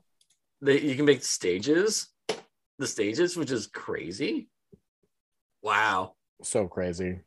They 0.61 0.81
you 0.81 0.94
can 0.94 1.05
make 1.05 1.25
stages, 1.25 2.09
the 2.79 2.87
stages, 2.87 3.37
which 3.37 3.51
is 3.51 3.66
crazy. 3.66 4.49
Wow. 5.62 6.14
so 6.42 6.66
crazy 6.68 7.20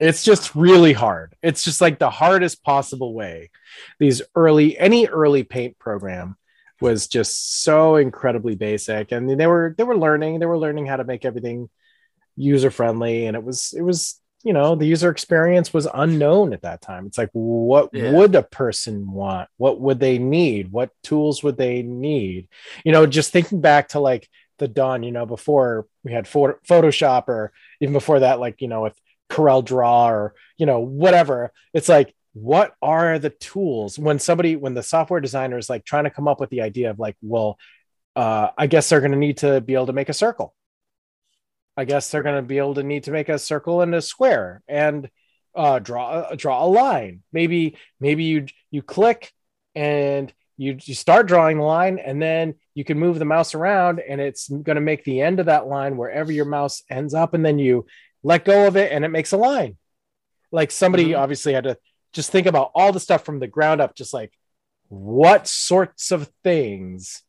it's 0.00 0.24
just 0.24 0.54
really 0.54 0.92
hard 0.92 1.34
it's 1.42 1.64
just 1.64 1.80
like 1.80 1.98
the 1.98 2.10
hardest 2.10 2.62
possible 2.62 3.14
way 3.14 3.50
these 3.98 4.22
early 4.34 4.78
any 4.78 5.06
early 5.06 5.42
paint 5.42 5.78
program 5.78 6.36
was 6.80 7.08
just 7.08 7.62
so 7.62 7.96
incredibly 7.96 8.54
basic 8.54 9.10
and 9.12 9.28
they 9.38 9.46
were 9.46 9.74
they 9.76 9.84
were 9.84 9.96
learning 9.96 10.38
they 10.38 10.46
were 10.46 10.58
learning 10.58 10.86
how 10.86 10.96
to 10.96 11.04
make 11.04 11.24
everything 11.24 11.68
user 12.36 12.70
friendly 12.70 13.26
and 13.26 13.36
it 13.36 13.42
was 13.42 13.74
it 13.76 13.82
was 13.82 14.20
you 14.44 14.52
know 14.52 14.74
the 14.76 14.86
user 14.86 15.10
experience 15.10 15.74
was 15.74 15.88
unknown 15.92 16.52
at 16.52 16.62
that 16.62 16.80
time. 16.80 17.06
It's 17.06 17.18
like 17.18 17.30
what 17.32 17.90
Yeah. 17.92 18.12
would 18.12 18.34
a 18.34 18.42
person 18.42 19.10
want? 19.10 19.48
What 19.56 19.80
would 19.80 20.00
they 20.00 20.18
need? 20.18 20.70
What 20.70 20.90
tools 21.02 21.42
would 21.42 21.56
they 21.56 21.82
need? 21.82 22.48
You 22.84 22.92
know 22.92 23.06
just 23.06 23.32
thinking 23.32 23.60
back 23.60 23.88
to 23.90 24.00
like 24.00 24.28
the 24.58 24.68
dawn 24.68 25.02
you 25.04 25.12
know 25.12 25.26
before 25.26 25.86
we 26.04 26.12
had 26.12 26.26
photo- 26.26 26.58
photoshop 26.68 27.28
or 27.28 27.52
even 27.80 27.92
before 27.92 28.20
that 28.20 28.40
like 28.40 28.60
you 28.60 28.68
know 28.68 28.82
with 28.82 28.98
corel 29.30 29.64
draw 29.64 30.08
or 30.08 30.34
you 30.56 30.66
know 30.66 30.80
whatever 30.80 31.52
it's 31.74 31.88
like 31.88 32.14
what 32.34 32.74
are 32.80 33.18
the 33.18 33.30
tools? 33.30 33.98
When 33.98 34.20
somebody 34.20 34.54
when 34.54 34.74
the 34.74 34.82
software 34.82 35.20
designer 35.20 35.58
is 35.58 35.68
like 35.68 35.84
trying 35.84 36.04
to 36.04 36.10
come 36.10 36.28
up 36.28 36.38
with 36.40 36.50
the 36.50 36.60
idea 36.62 36.90
of 36.90 36.98
like 37.00 37.16
well 37.22 37.58
uh 38.14 38.50
i 38.56 38.66
guess 38.66 38.88
they're 38.88 39.00
going 39.00 39.12
to 39.12 39.18
need 39.18 39.38
to 39.38 39.60
be 39.60 39.74
able 39.74 39.86
to 39.86 39.92
make 39.92 40.08
a 40.08 40.14
circle 40.14 40.54
i 41.78 41.84
guess 41.84 42.10
they're 42.10 42.26
going 42.28 42.36
to 42.42 42.42
be 42.54 42.58
able 42.58 42.74
to 42.74 42.82
need 42.82 43.04
to 43.04 43.10
make 43.18 43.28
a 43.30 43.38
circle 43.38 43.80
and 43.82 43.94
a 43.94 44.02
square 44.02 44.62
and 44.68 45.08
uh 45.54 45.78
draw 45.78 46.06
uh, 46.10 46.34
draw 46.34 46.64
a 46.64 46.68
line 46.82 47.22
maybe 47.32 47.76
maybe 48.00 48.24
you 48.24 48.46
you 48.70 48.82
click 48.82 49.32
and 49.74 50.32
you 50.56 50.76
you 50.88 50.94
start 50.94 51.26
drawing 51.26 51.56
the 51.58 51.62
line 51.78 51.98
and 52.08 52.20
then 52.20 52.54
you 52.74 52.84
can 52.84 52.98
move 52.98 53.18
the 53.18 53.24
mouse 53.34 53.54
around 53.54 54.00
and 54.00 54.20
it's 54.20 54.48
going 54.48 54.74
to 54.80 54.88
make 54.90 55.02
the 55.04 55.20
end 55.28 55.38
of 55.40 55.46
that 55.46 55.66
line 55.66 55.96
wherever 55.96 56.32
your 56.32 56.44
mouse 56.58 56.82
ends 56.90 57.14
up 57.14 57.32
and 57.34 57.44
then 57.46 57.58
you 57.58 57.86
let 58.22 58.44
go 58.44 58.66
of 58.66 58.76
it 58.76 58.90
and 58.92 59.04
it 59.04 59.08
makes 59.18 59.32
a 59.32 59.36
line 59.36 59.76
like 60.50 60.70
somebody 60.72 61.10
Mhm. 61.10 61.18
obviously 61.18 61.52
had 61.54 61.64
to 61.64 61.78
just 62.12 62.30
think 62.32 62.46
about 62.46 62.70
all 62.74 62.92
the 62.92 63.00
stuff 63.06 63.24
from 63.24 63.38
the 63.38 63.46
ground 63.56 63.80
up 63.80 63.94
just 63.94 64.12
like 64.12 64.32
what 64.88 65.46
sorts 65.46 66.10
of 66.10 66.28
things 66.42 67.22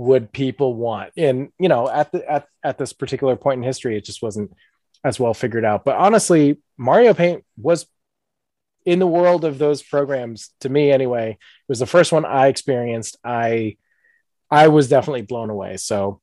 would 0.00 0.32
people 0.32 0.72
want 0.74 1.12
and 1.18 1.50
you 1.58 1.68
know 1.68 1.86
at 1.86 2.10
the 2.10 2.26
at, 2.30 2.46
at 2.64 2.78
this 2.78 2.94
particular 2.94 3.36
point 3.36 3.58
in 3.58 3.62
history 3.62 3.98
it 3.98 4.04
just 4.04 4.22
wasn't 4.22 4.50
as 5.04 5.20
well 5.20 5.34
figured 5.34 5.62
out 5.62 5.84
but 5.84 5.94
honestly 5.96 6.58
mario 6.78 7.12
paint 7.12 7.44
was 7.58 7.86
in 8.86 8.98
the 8.98 9.06
world 9.06 9.44
of 9.44 9.58
those 9.58 9.82
programs 9.82 10.54
to 10.60 10.70
me 10.70 10.90
anyway 10.90 11.32
it 11.32 11.68
was 11.68 11.80
the 11.80 11.86
first 11.86 12.12
one 12.12 12.24
i 12.24 12.46
experienced 12.46 13.18
i 13.24 13.76
i 14.50 14.68
was 14.68 14.88
definitely 14.88 15.20
blown 15.20 15.50
away 15.50 15.76
so 15.76 16.18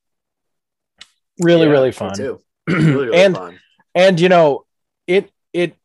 really 1.39 1.67
Yeah, 1.67 1.71
really 1.71 1.91
fun 1.91 2.15
too. 2.15 2.41
Really, 2.67 2.91
really 2.91 3.17
and 3.23 3.35
fun. 3.35 3.59
and 3.93 4.19
you 4.19 4.27
know 4.27 4.65
it 5.05 5.31
it 5.53 5.75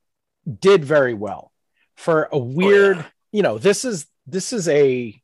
did 0.61 0.83
very 0.83 1.13
well 1.15 1.53
for 1.95 2.29
a 2.33 2.39
weird 2.39 2.97
Oh, 2.97 3.01
yeah. 3.01 3.07
you 3.33 3.43
know 3.43 3.59
this 3.59 3.85
is 3.85 4.07
this 4.27 4.55
is 4.55 4.67
a 4.67 5.21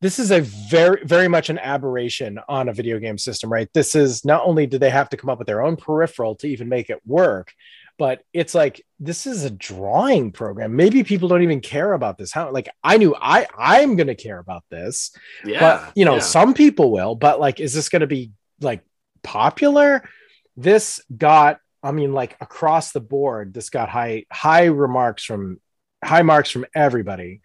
this 0.00 0.18
is 0.18 0.30
a 0.30 0.40
very 0.40 1.02
very 1.04 1.28
much 1.28 1.48
an 1.50 1.58
aberration 1.58 2.38
on 2.48 2.68
a 2.68 2.72
video 2.72 2.98
game 2.98 3.18
system 3.18 3.50
right 3.52 3.68
this 3.72 3.94
is 3.94 4.24
not 4.24 4.44
only 4.44 4.66
do 4.66 4.78
they 4.78 4.90
have 4.90 5.08
to 5.08 5.16
come 5.16 5.30
up 5.30 5.38
with 5.38 5.46
their 5.46 5.62
own 5.62 5.76
peripheral 5.76 6.34
to 6.36 6.46
even 6.48 6.68
make 6.68 6.90
it 6.90 7.00
work 7.06 7.52
but 7.98 8.22
it's 8.34 8.54
like 8.54 8.84
this 9.00 9.26
is 9.26 9.44
a 9.44 9.50
drawing 9.50 10.30
program 10.32 10.76
maybe 10.76 11.02
people 11.02 11.28
don't 11.28 11.42
even 11.42 11.60
care 11.60 11.92
about 11.92 12.18
this 12.18 12.32
how 12.32 12.50
like 12.50 12.68
i 12.84 12.96
knew 12.96 13.14
i 13.20 13.46
i'm 13.58 13.96
going 13.96 14.06
to 14.06 14.14
care 14.14 14.38
about 14.38 14.64
this 14.70 15.12
Yeah. 15.44 15.60
but 15.60 15.92
you 15.96 16.04
know 16.04 16.14
yeah. 16.14 16.20
some 16.20 16.54
people 16.54 16.90
will 16.90 17.14
but 17.14 17.40
like 17.40 17.60
is 17.60 17.72
this 17.74 17.88
going 17.88 18.00
to 18.00 18.06
be 18.06 18.32
like 18.60 18.82
popular 19.22 20.08
this 20.56 21.00
got 21.16 21.58
i 21.82 21.90
mean 21.90 22.12
like 22.12 22.36
across 22.40 22.92
the 22.92 23.00
board 23.00 23.54
this 23.54 23.70
got 23.70 23.88
high 23.88 24.24
high 24.30 24.66
remarks 24.66 25.24
from 25.24 25.60
high 26.04 26.22
marks 26.22 26.50
from 26.50 26.66
everybody 26.74 27.40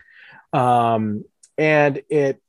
um 0.54 1.24
and 1.58 2.02
it 2.10 2.42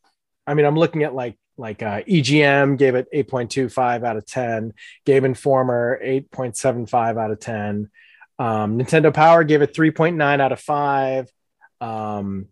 i 0.46 0.54
mean 0.54 0.66
i'm 0.66 0.76
looking 0.76 1.02
at 1.02 1.14
like 1.14 1.38
like 1.58 1.82
uh, 1.82 2.00
EGM 2.02 2.78
gave 2.78 2.94
it 2.94 3.06
8.25 3.12 4.04
out 4.04 4.16
of 4.16 4.26
10, 4.26 4.72
Game 5.04 5.26
Informer 5.26 6.00
8.75 6.02 7.20
out 7.20 7.30
of 7.30 7.40
10, 7.40 7.90
um, 8.38 8.78
Nintendo 8.78 9.12
Power 9.14 9.44
gave 9.44 9.62
it 9.62 9.74
3.9 9.74 10.40
out 10.40 10.52
of 10.52 10.60
5. 10.60 11.30
Um, 11.80 12.48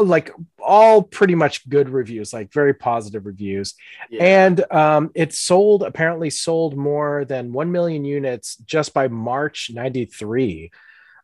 like 0.00 0.32
all 0.58 1.02
pretty 1.02 1.34
much 1.34 1.68
good 1.68 1.88
reviews, 1.88 2.32
like 2.32 2.52
very 2.52 2.74
positive 2.74 3.26
reviews. 3.26 3.74
Yeah. 4.10 4.24
And 4.24 4.72
um, 4.72 5.10
it 5.14 5.34
sold 5.34 5.82
apparently 5.82 6.30
sold 6.30 6.76
more 6.76 7.24
than 7.24 7.52
1 7.52 7.70
million 7.70 8.04
units 8.04 8.56
just 8.56 8.92
by 8.94 9.08
March 9.08 9.70
93. 9.72 10.70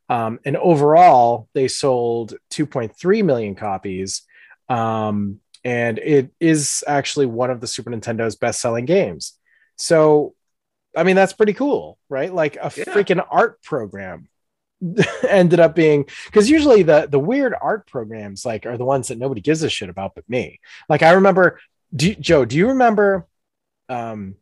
Um, 0.09 0.41
and 0.45 0.57
overall, 0.57 1.49
they 1.55 1.69
sold 1.69 2.35
2.3 2.51 3.25
million 3.25 3.55
copies. 3.55 4.23
Um, 4.69 5.41
and 5.65 5.99
it 5.99 6.33
is 6.41 6.83
actually 6.87 7.27
one 7.27 7.51
of 7.51 7.61
the 7.61 7.67
Super 7.67 7.91
Nintendo's 7.91 8.37
best 8.37 8.61
selling 8.61 8.85
games. 8.85 9.35
So, 9.77 10.35
I 10.97 11.05
mean, 11.05 11.17
that's 11.17 11.33
pretty 11.33 11.53
cool, 11.55 11.99
right? 12.09 12.33
Like 12.33 12.57
a 12.57 12.71
Yeah. 12.77 12.85
freaking 12.85 13.25
art 13.31 13.63
program 13.63 14.29
ended 15.29 15.61
up 15.61 15.75
being 15.75 16.05
because 16.27 16.51
usually 16.51 16.83
the 16.83 17.07
the 17.09 17.19
weird 17.19 17.55
art 17.61 17.87
programs 17.87 18.45
like 18.45 18.67
are 18.67 18.77
the 18.77 18.85
ones 18.85 19.09
that 19.09 19.19
nobody 19.19 19.41
gives 19.41 19.63
a 19.63 19.71
shit 19.71 19.89
about 19.89 20.15
but 20.17 20.29
me. 20.29 20.59
Like 20.89 21.03
I 21.03 21.13
remember, 21.13 21.61
do, 21.95 22.09
you- 22.09 22.17
Joe, 22.17 22.45
do 22.45 22.57
you 22.57 22.69
remember? 22.69 23.27
Um, 23.89 24.35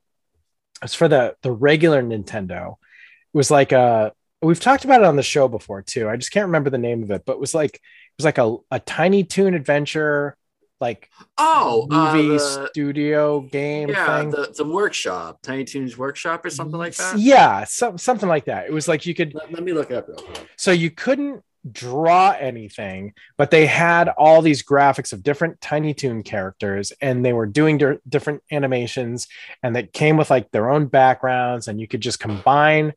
it's 0.82 0.94
for 0.94 1.08
the 1.08 1.36
the 1.42 1.52
regular 1.52 2.02
Nintendo. 2.02 2.72
It 2.72 3.36
was 3.36 3.50
like 3.50 3.72
a 3.72 4.12
we've 4.42 4.60
talked 4.60 4.84
about 4.84 5.00
it 5.02 5.06
on 5.06 5.16
the 5.16 5.22
show 5.22 5.48
before 5.48 5.82
too. 5.82 6.08
I 6.08 6.16
just 6.16 6.32
can't 6.32 6.46
remember 6.46 6.70
the 6.70 6.78
name 6.78 7.02
of 7.02 7.10
it, 7.10 7.22
but 7.26 7.34
it 7.34 7.40
was 7.40 7.54
like 7.54 7.74
it 7.74 7.80
was 8.18 8.24
like 8.24 8.38
a, 8.38 8.56
a 8.70 8.80
Tiny 8.80 9.24
Toon 9.24 9.54
adventure, 9.54 10.36
like 10.80 11.10
oh, 11.38 11.86
uh, 11.90 12.14
movie 12.14 12.28
the- 12.28 12.68
studio 12.68 13.40
game 13.40 13.88
yeah, 13.90 14.20
thing. 14.20 14.30
the, 14.30 14.52
the 14.56 14.64
workshop, 14.64 15.40
Tiny 15.42 15.64
Toons 15.64 15.96
Workshop 15.98 16.44
or 16.44 16.50
something 16.50 16.78
like 16.78 16.94
that. 16.96 17.18
Yeah, 17.18 17.64
some, 17.64 17.98
something 17.98 18.28
like 18.28 18.46
that. 18.46 18.66
It 18.66 18.72
was 18.72 18.88
like 18.88 19.06
you 19.06 19.14
could 19.14 19.34
Let, 19.34 19.52
let 19.52 19.62
me 19.62 19.72
look 19.72 19.90
it 19.90 19.96
up 19.96 20.08
real 20.08 20.16
quick. 20.18 20.48
so 20.56 20.70
you 20.70 20.90
couldn't 20.90 21.42
draw 21.70 22.30
anything, 22.40 23.12
but 23.36 23.50
they 23.50 23.66
had 23.66 24.08
all 24.08 24.40
these 24.40 24.62
graphics 24.62 25.12
of 25.12 25.22
different 25.22 25.60
Tiny 25.60 25.92
Toon 25.92 26.22
characters, 26.22 26.90
and 27.02 27.22
they 27.22 27.34
were 27.34 27.44
doing 27.44 27.76
di- 27.76 27.98
different 28.08 28.42
animations, 28.50 29.28
and 29.62 29.76
that 29.76 29.92
came 29.92 30.16
with 30.16 30.30
like 30.30 30.50
their 30.50 30.70
own 30.70 30.86
backgrounds, 30.86 31.68
and 31.68 31.78
you 31.78 31.86
could 31.86 32.00
just 32.00 32.18
combine 32.18 32.94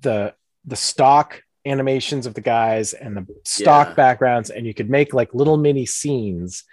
the 0.00 0.32
the 0.64 0.76
stock 0.76 1.42
animations 1.66 2.26
of 2.26 2.34
the 2.34 2.40
guys 2.40 2.92
and 2.94 3.16
the 3.16 3.26
stock 3.44 3.88
Yeah. 3.88 3.94
backgrounds, 3.94 4.50
and 4.50 4.66
you 4.66 4.74
could 4.74 4.88
make 4.90 5.12
like 5.14 5.34
little 5.34 5.56
mini 5.56 5.86
scenes. 5.86 6.64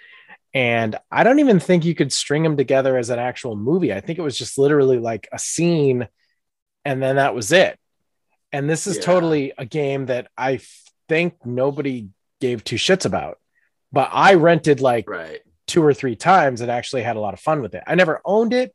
And 0.54 0.96
I 1.12 1.24
don't 1.24 1.40
even 1.40 1.60
think 1.60 1.86
you 1.86 1.94
could 1.94 2.12
string 2.12 2.44
them 2.44 2.58
together 2.58 2.98
as 2.98 3.10
an 3.10 3.20
actual 3.20 3.56
movie. 3.56 3.94
I 3.94 4.00
think 4.02 4.18
it 4.18 4.24
was 4.24 4.38
just 4.38 4.58
literally 4.58 4.98
like 4.98 5.28
a 5.32 5.40
scene, 5.40 6.08
and 6.86 7.02
then 7.04 7.18
that 7.18 7.36
was 7.36 7.52
it. 7.52 7.78
And 8.52 8.70
this 8.70 8.88
is 8.88 8.96
Yeah. 8.98 9.04
totally 9.04 9.54
a 9.58 9.66
game 9.66 10.06
that 10.08 10.30
I 10.38 10.60
think 11.10 11.46
nobody 11.46 12.08
gave 12.40 12.64
two 12.64 12.78
shits 12.78 13.06
about. 13.06 13.40
But 13.92 14.10
I 14.14 14.34
rented 14.36 14.80
like 14.80 15.10
Right. 15.10 15.42
two 15.68 15.84
or 15.84 15.94
three 15.94 16.16
times 16.16 16.62
and 16.62 16.72
actually 16.72 17.04
had 17.04 17.18
a 17.18 17.20
lot 17.20 17.34
of 17.34 17.40
fun 17.40 17.62
with 17.62 17.76
it. 17.76 17.84
I 17.86 17.96
never 17.96 18.22
owned 18.26 18.54
it, 18.54 18.74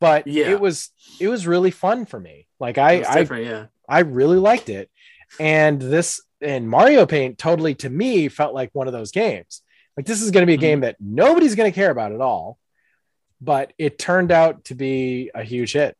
but 0.00 0.26
Yeah. 0.26 0.50
it 0.50 0.60
was 0.60 0.90
it 1.20 1.28
was 1.28 1.46
really 1.46 1.70
fun 1.70 2.04
for 2.04 2.18
me. 2.18 2.48
Like 2.58 2.78
I 2.78 3.02
I 3.02 3.20
yeah. 3.38 3.66
I 3.92 4.00
really 4.00 4.38
liked 4.38 4.68
it. 4.68 4.90
And 5.38 5.80
this 5.80 6.20
and 6.40 6.68
Mario 6.68 7.06
Paint 7.06 7.38
totally 7.38 7.74
to 7.76 7.90
me 7.90 8.28
felt 8.28 8.54
like 8.54 8.70
one 8.72 8.86
of 8.88 8.92
those 8.92 9.12
games. 9.12 9.62
Like 9.96 10.06
this 10.06 10.22
is 10.22 10.30
going 10.30 10.42
to 10.42 10.46
be 10.46 10.54
a 10.54 10.58
Mhm. 10.58 10.60
game 10.68 10.80
that 10.80 10.96
nobody's 10.98 11.54
going 11.54 11.70
to 11.70 11.74
care 11.74 11.90
about 11.90 12.12
at 12.12 12.20
all, 12.20 12.58
but 13.40 13.72
it 13.78 13.98
turned 13.98 14.32
out 14.32 14.64
to 14.64 14.74
be 14.74 15.30
a 15.34 15.42
huge 15.44 15.72
hit. 15.74 15.96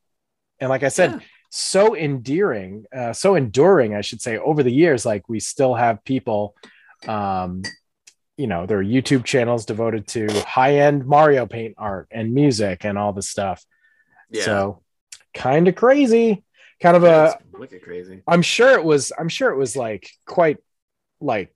And 0.58 0.68
like 0.70 0.82
I 0.82 0.88
said, 0.88 1.10
Yeah. 1.12 1.20
so 1.50 1.94
endearing, 1.94 2.86
uh, 2.96 3.12
so 3.12 3.34
enduring, 3.34 3.94
I 3.94 4.00
should 4.00 4.20
say, 4.22 4.38
over 4.38 4.62
the 4.62 4.72
years. 4.72 5.04
Like 5.06 5.28
we 5.28 5.38
still 5.40 5.74
have 5.74 6.02
people, 6.04 6.54
um, 7.06 7.62
you 8.36 8.46
know, 8.46 8.64
there 8.66 8.78
are 8.78 8.84
YouTube 8.84 9.24
channels 9.24 9.66
devoted 9.66 10.08
to 10.08 10.26
high 10.42 10.78
end 10.78 11.04
Mario 11.06 11.46
Paint 11.46 11.74
art 11.78 12.08
and 12.10 12.32
music 12.32 12.84
and 12.84 12.96
all 12.98 13.12
this 13.12 13.28
stuff. 13.28 13.64
Yeah. 14.30 14.44
So 14.44 14.82
kind 15.34 15.68
of 15.68 15.74
crazy, 15.74 16.42
kind 16.82 16.96
of 16.96 17.04
a 17.04 17.34
That's 17.34 17.36
wicked 17.52 17.82
crazy. 17.82 18.22
I'm 18.26 18.42
sure 18.42 18.72
it 18.78 18.84
was. 18.84 19.12
I'm 19.18 19.28
sure 19.28 19.50
it 19.50 19.56
was 19.58 19.76
like 19.76 20.10
quite, 20.26 20.58
like, 21.20 21.54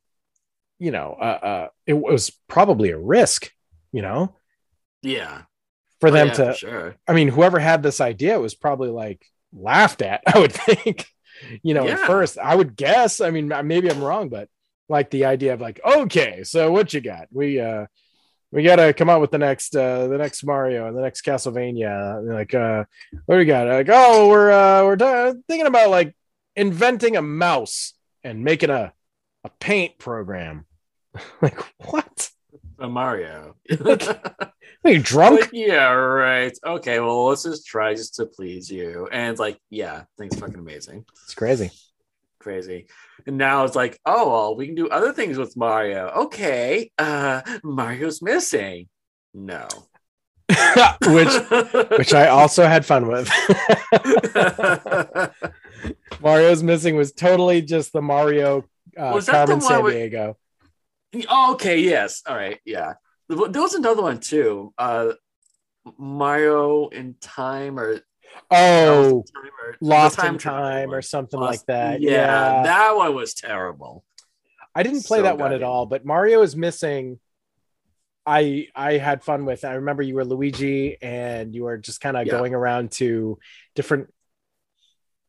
you 0.79 0.93
know, 0.93 1.16
uh, 1.20 1.24
uh 1.24 1.68
it 1.87 1.95
was 1.95 2.31
probably 2.49 2.91
a 2.91 2.99
risk, 2.99 3.53
you 3.93 4.03
know, 4.03 4.37
Yeah. 5.03 5.45
for 6.01 6.11
Oh, 6.11 6.11
them 6.11 6.31
yeah, 6.31 6.33
to. 6.33 6.43
for 6.43 6.53
sure. 6.53 6.99
I 7.09 7.12
mean, 7.14 7.29
whoever 7.29 7.59
had 7.59 7.83
this 7.83 8.01
idea 8.01 8.41
was 8.41 8.55
probably 8.55 8.91
like 8.91 9.24
laughed 9.53 10.03
at. 10.03 10.22
I 10.35 10.39
would 10.39 10.53
think, 10.53 11.07
you 11.62 11.74
know, 11.74 11.89
at 11.91 11.99
first. 12.01 12.39
I 12.39 12.55
would 12.55 12.77
guess. 12.77 13.20
I 13.20 13.31
mean, 13.31 13.53
maybe 13.64 13.91
I'm 13.91 14.03
wrong, 14.03 14.29
but 14.29 14.49
like 14.89 15.11
the 15.11 15.27
idea 15.27 15.55
of 15.55 15.61
like, 15.61 15.81
okay, 15.85 16.45
so 16.45 16.72
what 16.72 16.93
you 16.95 17.01
got? 17.01 17.29
We 17.33 17.61
uh 17.61 17.87
we 18.53 18.62
gotta 18.62 18.92
come 18.92 19.11
out 19.11 19.20
with 19.20 19.30
the 19.30 19.38
next 19.38 19.74
uh 19.76 20.07
the 20.07 20.18
next 20.18 20.44
Mario 20.44 20.88
and 20.88 20.97
the 20.97 21.03
next 21.03 21.24
Castlevania. 21.24 22.22
Like 22.26 22.55
uh 22.55 22.84
what 23.26 23.36
do 23.36 23.38
we 23.38 23.44
got? 23.44 23.68
Like, 23.68 23.88
oh, 23.90 24.28
we're 24.28 24.51
uh 24.51 24.84
we're 24.84 24.97
t- 24.97 25.40
thinking 25.49 25.66
about 25.66 25.90
like 25.90 26.14
inventing 26.55 27.16
a 27.16 27.22
mouse 27.22 27.94
and 28.24 28.44
making 28.44 28.70
a 28.70 28.92
a 29.44 29.51
paint 29.61 29.99
program. 29.99 30.66
like 31.42 31.61
what? 31.84 32.30
a 32.78 32.88
Mario. 32.88 33.57
Are 34.84 34.90
you 34.90 35.01
drunk? 35.01 35.40
Like, 35.40 35.51
yeah, 35.53 35.90
right. 35.90 36.57
Okay, 36.64 37.01
well, 37.01 37.26
let's 37.26 37.42
just 37.42 37.66
try 37.66 37.94
just 37.94 38.16
to 38.16 38.26
please 38.26 38.70
you. 38.70 39.09
And 39.11 39.38
like, 39.38 39.59
yeah, 39.70 40.05
thing's 40.18 40.38
fucking 40.38 40.59
amazing. 40.59 41.05
It's 41.24 41.34
crazy. 41.34 41.70
Crazy. 42.47 42.86
And 43.26 43.38
now 43.38 43.64
it's 43.64 43.74
like, 43.74 43.99
oh 44.07 44.30
well, 44.30 44.55
we 44.55 44.66
can 44.66 44.76
do 44.76 44.88
other 44.88 45.12
things 45.12 45.36
with 45.36 45.57
Mario. 45.57 46.07
Okay. 46.26 46.92
Uh 46.97 47.42
Mario's 47.64 48.22
missing. 48.22 48.86
No. 49.34 49.66
which 51.09 51.34
which 51.99 52.14
I 52.14 52.28
also 52.28 52.64
had 52.64 52.86
fun 52.86 53.09
with. 53.09 53.28
Mario's 56.22 56.62
missing 56.62 56.94
was 56.94 57.11
totally 57.11 57.62
just 57.62 57.92
the 57.92 58.01
Mario 58.01 58.59
uh, 58.97 59.11
Was 59.12 59.26
that 59.26 59.49
the 59.49 59.57
Carmen 59.59 59.84
Sandiego. 59.90 60.36
Oh, 61.28 61.55
okay, 61.55 61.80
yes. 61.80 62.22
All 62.28 62.36
right, 62.36 62.61
yeah. 62.64 62.92
There 63.28 63.61
was 63.61 63.74
another 63.74 64.03
one 64.03 64.20
too. 64.20 64.72
Uh 64.78 65.14
Mario 65.99 66.86
in 66.90 67.16
time 67.20 67.76
or 67.80 68.03
Oh, 68.51 69.24
time 69.34 69.51
or 69.62 69.76
Lost 69.80 70.16
the 70.18 70.26
in 70.26 70.39
Time 70.39 70.93
or 70.93 71.03
something 71.03 71.39
Lost- 71.41 71.51
like 71.61 71.66
that. 71.66 72.01
Yeah, 72.01 72.11
Yeah, 72.11 72.62
that 72.62 72.97
one 72.97 73.14
was 73.14 73.34
terrible. 73.34 74.05
I 74.74 74.82
didn't 74.82 75.05
play 75.05 75.18
so 75.18 75.22
that 75.22 75.39
one 75.39 75.53
at 75.53 75.62
all, 75.62 75.87
but 75.87 76.05
Mario 76.05 76.43
is 76.43 76.55
missing. 76.55 77.18
I 78.26 78.68
I 78.74 78.95
had 78.99 79.22
fun 79.24 79.45
with. 79.47 79.64
I 79.64 79.74
remember 79.74 80.03
you 80.03 80.14
were 80.16 80.24
Luigi 80.24 81.01
and 81.01 81.55
you 81.55 81.64
were 81.64 81.78
just 81.78 82.01
kind 82.01 82.16
of 82.16 82.26
Yeah. 82.26 82.32
going 82.32 82.55
around 82.55 82.91
to 82.93 83.39
different 83.74 84.12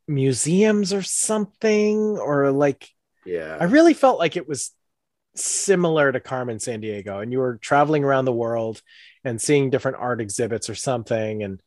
museums 0.06 0.92
or 0.92 1.02
something, 1.02 2.18
or 2.18 2.50
like 2.50 2.88
Yeah. 3.24 3.56
I 3.60 3.64
really 3.64 3.94
felt 3.94 4.18
like 4.18 4.36
it 4.36 4.48
was 4.48 4.72
similar 5.34 6.10
to 6.12 6.20
Carmen 6.20 6.58
Sandiego, 6.58 7.22
and 7.22 7.30
you 7.32 7.38
were 7.38 7.56
traveling 7.58 8.04
around 8.04 8.24
the 8.24 8.32
world 8.32 8.82
and 9.24 9.40
seeing 9.40 9.70
different 9.70 9.98
art 9.98 10.20
exhibits 10.20 10.68
or 10.70 10.74
something. 10.74 11.42
And 11.42 11.60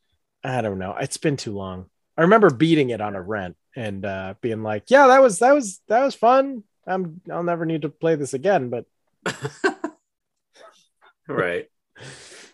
I 0.44 0.60
don't 0.60 0.78
know, 0.78 0.96
it's 1.00 1.16
been 1.18 1.36
too 1.36 1.52
long. 1.52 1.86
I 2.16 2.22
remember 2.22 2.50
beating 2.50 2.90
it 2.90 3.00
on 3.00 3.14
a 3.16 3.22
rent 3.22 3.56
and 3.74 4.04
uh, 4.04 4.34
being 4.42 4.62
like, 4.62 4.84
"Yeah, 4.90 5.06
that 5.06 5.22
was 5.22 5.38
that 5.38 5.54
was 5.54 5.80
that 5.88 6.04
was 6.04 6.14
fun. 6.14 6.64
I'm 6.86 7.20
I'll 7.30 7.42
never 7.42 7.64
need 7.64 7.82
to 7.82 7.88
play 7.88 8.16
this 8.16 8.34
again." 8.34 8.68
But 8.70 8.84
right. 11.28 11.66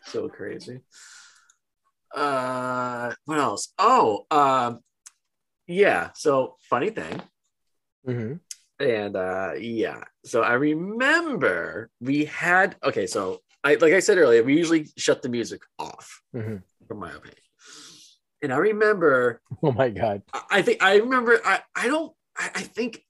So 0.05 0.28
crazy. 0.28 0.80
Uh 2.14 3.12
what 3.26 3.39
else? 3.39 3.72
Oh, 3.78 4.26
um 4.30 4.80
yeah, 5.66 6.11
so 6.14 6.57
funny 6.70 6.91
thing. 6.91 7.20
Mhm. 8.07 8.41
And 8.80 9.16
uh 9.16 9.53
yeah, 9.59 10.03
so 10.24 10.43
I 10.43 10.55
remember 10.55 11.91
we 12.01 12.24
had 12.26 12.76
okay, 12.82 13.07
so 13.07 13.41
I 13.64 13.74
like 13.74 13.93
I 13.93 14.01
said 14.01 14.18
earlier, 14.18 14.43
we 14.43 14.57
usually 14.57 14.86
shut 14.97 15.20
the 15.22 15.28
music 15.28 15.62
off 15.78 16.22
Mhm. 16.34 16.62
from 16.86 16.99
my 17.01 17.11
opinion. 17.11 17.43
And 18.43 18.53
I 18.53 18.57
remember 18.57 19.41
oh 19.62 19.72
my 19.72 19.91
god, 19.91 20.22
I- 20.32 20.43
I 20.51 20.62
think 20.62 20.82
I 20.82 20.97
remember 20.97 21.41
I 21.45 21.61
I 21.74 21.86
don't 21.89 22.12
I, 22.36 22.51
I 22.57 22.62
think 22.62 23.03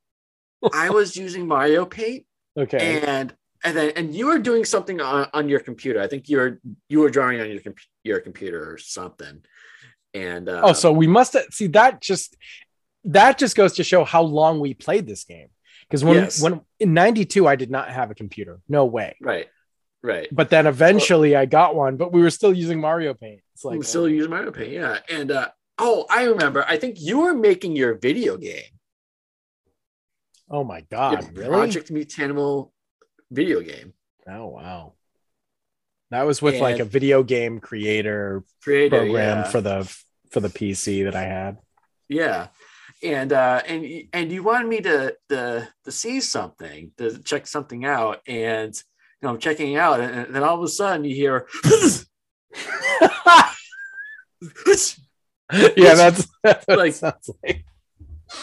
I 0.72 0.90
was 0.98 1.16
using 1.16 1.46
Mario 1.46 1.84
Paint 1.84 2.24
okay, 2.58 3.02
and 3.06 3.34
and 3.64 3.76
then 3.76 3.92
and 3.96 4.14
you 4.14 4.26
were 4.26 4.38
doing 4.38 4.64
something 4.64 5.00
on, 5.00 5.28
on 5.34 5.48
your 5.48 5.60
computer. 5.60 6.00
I 6.00 6.06
think 6.06 6.28
you 6.28 6.38
were 6.38 6.60
you 6.88 7.00
were 7.00 7.10
drawing 7.10 7.40
on 7.40 7.50
your 7.50 7.60
com- 7.60 7.74
your 8.04 8.20
computer 8.20 8.70
or 8.72 8.78
something. 8.78 9.42
And 10.14 10.48
uh, 10.48 10.62
oh, 10.64 10.72
so 10.72 10.90
we 10.92 11.06
must 11.06 11.34
have, 11.34 11.44
see 11.50 11.66
that 11.68 12.00
just 12.00 12.34
that 13.04 13.36
just 13.38 13.54
goes 13.56 13.74
to 13.74 13.84
show 13.84 14.04
how 14.04 14.22
long 14.22 14.58
we 14.60 14.74
played 14.74 15.06
this 15.06 15.24
game. 15.24 15.48
Because 15.82 16.02
when 16.04 16.16
Yes. 16.16 16.40
when 16.40 16.60
in 16.80 16.94
'92 16.94 17.46
I 17.46 17.56
did 17.56 17.70
not 17.70 17.90
have 17.90 18.10
a 18.10 18.14
computer, 18.14 18.60
no 18.68 18.86
way. 18.86 19.16
right, 19.20 19.46
right. 20.02 20.28
But 20.30 20.50
then 20.50 20.66
eventually 20.66 21.36
I 21.36 21.46
got 21.46 21.74
one, 21.74 21.96
but 21.96 22.12
we 22.12 22.20
were 22.20 22.30
still 22.30 22.52
using 22.52 22.80
Mario 22.80 23.14
Paint. 23.14 23.40
It's 23.54 23.64
like 23.64 23.82
still 23.84 24.08
using 24.08 24.30
Mario 24.30 24.52
Paint, 24.52 24.72
yeah. 24.72 24.98
And 25.10 25.30
uh, 25.30 25.48
oh, 25.78 26.06
I 26.10 26.24
remember. 26.24 26.64
I 26.66 26.76
think 26.76 26.96
you 27.00 27.20
were 27.20 27.34
making 27.34 27.76
your 27.76 27.94
video 27.94 28.36
game, 28.36 28.78
oh 30.50 30.64
my 30.64 30.82
god, 30.90 31.24
your 31.24 31.32
really? 31.32 31.50
Project 31.50 31.92
Mutanimal 31.92 32.70
video 33.30 33.60
game. 33.60 33.92
Oh 34.28 34.46
wow. 34.46 34.94
That 36.10 36.22
was 36.22 36.40
with 36.40 36.60
like 36.60 36.78
a 36.78 36.84
video 36.84 37.22
game 37.22 37.60
creator 37.60 38.42
Creator, 38.62 38.96
program 38.96 39.38
yeah. 39.38 39.44
for 39.44 39.60
the 39.60 39.98
for 40.30 40.40
the 40.40 40.48
PC 40.48 41.04
that 41.04 41.14
I 41.14 41.24
had. 41.24 41.58
Yeah. 42.08 42.48
And 43.02 43.32
uh 43.32 43.62
and 43.66 44.04
and 44.12 44.32
you 44.32 44.42
wanted 44.42 44.68
me 44.68 44.80
to 44.80 45.16
to 45.28 45.68
to 45.84 45.92
see 45.92 46.20
something, 46.20 46.92
to 46.96 47.22
check 47.22 47.46
something 47.46 47.84
out. 47.84 48.20
And 48.26 48.74
you 49.20 49.26
know, 49.26 49.30
I'm 49.34 49.38
checking 49.38 49.76
out, 49.76 50.00
and, 50.00 50.34
then 50.34 50.42
all 50.42 50.56
of 50.56 50.62
a 50.62 50.68
sudden 50.68 51.04
you 51.04 51.14
hear 51.14 51.46
yeah, 55.76 55.94
that's, 55.94 56.26
that's 56.42 56.68
Like- 56.68 56.92
sounds 56.94 57.30
like. 57.44 57.64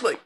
like 0.03 0.19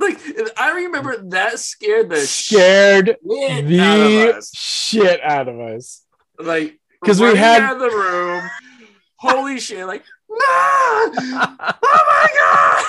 like 0.00 0.18
I 0.56 0.70
remember 0.82 1.16
that 1.30 1.58
scared 1.58 2.08
the 2.10 2.18
Scared 2.18 3.16
shit 3.28 3.66
the 3.66 3.80
out 3.80 4.00
of 4.00 4.36
us. 4.36 4.50
shit 4.54 5.20
out 5.22 5.48
of 5.48 5.58
us. 5.58 6.04
Like, 6.38 6.78
because 7.00 7.20
we 7.20 7.34
had- 7.36 7.62
out 7.62 7.72
of 7.74 7.80
the 7.80 7.90
room. 7.90 8.48
Holy 9.16 9.58
shit! 9.58 9.84
Like, 9.84 10.04
no! 10.30 10.36
Oh 10.38 11.56
my 11.60 12.26
god! 12.38 12.84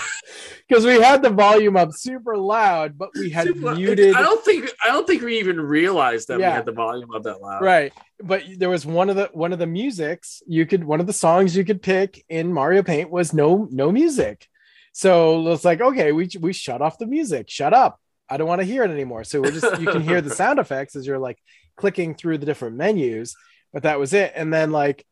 Because 0.69 0.85
we 0.85 1.01
had 1.01 1.23
the 1.23 1.31
volume 1.31 1.75
up 1.75 1.93
super 1.93 2.37
loud, 2.37 2.95
but 2.95 3.09
we 3.15 3.31
had 3.31 3.47
Super- 3.47 3.73
muted. 3.73 4.13
I 4.15 4.21
don't 4.21 4.45
think 4.45 4.69
I 4.83 4.89
don't 4.89 5.07
think 5.07 5.23
we 5.23 5.39
even 5.39 5.59
realized 5.59 6.27
that 6.27 6.39
Yeah. 6.39 6.49
we 6.49 6.53
had 6.53 6.65
the 6.65 6.71
volume 6.73 7.11
up 7.13 7.23
that 7.23 7.41
loud. 7.41 7.63
right 7.63 7.91
but 8.23 8.43
there 8.57 8.69
was 8.69 8.85
one 8.85 9.09
of 9.09 9.15
the 9.15 9.29
one 9.33 9.51
of 9.53 9.59
the 9.59 9.65
musics 9.67 10.43
you 10.45 10.65
could 10.65 10.83
one 10.83 10.99
of 10.99 11.07
the 11.07 11.13
songs 11.13 11.55
you 11.55 11.63
could 11.63 11.81
pick 11.81 12.23
in 12.29 12.51
mario 12.53 12.83
paint 12.83 13.09
was 13.09 13.33
no 13.33 13.65
no 13.71 13.91
music 13.93 14.45
so 14.91 15.47
it's 15.53 15.63
like 15.63 15.79
okay 15.79 16.11
we 16.11 16.29
we 16.41 16.51
shut 16.51 16.81
off 16.81 16.97
the 16.97 17.05
music 17.05 17.49
shut 17.49 17.73
up 17.73 17.97
i 18.29 18.35
don't 18.35 18.47
want 18.47 18.59
to 18.59 18.65
hear 18.65 18.83
it 18.83 18.91
anymore 18.91 19.23
so 19.23 19.39
we're 19.41 19.51
just 19.51 19.79
you 19.79 19.87
can 19.87 20.01
hear 20.01 20.19
the 20.21 20.29
sound 20.41 20.59
effects 20.59 20.95
as 20.97 21.07
you're 21.07 21.17
like 21.17 21.37
clicking 21.77 22.13
through 22.13 22.37
the 22.37 22.45
different 22.45 22.75
menus 22.75 23.35
but 23.71 23.83
that 23.83 23.99
was 23.99 24.13
it 24.13 24.33
and 24.35 24.53
then 24.53 24.71
like 24.71 25.05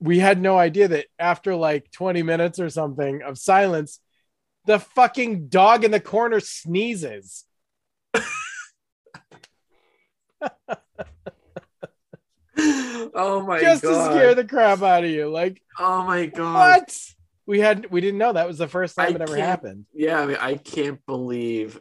we 0.00 0.18
had 0.18 0.40
no 0.40 0.58
idea 0.58 0.88
that 0.88 1.06
after 1.18 1.54
like 1.54 1.88
20 1.92 2.22
minutes 2.24 2.58
or 2.58 2.68
something 2.70 3.22
of 3.22 3.38
silence 3.38 4.00
the 4.68 4.78
fucking 4.78 5.48
dog 5.48 5.82
in 5.82 5.90
the 5.90 5.98
corner 6.00 6.40
sneezes 6.40 7.44
Oh 13.14 13.42
my 13.44 13.60
just 13.60 13.82
god! 13.82 13.92
Just 13.92 14.10
to 14.10 14.14
scare 14.14 14.34
the 14.34 14.44
crap 14.44 14.82
out 14.82 15.04
of 15.04 15.10
you 15.10 15.28
like 15.28 15.62
oh 15.78 16.04
my 16.04 16.26
god! 16.26 16.54
What? 16.54 16.98
We 17.46 17.60
had 17.60 17.90
we 17.90 18.00
didn't 18.00 18.18
know 18.18 18.32
that 18.32 18.46
was 18.46 18.58
the 18.58 18.68
first 18.68 18.96
time 18.96 19.12
I 19.12 19.14
it 19.14 19.20
ever 19.22 19.36
happened. 19.36 19.86
Yeah, 19.94 20.20
I 20.20 20.26
mean, 20.26 20.36
I 20.38 20.54
can't 20.56 21.04
believe 21.06 21.80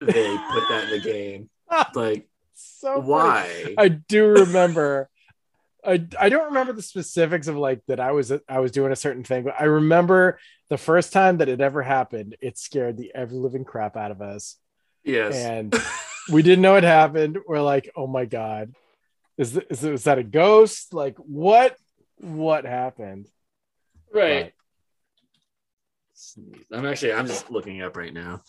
they 0.00 0.36
put 0.36 0.68
that 0.68 0.84
in 0.84 0.90
the 0.90 1.00
game. 1.04 1.50
Like, 1.94 2.28
so 2.54 2.94
funny. 2.94 3.08
why? 3.08 3.74
I 3.78 3.88
do 3.88 4.26
remember. 4.26 5.08
I 5.84 6.06
I 6.18 6.28
don't 6.28 6.46
remember 6.46 6.72
the 6.72 6.82
specifics 6.82 7.46
of 7.46 7.56
like 7.56 7.82
that 7.86 8.00
I 8.00 8.12
was 8.12 8.32
I 8.48 8.60
was 8.60 8.72
doing 8.72 8.92
a 8.92 8.96
certain 8.96 9.24
thing, 9.24 9.44
but 9.44 9.54
I 9.58 9.64
remember 9.64 10.38
the 10.68 10.78
first 10.78 11.12
time 11.12 11.38
that 11.38 11.48
it 11.48 11.60
ever 11.60 11.82
happened. 11.82 12.36
It 12.40 12.58
scared 12.58 12.96
the 12.96 13.12
ever 13.14 13.34
living 13.34 13.64
crap 13.64 13.96
out 13.96 14.10
of 14.10 14.20
us, 14.20 14.56
yes. 15.04 15.34
and 15.34 15.74
we 16.32 16.42
didn't 16.42 16.62
know 16.62 16.76
it 16.76 16.84
happened. 16.84 17.38
We're 17.46 17.62
like, 17.62 17.90
oh 17.96 18.06
my 18.06 18.24
god, 18.24 18.74
is 19.38 19.52
th- 19.52 19.66
is, 19.70 19.84
is 19.84 20.04
that 20.04 20.18
a 20.18 20.24
ghost? 20.24 20.92
Like 20.92 21.16
what? 21.16 21.76
What 22.18 22.64
happened? 22.64 23.28
right. 24.12 24.52
Sneeze. 26.12 26.66
I'm 26.70 26.84
actually 26.84 27.14
I'm 27.14 27.26
just 27.26 27.50
looking 27.50 27.80
up 27.80 27.96
right 27.96 28.12
now. 28.12 28.42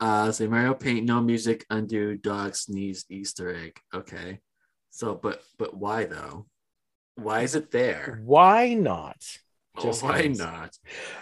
Uh 0.00 0.32
say 0.32 0.46
Mario 0.46 0.74
Paint, 0.74 1.04
no 1.04 1.20
music, 1.20 1.66
undo, 1.68 2.16
dog, 2.16 2.56
sneeze, 2.56 3.04
Easter 3.10 3.54
egg. 3.54 3.78
Okay. 3.92 4.40
So 4.90 5.14
but 5.14 5.42
but 5.58 5.76
why 5.76 6.04
though? 6.04 6.46
Why 7.16 7.42
is 7.42 7.54
it 7.54 7.70
there? 7.70 8.20
Why 8.24 8.74
not? 8.74 9.16
Oh, 9.76 9.82
Just 9.82 10.02
why 10.02 10.28
cause. 10.28 10.38
not? 10.38 10.78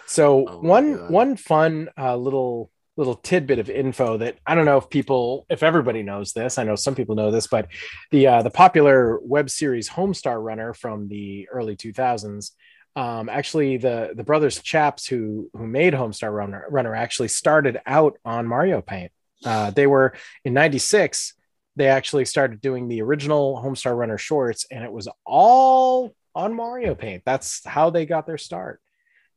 So 0.07 0.47
Oh 0.49 0.59
one 0.59 0.97
God. 0.97 1.11
one 1.11 1.37
fun 1.37 1.89
uh, 1.99 2.17
little 2.17 2.71
little 2.99 3.15
tidbit 3.15 3.59
of 3.59 3.71
info 3.71 4.19
that 4.19 4.37
I 4.47 4.55
don't 4.55 4.67
know 4.67 4.77
if 4.77 4.91
people 4.91 5.47
if 5.49 5.63
everybody 5.63 6.03
knows 6.03 6.33
this. 6.33 6.59
I 6.59 6.65
know 6.65 6.77
some 6.77 6.95
people 6.95 7.15
know 7.15 7.31
this, 7.31 7.47
but 7.47 7.69
the 8.11 8.27
uh, 8.27 8.43
the 8.43 8.51
popular 8.51 9.19
web 9.23 9.49
series 9.51 9.89
Homestar 9.89 10.43
Runner 10.43 10.75
from 10.75 11.09
the 11.09 11.49
early 11.51 11.77
2000s. 11.77 12.51
Um, 12.95 13.31
actually, 13.31 13.79
the 13.79 14.13
the 14.15 14.25
brothers 14.25 14.61
Chaps 14.61 15.07
who 15.07 15.49
who 15.55 15.67
made 15.67 15.95
Homestar 15.95 16.31
Runner 16.31 16.67
Runner 16.69 16.95
actually 16.95 17.29
started 17.29 17.81
out 17.87 18.19
on 18.25 18.47
Mario 18.47 18.83
Paint. 18.83 19.13
Uh, 19.45 19.71
they 19.71 19.87
were 19.87 20.15
in 20.45 20.53
'96. 20.53 21.33
They 21.77 21.89
actually 21.89 22.25
started 22.27 22.61
doing 22.61 22.89
the 22.89 23.03
original 23.03 23.61
Homestar 23.65 23.97
Runner 23.97 24.19
shorts, 24.19 24.67
and 24.71 24.85
it 24.85 24.93
was 24.93 25.09
all 25.25 26.15
on 26.35 26.55
Mario 26.55 26.95
Paint. 26.95 27.23
That's 27.25 27.65
how 27.65 27.91
they 27.91 28.05
got 28.07 28.27
their 28.27 28.39
start. 28.39 28.81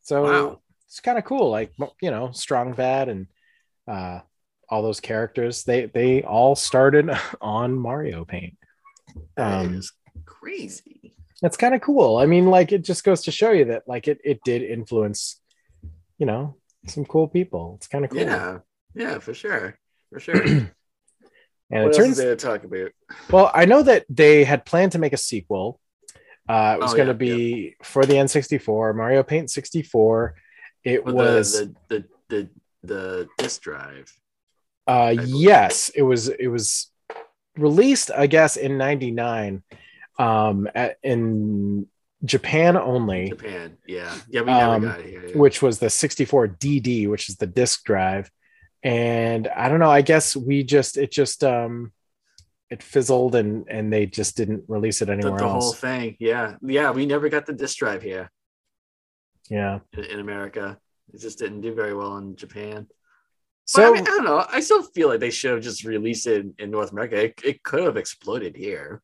So 0.01 0.23
Wow. 0.23 0.61
it's 0.87 0.99
kind 0.99 1.17
of 1.17 1.23
cool. 1.25 1.49
Like 1.49 1.71
you 2.01 2.11
know, 2.11 2.31
Strong 2.31 2.73
Bad 2.73 3.09
and 3.09 3.27
uh, 3.87 4.19
all 4.69 4.81
those 4.81 4.99
characters. 4.99 5.63
They 5.63 5.85
they 5.85 6.23
all 6.23 6.55
started 6.55 7.09
on 7.41 7.73
Mario 7.77 8.25
Paint. 8.25 8.57
Um, 9.37 9.81
crazy. 10.25 11.13
That's 11.41 11.57
kind 11.57 11.75
of 11.75 11.81
cool. 11.81 12.17
I 12.17 12.25
mean, 12.25 12.47
like 12.47 12.71
it 12.71 12.83
just 12.83 13.03
goes 13.03 13.23
to 13.23 13.31
show 13.31 13.51
you 13.51 13.65
that 13.65 13.83
like 13.87 14.07
it 14.07 14.19
it 14.23 14.39
did 14.43 14.61
influence, 14.61 15.39
you 16.17 16.25
know, 16.25 16.55
some 16.87 17.05
cool 17.05 17.27
people. 17.27 17.75
It's 17.77 17.87
kind 17.87 18.03
of 18.05 18.11
cool. 18.11 18.19
Yeah. 18.21 18.59
Yeah, 18.93 19.19
for 19.19 19.33
sure. 19.33 19.77
For 20.09 20.19
sure. 20.19 20.43
And 21.71 21.83
what 21.85 21.93
it 21.93 21.97
turns 21.97 22.17
to 22.17 22.35
talk 22.35 22.63
about? 22.63 22.91
well, 23.31 23.51
I 23.53 23.65
know 23.65 23.81
that 23.83 24.05
they 24.09 24.43
had 24.43 24.65
planned 24.65 24.91
to 24.93 24.99
make 24.99 25.13
a 25.13 25.17
sequel. 25.17 25.79
Uh, 26.47 26.75
it 26.77 26.81
was 26.81 26.93
Oh, 26.93 26.97
going 26.97 27.07
yeah, 27.07 27.13
to 27.13 27.17
be 27.17 27.75
for 27.83 28.05
the 28.05 28.13
N64, 28.13 28.95
Mario 28.95 29.23
Paint 29.23 29.49
64. 29.49 30.35
It 30.83 31.03
With 31.03 31.15
was 31.15 31.53
the, 31.59 31.75
the 31.89 31.95
the 31.97 32.05
the 32.29 32.49
the 32.83 33.27
disk 33.39 33.61
drive. 33.61 34.13
Uh, 34.85 35.15
yes, 35.25 35.89
it 35.95 36.03
was. 36.03 36.27
It 36.29 36.47
was 36.47 36.91
released, 37.57 38.11
I 38.15 38.27
guess, 38.27 38.55
in 38.57 38.77
'99, 38.77 39.63
um, 40.19 40.67
at, 40.75 40.97
in 41.01 41.87
Japan 42.23 42.77
only, 42.77 43.29
Japan. 43.29 43.77
Yeah. 43.87 44.13
Yeah, 44.29 44.41
we 44.41 44.47
never 44.47 44.73
Um, 44.75 44.81
got 44.83 44.99
it 44.99 45.05
here. 45.07 45.27
yeah. 45.29 45.37
which 45.37 45.63
was 45.63 45.79
the 45.79 45.89
64 45.89 46.49
DD, 46.49 47.09
which 47.09 47.29
is 47.29 47.37
the 47.37 47.47
disk 47.47 47.83
drive. 47.85 48.29
And 48.85 49.47
I 49.47 49.67
don't 49.67 49.79
know. 49.79 49.89
I 49.89 50.01
guess 50.03 50.35
we 50.35 50.63
just 50.63 50.95
it 50.97 51.11
just 51.11 51.43
um, 51.43 51.91
it 52.69 52.83
fizzled 52.83 53.33
and 53.35 53.65
and 53.67 53.91
they 53.91 54.05
just 54.05 54.37
didn't 54.37 54.63
release 54.67 55.01
it 55.01 55.05
the, 55.05 55.13
anywhere 55.13 55.39
the 55.39 55.43
whole 55.47 55.55
else. 55.55 55.79
thing. 55.79 56.15
Yeah. 56.19 56.55
Yeah, 56.61 56.91
we 56.91 57.05
never 57.07 57.27
got 57.29 57.47
the 57.47 57.53
disk 57.53 57.77
drive 57.77 58.03
here 58.03 58.29
Yeah. 59.49 59.79
in, 59.93 60.03
in 60.03 60.19
America. 60.19 60.77
It 61.13 61.19
just 61.19 61.39
didn't 61.39 61.61
do 61.61 61.73
very 61.73 61.95
well 61.95 62.17
in 62.17 62.35
Japan. 62.35 62.87
So 63.67 63.81
But 63.81 63.87
I, 63.87 63.91
mean, 63.93 64.03
I 64.03 64.11
don't 64.11 64.25
know. 64.25 64.45
I 64.47 64.59
still 64.59 64.83
feel 64.83 65.07
like 65.09 65.19
they 65.19 65.31
should 65.31 65.53
have 65.53 65.63
just 65.63 65.83
released 65.83 66.27
it 66.27 66.41
in, 66.41 66.53
in 66.59 66.69
North 66.69 66.91
America. 66.91 67.23
It, 67.23 67.41
it 67.43 67.63
could 67.63 67.83
have 67.83 67.97
exploded 67.97 68.55
here. 68.55 69.01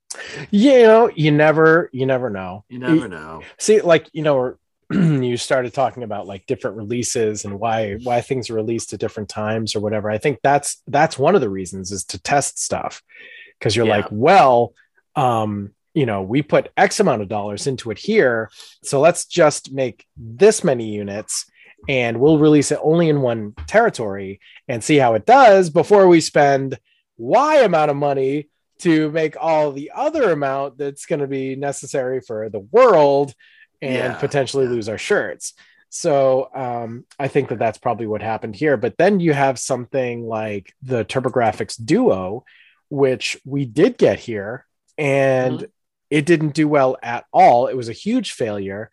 you 0.52 0.84
know, 0.84 1.10
you 1.16 1.32
never 1.32 1.90
you 1.92 2.06
never 2.06 2.30
know. 2.30 2.66
You 2.70 2.78
never 2.78 3.08
know. 3.08 3.42
see 3.58 3.82
like 3.82 4.08
you 4.14 4.22
know 4.22 4.56
you 5.24 5.38
started 5.38 5.74
talking 5.74 6.04
about 6.04 6.28
like 6.28 6.46
different 6.46 6.78
releases 6.78 7.46
and 7.46 7.60
why 7.60 7.94
why 8.04 8.22
things 8.22 8.50
are 8.50 8.56
released 8.56 8.94
at 8.94 9.00
different 9.00 9.30
times 9.30 9.76
or 9.76 9.80
whatever 9.80 10.10
i 10.10 10.18
think 10.18 10.40
that's 10.44 10.82
that's 10.88 11.18
one 11.18 11.36
of 11.36 11.42
the 11.42 11.50
reasons 11.50 11.92
is 11.92 12.04
to 12.04 12.22
test 12.22 12.60
stuff 12.62 13.02
because 13.60 13.76
you're 13.76 13.86
Yeah. 13.86 13.98
like 13.98 14.08
well 14.12 14.74
um 15.16 15.74
you 15.94 16.06
know 16.06 16.22
we 16.22 16.42
put 16.42 16.72
x 16.78 17.00
amount 17.00 17.22
of 17.22 17.28
dollars 17.30 17.68
into 17.68 17.92
it 17.92 17.98
here 17.98 18.50
so 18.84 19.00
let's 19.00 19.26
just 19.26 19.72
make 19.72 20.06
this 20.18 20.64
many 20.64 20.90
units 20.94 21.46
and 21.90 22.20
we'll 22.20 22.38
release 22.38 22.72
it 22.72 22.80
only 22.84 23.10
in 23.10 23.22
one 23.22 23.54
territory 23.68 24.40
and 24.68 24.84
see 24.84 24.98
how 24.98 25.16
it 25.16 25.26
does 25.26 25.70
before 25.70 26.08
we 26.08 26.22
spend 26.22 26.78
y 27.18 27.58
amount 27.58 27.92
of 27.92 27.98
money 27.98 28.48
to 28.80 29.12
make 29.12 29.36
all 29.40 29.72
the 29.72 29.92
other 29.94 30.32
amount 30.32 30.78
that's 30.78 31.06
going 31.06 31.20
to 31.20 31.28
be 31.28 31.56
necessary 31.56 32.20
for 32.20 32.50
the 32.50 32.60
world 32.60 33.34
and 33.82 33.94
Yeah, 33.94 34.14
potentially 34.16 34.68
lose 34.68 34.88
our 34.90 34.98
shirts. 34.98 35.54
So 35.90 36.50
um, 36.56 37.06
I 37.20 37.28
think 37.28 37.50
that 37.50 37.60
that's 37.60 37.78
probably 37.78 38.08
what 38.08 38.22
happened 38.22 38.56
here. 38.56 38.78
But 38.78 38.98
then 38.98 39.20
you 39.20 39.34
have 39.34 39.60
something 39.60 40.26
like 40.26 40.74
the 40.82 41.04
TurboGrafx 41.04 41.84
Duo, 41.84 42.46
which 42.90 43.38
we 43.46 43.66
did 43.66 43.98
get 43.98 44.20
here, 44.20 44.66
and 44.98 45.56
Mm-hmm. 45.60 45.66
it 46.10 46.26
didn't 46.26 46.54
do 46.54 46.68
well 46.68 46.98
at 47.02 47.26
all. 47.32 47.68
It 47.68 47.76
was 47.78 47.90
a 47.90 47.94
huge 47.94 48.32
failure, 48.34 48.90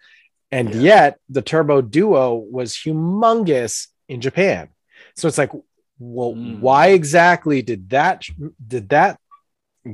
and 0.51 0.71
Yeah. 0.75 0.81
yet 0.81 1.19
the 1.29 1.43
Turbo 1.43 1.83
Duo 1.83 2.35
was 2.35 2.75
humongous 2.75 3.89
in 4.09 4.21
Japan. 4.21 4.69
So 5.17 5.29
it's 5.29 5.39
like, 5.39 5.53
well, 5.99 6.33
Mm. 6.35 6.61
why 6.61 6.89
exactly 6.89 7.61
did 7.63 7.91
that 7.91 8.25
did 8.67 8.89
that 8.91 9.19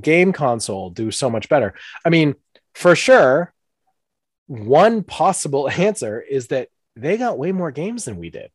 game 0.00 0.32
console 0.32 0.90
do 0.90 1.10
so 1.10 1.30
much 1.30 1.48
better? 1.48 1.72
I 2.04 2.10
mean, 2.10 2.34
for 2.74 2.94
sure, 2.94 3.53
one 4.46 5.02
possible 5.02 5.68
answer 5.88 6.20
is 6.20 6.48
that 6.48 6.68
they 6.96 7.16
got 7.16 7.38
way 7.38 7.52
more 7.52 7.70
games 7.70 8.04
than 8.04 8.18
we 8.18 8.30
did. 8.30 8.50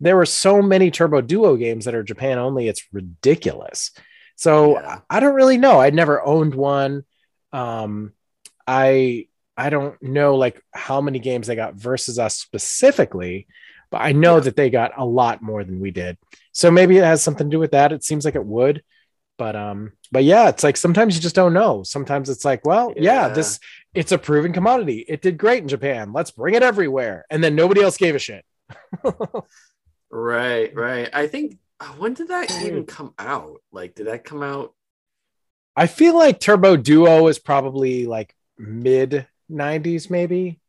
There 0.00 0.16
were 0.16 0.26
so 0.26 0.60
many 0.60 0.90
Turbo 0.90 1.20
Duo 1.20 1.56
games 1.56 1.84
that 1.84 1.94
are 1.94 2.02
Japan 2.02 2.38
only, 2.38 2.68
it's 2.68 2.86
ridiculous. 2.92 3.92
So 4.36 4.80
Yeah. 4.80 5.00
I 5.08 5.20
don't 5.20 5.34
really 5.34 5.58
know. 5.58 5.80
I'd 5.80 5.94
never 5.94 6.24
owned 6.24 6.54
one. 6.54 7.04
Um, 7.52 8.12
I 8.66 9.28
I 9.56 9.70
don't 9.70 10.02
know 10.02 10.34
like 10.34 10.60
how 10.72 11.00
many 11.00 11.20
games 11.20 11.46
they 11.46 11.54
got 11.54 11.74
versus 11.76 12.18
us 12.18 12.36
specifically, 12.36 13.46
but 13.90 13.98
I 13.98 14.12
know 14.12 14.36
Yeah. 14.36 14.40
that 14.40 14.56
they 14.56 14.70
got 14.70 14.92
a 14.98 15.04
lot 15.04 15.42
more 15.42 15.62
than 15.62 15.78
we 15.78 15.90
did. 15.92 16.18
So 16.52 16.70
maybe 16.70 16.96
it 16.98 17.04
has 17.04 17.22
something 17.22 17.48
to 17.48 17.54
do 17.54 17.60
with 17.60 17.70
that. 17.72 17.92
It 17.92 18.02
seems 18.02 18.24
like 18.24 18.34
it 18.34 18.44
would. 18.44 18.82
But 19.36 19.56
um, 19.56 19.92
but 20.12 20.22
yeah, 20.24 20.48
it's 20.48 20.62
like 20.62 20.76
sometimes 20.76 21.16
you 21.16 21.20
just 21.22 21.34
don't 21.34 21.52
know. 21.52 21.82
Sometimes 21.82 22.30
it's 22.30 22.44
like, 22.44 22.64
well, 22.64 22.92
yeah, 22.96 23.26
Yeah. 23.26 23.34
this 23.34 23.58
it's 23.92 24.12
a 24.12 24.18
proven 24.18 24.52
commodity. 24.52 25.04
It 25.08 25.22
did 25.22 25.38
great 25.38 25.62
in 25.62 25.68
Japan. 25.68 26.12
Let's 26.12 26.30
bring 26.30 26.54
it 26.54 26.62
everywhere. 26.62 27.24
And 27.30 27.42
then 27.42 27.54
nobody 27.56 27.82
else 27.82 27.96
gave 27.96 28.14
a 28.14 28.18
shit. 28.18 28.44
Right, 30.10 30.72
right. 30.76 31.10
I 31.12 31.26
think 31.26 31.58
uh, 31.80 31.86
when 31.98 32.14
did 32.14 32.28
that 32.28 32.48
even 32.62 32.86
come 32.86 33.14
out? 33.18 33.60
Like, 33.72 33.96
did 33.96 34.06
that 34.06 34.22
come 34.22 34.44
out? 34.44 34.72
I 35.74 35.88
feel 35.88 36.16
like 36.16 36.38
Turbo 36.38 36.76
Duo 36.76 37.26
is 37.26 37.40
probably 37.40 38.06
like 38.06 38.32
mid 38.56 39.26
90s, 39.50 40.10
maybe. 40.10 40.60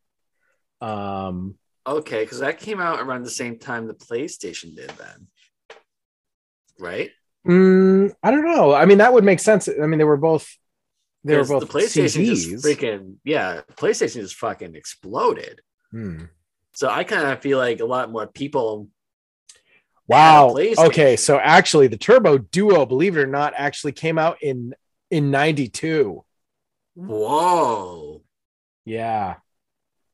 Um, 0.80 1.54
Okay, 1.86 2.24
because 2.24 2.40
that 2.40 2.58
came 2.58 2.80
out 2.80 2.98
around 2.98 3.22
the 3.22 3.30
same 3.30 3.60
time 3.60 3.86
the 3.86 3.94
PlayStation 3.94 4.74
did. 4.74 4.90
Then, 4.90 5.28
right? 6.80 7.10
Mm, 7.46 8.14
I 8.22 8.30
don't 8.30 8.44
know. 8.44 8.74
I 8.74 8.84
mean, 8.84 8.98
that 8.98 9.12
would 9.12 9.24
make 9.24 9.40
sense. 9.40 9.68
I 9.68 9.86
mean, 9.86 9.98
they 9.98 10.04
were 10.04 10.16
both 10.16 10.56
they 11.24 11.36
were 11.36 11.44
both 11.44 11.60
the 11.60 11.66
PlayStation 11.66 12.26
CDs. 12.26 12.50
just 12.50 12.64
freaking 12.64 13.16
yeah, 13.24 13.62
PlayStation 13.74 14.20
just 14.20 14.36
fucking 14.36 14.74
exploded. 14.74 15.60
Hmm. 15.90 16.24
So 16.74 16.88
I 16.88 17.04
kind 17.04 17.26
of 17.26 17.40
feel 17.40 17.58
like 17.58 17.80
a 17.80 17.84
lot 17.84 18.10
more 18.10 18.26
people. 18.26 18.88
Wow. 20.06 20.56
Okay, 20.56 21.16
so 21.16 21.36
actually, 21.38 21.88
the 21.88 21.96
Turbo 21.96 22.38
Duo, 22.38 22.86
believe 22.86 23.16
it 23.16 23.20
or 23.20 23.26
not, 23.26 23.54
actually 23.56 23.92
came 23.92 24.18
out 24.18 24.40
in 24.40 24.74
in 25.10 25.30
'92. 25.32 26.24
Whoa! 26.94 28.22
Yeah, 28.84 29.36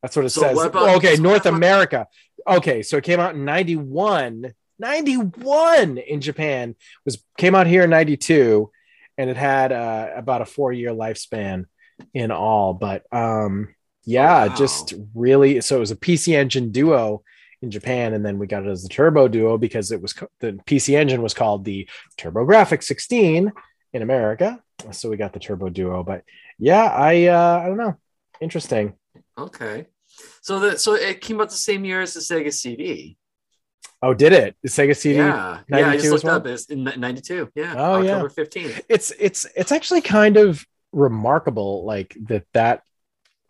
that's 0.01 0.17
what 0.17 0.25
it 0.25 0.31
So 0.31 0.41
says. 0.41 0.57
what 0.57 0.71
Oh, 0.75 0.97
okay, 0.97 1.17
North 1.17 1.45
America. 1.45 2.07
Okay, 2.47 2.83
so 2.83 2.97
it 2.97 3.05
came 3.05 3.21
out 3.21 3.35
in 3.35 3.45
'91. 3.45 4.55
'91 4.79 5.99
in 5.99 6.21
Japan 6.21 6.75
was 7.05 7.23
came 7.39 7.55
out 7.55 7.67
here 7.67 7.85
in 7.85 7.91
'92, 7.91 8.71
and 9.19 9.31
it 9.31 9.37
had 9.37 9.73
uh, 9.73 10.11
about 10.17 10.43
a 10.43 10.47
four 10.47 10.73
year 10.73 10.91
lifespan 10.91 11.67
in 12.15 12.31
all. 12.31 12.75
But 12.75 13.05
um, 13.13 13.75
yeah, 14.05 14.47
Wow. 14.47 14.55
just 14.55 14.95
really. 15.15 15.61
So 15.61 15.77
it 15.77 15.81
was 15.81 15.91
a 15.91 15.97
PC 15.97 16.35
Engine 16.35 16.73
Duo 16.73 17.23
in 17.61 17.71
Japan, 17.71 18.13
and 18.15 18.25
then 18.27 18.39
we 18.39 18.47
got 18.47 18.65
it 18.67 18.71
as 18.71 18.83
the 18.83 18.89
Turbo 18.89 19.29
Duo 19.29 19.57
because 19.59 19.93
it 19.93 20.03
was 20.03 20.13
co- 20.13 20.29
the 20.41 20.53
PC 20.67 20.97
Engine 20.97 21.23
was 21.23 21.35
called 21.35 21.65
the 21.65 21.89
TurboGrafx 22.19 22.83
16 22.83 23.53
in 23.93 24.03
America. 24.03 24.61
So 24.91 25.09
we 25.11 25.17
got 25.17 25.33
the 25.33 25.39
Turbo 25.39 25.69
Duo. 25.69 26.03
But 26.03 26.25
yeah, 26.59 26.85
I 26.85 27.27
uh, 27.27 27.61
I 27.65 27.69
don't 27.69 27.77
know. 27.77 27.97
Interesting. 28.41 28.95
Okay, 29.39 29.87
so 30.41 30.59
that 30.61 30.81
so 30.81 30.95
it 30.95 31.21
came 31.21 31.41
out 31.41 31.51
the 31.51 31.57
same 31.57 31.85
year 31.85 32.01
as 32.03 32.15
the 32.15 32.21
Sega 32.21 32.53
CD. 32.53 33.17
Oh, 34.05 34.15
did 34.15 34.33
it? 34.33 34.57
The 34.63 34.69
Sega 34.69 34.97
CD? 34.97 35.17
yeah, 35.19 35.61
yeah. 35.69 35.89
I 35.91 35.97
just 35.97 36.11
looked 36.11 36.25
well? 36.25 36.37
up. 36.37 36.47
It's 36.47 36.67
in 36.67 36.85
'92. 36.85 37.51
Yeah, 37.55 37.75
Oh, 37.77 38.01
yeah. 38.03 38.13
October 38.15 38.29
fifteenth. 38.31 38.81
It's 38.89 39.13
it's 39.19 39.47
it's 39.57 39.71
actually 39.73 40.01
kind 40.01 40.37
of 40.37 40.67
remarkable, 40.93 41.85
like 41.85 42.17
that. 42.29 42.45
That 42.53 42.83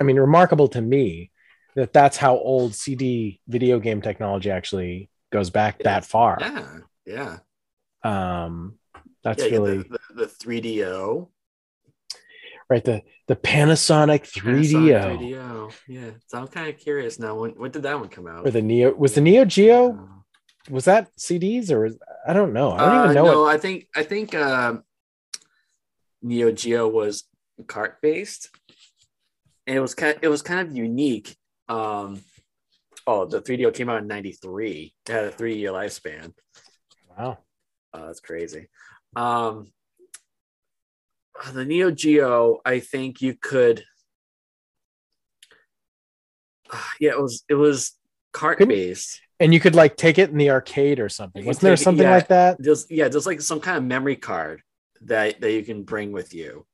I 0.00 0.04
mean, 0.04 0.18
remarkable 0.18 0.68
to 0.68 0.80
me 0.82 1.30
that 1.74 1.92
that's 1.92 2.18
how 2.18 2.36
old 2.36 2.74
CD 2.74 3.40
video 3.48 3.78
game 3.78 4.02
technology 4.02 4.50
actually 4.50 5.08
goes 5.32 5.48
back 5.48 5.76
Yeah. 5.80 5.84
that 5.84 6.04
far. 6.04 6.36
Yeah, 6.40 6.78
yeah. 7.06 7.38
Um, 8.44 8.78
that's 9.24 9.42
yeah, 9.44 9.50
really 9.50 9.78
the, 9.78 9.98
the, 10.14 10.26
the 10.26 10.26
3DO. 10.26 11.28
right. 12.68 12.84
The 12.84 13.02
the 13.28 13.36
Panasonic 13.36 14.30
3DO 14.30 14.42
Panasonic 14.42 15.18
3DO. 15.18 15.72
Yeah, 15.88 16.10
so 16.26 16.38
I'm 16.38 16.48
kind 16.48 16.68
of 16.68 16.78
curious 16.78 17.18
now. 17.18 17.36
When 17.36 17.52
when 17.52 17.70
did 17.70 17.84
that 17.84 17.98
one 17.98 18.08
come 18.08 18.26
out? 18.26 18.46
or 18.46 18.50
the 18.50 18.60
Neo 18.60 18.92
was 18.92 19.14
the 19.14 19.20
Neo 19.22 19.44
Geo. 19.46 20.08
Was 20.70 20.84
that 20.84 21.10
CDs 21.16 21.70
or 21.70 21.80
was, 21.80 21.98
I 22.26 22.32
don't 22.32 22.52
know. 22.52 22.70
I 22.72 22.78
don't 22.78 22.88
Uh, 22.96 23.04
even 23.04 23.14
know 23.16 23.24
No, 23.24 23.46
it. 23.48 23.52
I 23.54 23.58
think 23.58 23.88
I 23.96 24.02
think 24.04 24.34
um, 24.34 24.84
Neo 26.22 26.52
Geo 26.52 26.86
was 26.88 27.24
cart 27.66 28.00
based, 28.00 28.48
and 29.66 29.76
it 29.76 29.80
was 29.80 29.94
kind 29.94 30.18
it 30.22 30.28
was 30.28 30.42
kind 30.42 30.66
of 30.68 30.76
unique. 30.76 31.36
Um, 31.68 32.20
oh, 33.06 33.24
the 33.24 33.40
3DO 33.42 33.74
came 33.74 33.88
out 33.88 34.02
in 34.02 34.06
'93. 34.06 34.94
It 35.06 35.12
had 35.12 35.24
a 35.24 35.30
three 35.32 35.56
year 35.56 35.72
lifespan. 35.72 36.32
Wow. 37.16 37.38
Oh, 37.92 38.06
that's 38.06 38.20
crazy. 38.20 38.68
Um, 39.16 39.72
the 41.52 41.64
Neo 41.64 41.90
Geo, 41.90 42.60
I 42.64 42.78
think 42.78 43.20
you 43.20 43.34
could. 43.34 43.84
Yeah, 47.00 47.10
it 47.10 47.20
was 47.20 47.44
it 47.48 47.54
was 47.54 47.98
cart 48.32 48.58
based. 48.58 49.20
And 49.42 49.52
you 49.52 49.58
could 49.58 49.74
like 49.74 49.96
take 49.96 50.18
it 50.18 50.30
in 50.30 50.38
the 50.38 50.50
arcade 50.50 51.00
or 51.00 51.08
something. 51.08 51.44
Wasn't 51.44 51.62
there 51.62 51.74
take 51.74 51.80
it- 51.80 51.84
something 51.84 52.04
yeah. 52.04 52.14
like 52.14 52.28
that? 52.28 52.56
There's 52.60 52.86
yeah, 52.88 53.08
there's 53.08 53.26
like 53.26 53.40
some 53.40 53.58
kind 53.60 53.76
of 53.76 53.82
memory 53.84 54.16
card 54.16 54.62
that 55.02 55.40
that 55.40 55.52
you 55.52 55.64
can 55.64 55.82
bring 55.82 56.12
with 56.12 56.32
you. 56.32 56.64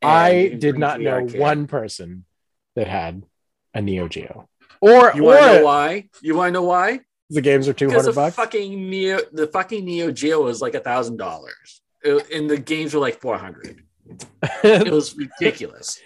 I 0.00 0.54
did 0.56 0.78
not 0.78 1.00
know 1.00 1.10
arcade. 1.10 1.40
one 1.40 1.66
person 1.66 2.24
that 2.76 2.86
had 2.86 3.24
a 3.74 3.82
Neo 3.82 4.06
Geo. 4.06 4.48
Or 4.80 5.10
You 5.14 5.24
want 5.24 5.40
to 5.40 5.46
know 5.58 5.64
why? 5.64 6.08
You 6.22 6.36
want 6.36 6.48
to 6.48 6.52
know 6.52 6.62
why? 6.62 7.00
the 7.28 7.40
games 7.40 7.66
are 7.66 7.72
two 7.72 7.90
hundred 7.90 8.14
bucks. 8.14 8.36
fucking 8.36 8.88
Neo, 8.88 9.18
the 9.32 9.48
fucking 9.48 9.84
Neo 9.84 10.12
Geo 10.12 10.44
was 10.44 10.62
like 10.62 10.74
a 10.74 10.80
thousand 10.80 11.16
dollars, 11.16 11.82
and 12.04 12.48
the 12.48 12.56
games 12.56 12.94
were 12.94 13.00
like 13.00 13.20
four 13.20 13.36
hundred. 13.36 13.82
It 14.62 14.92
was 14.92 15.16
ridiculous. 15.16 15.98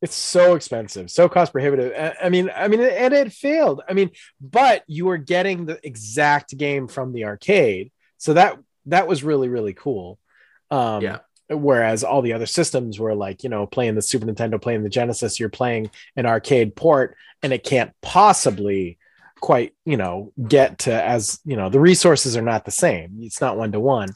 It's 0.00 0.14
so 0.14 0.54
expensive, 0.54 1.10
so 1.10 1.28
cost 1.28 1.52
prohibitive. 1.52 1.92
I- 2.22 2.28
mean, 2.28 2.50
I 2.54 2.68
mean, 2.68 2.80
and 2.80 3.12
it 3.14 3.32
failed. 3.32 3.82
I 3.88 3.92
mean, 3.94 4.10
but 4.40 4.84
you 4.86 5.06
were 5.06 5.18
getting 5.18 5.66
the 5.66 5.78
exact 5.82 6.56
game 6.56 6.86
from 6.88 7.12
the 7.12 7.24
arcade, 7.24 7.90
so 8.16 8.34
that 8.34 8.58
that 8.86 9.06
was 9.08 9.24
really 9.24 9.48
really 9.48 9.74
cool. 9.74 10.18
Um, 10.70 11.02
Yeah. 11.02 11.18
Whereas 11.50 12.04
all 12.04 12.20
the 12.20 12.34
other 12.34 12.44
systems 12.44 13.00
were 13.00 13.14
like, 13.14 13.42
you 13.42 13.48
know, 13.48 13.66
playing 13.66 13.94
the 13.94 14.02
Super 14.02 14.26
Nintendo, 14.26 14.60
playing 14.60 14.82
the 14.82 14.90
Genesis, 14.90 15.40
you're 15.40 15.48
playing 15.48 15.90
an 16.14 16.26
arcade 16.26 16.76
port, 16.76 17.16
and 17.42 17.54
it 17.54 17.64
can't 17.64 17.92
possibly 18.02 18.98
quite, 19.40 19.72
you 19.86 19.96
know, 19.96 20.32
get 20.46 20.80
to 20.80 20.92
as 20.92 21.40
you 21.46 21.56
know, 21.56 21.70
the 21.70 21.80
resources 21.80 22.36
are 22.36 22.42
not 22.42 22.64
the 22.66 22.70
same. 22.70 23.20
It's 23.22 23.40
not 23.40 23.56
one 23.56 23.72
to 23.72 23.80
one. 23.80 24.10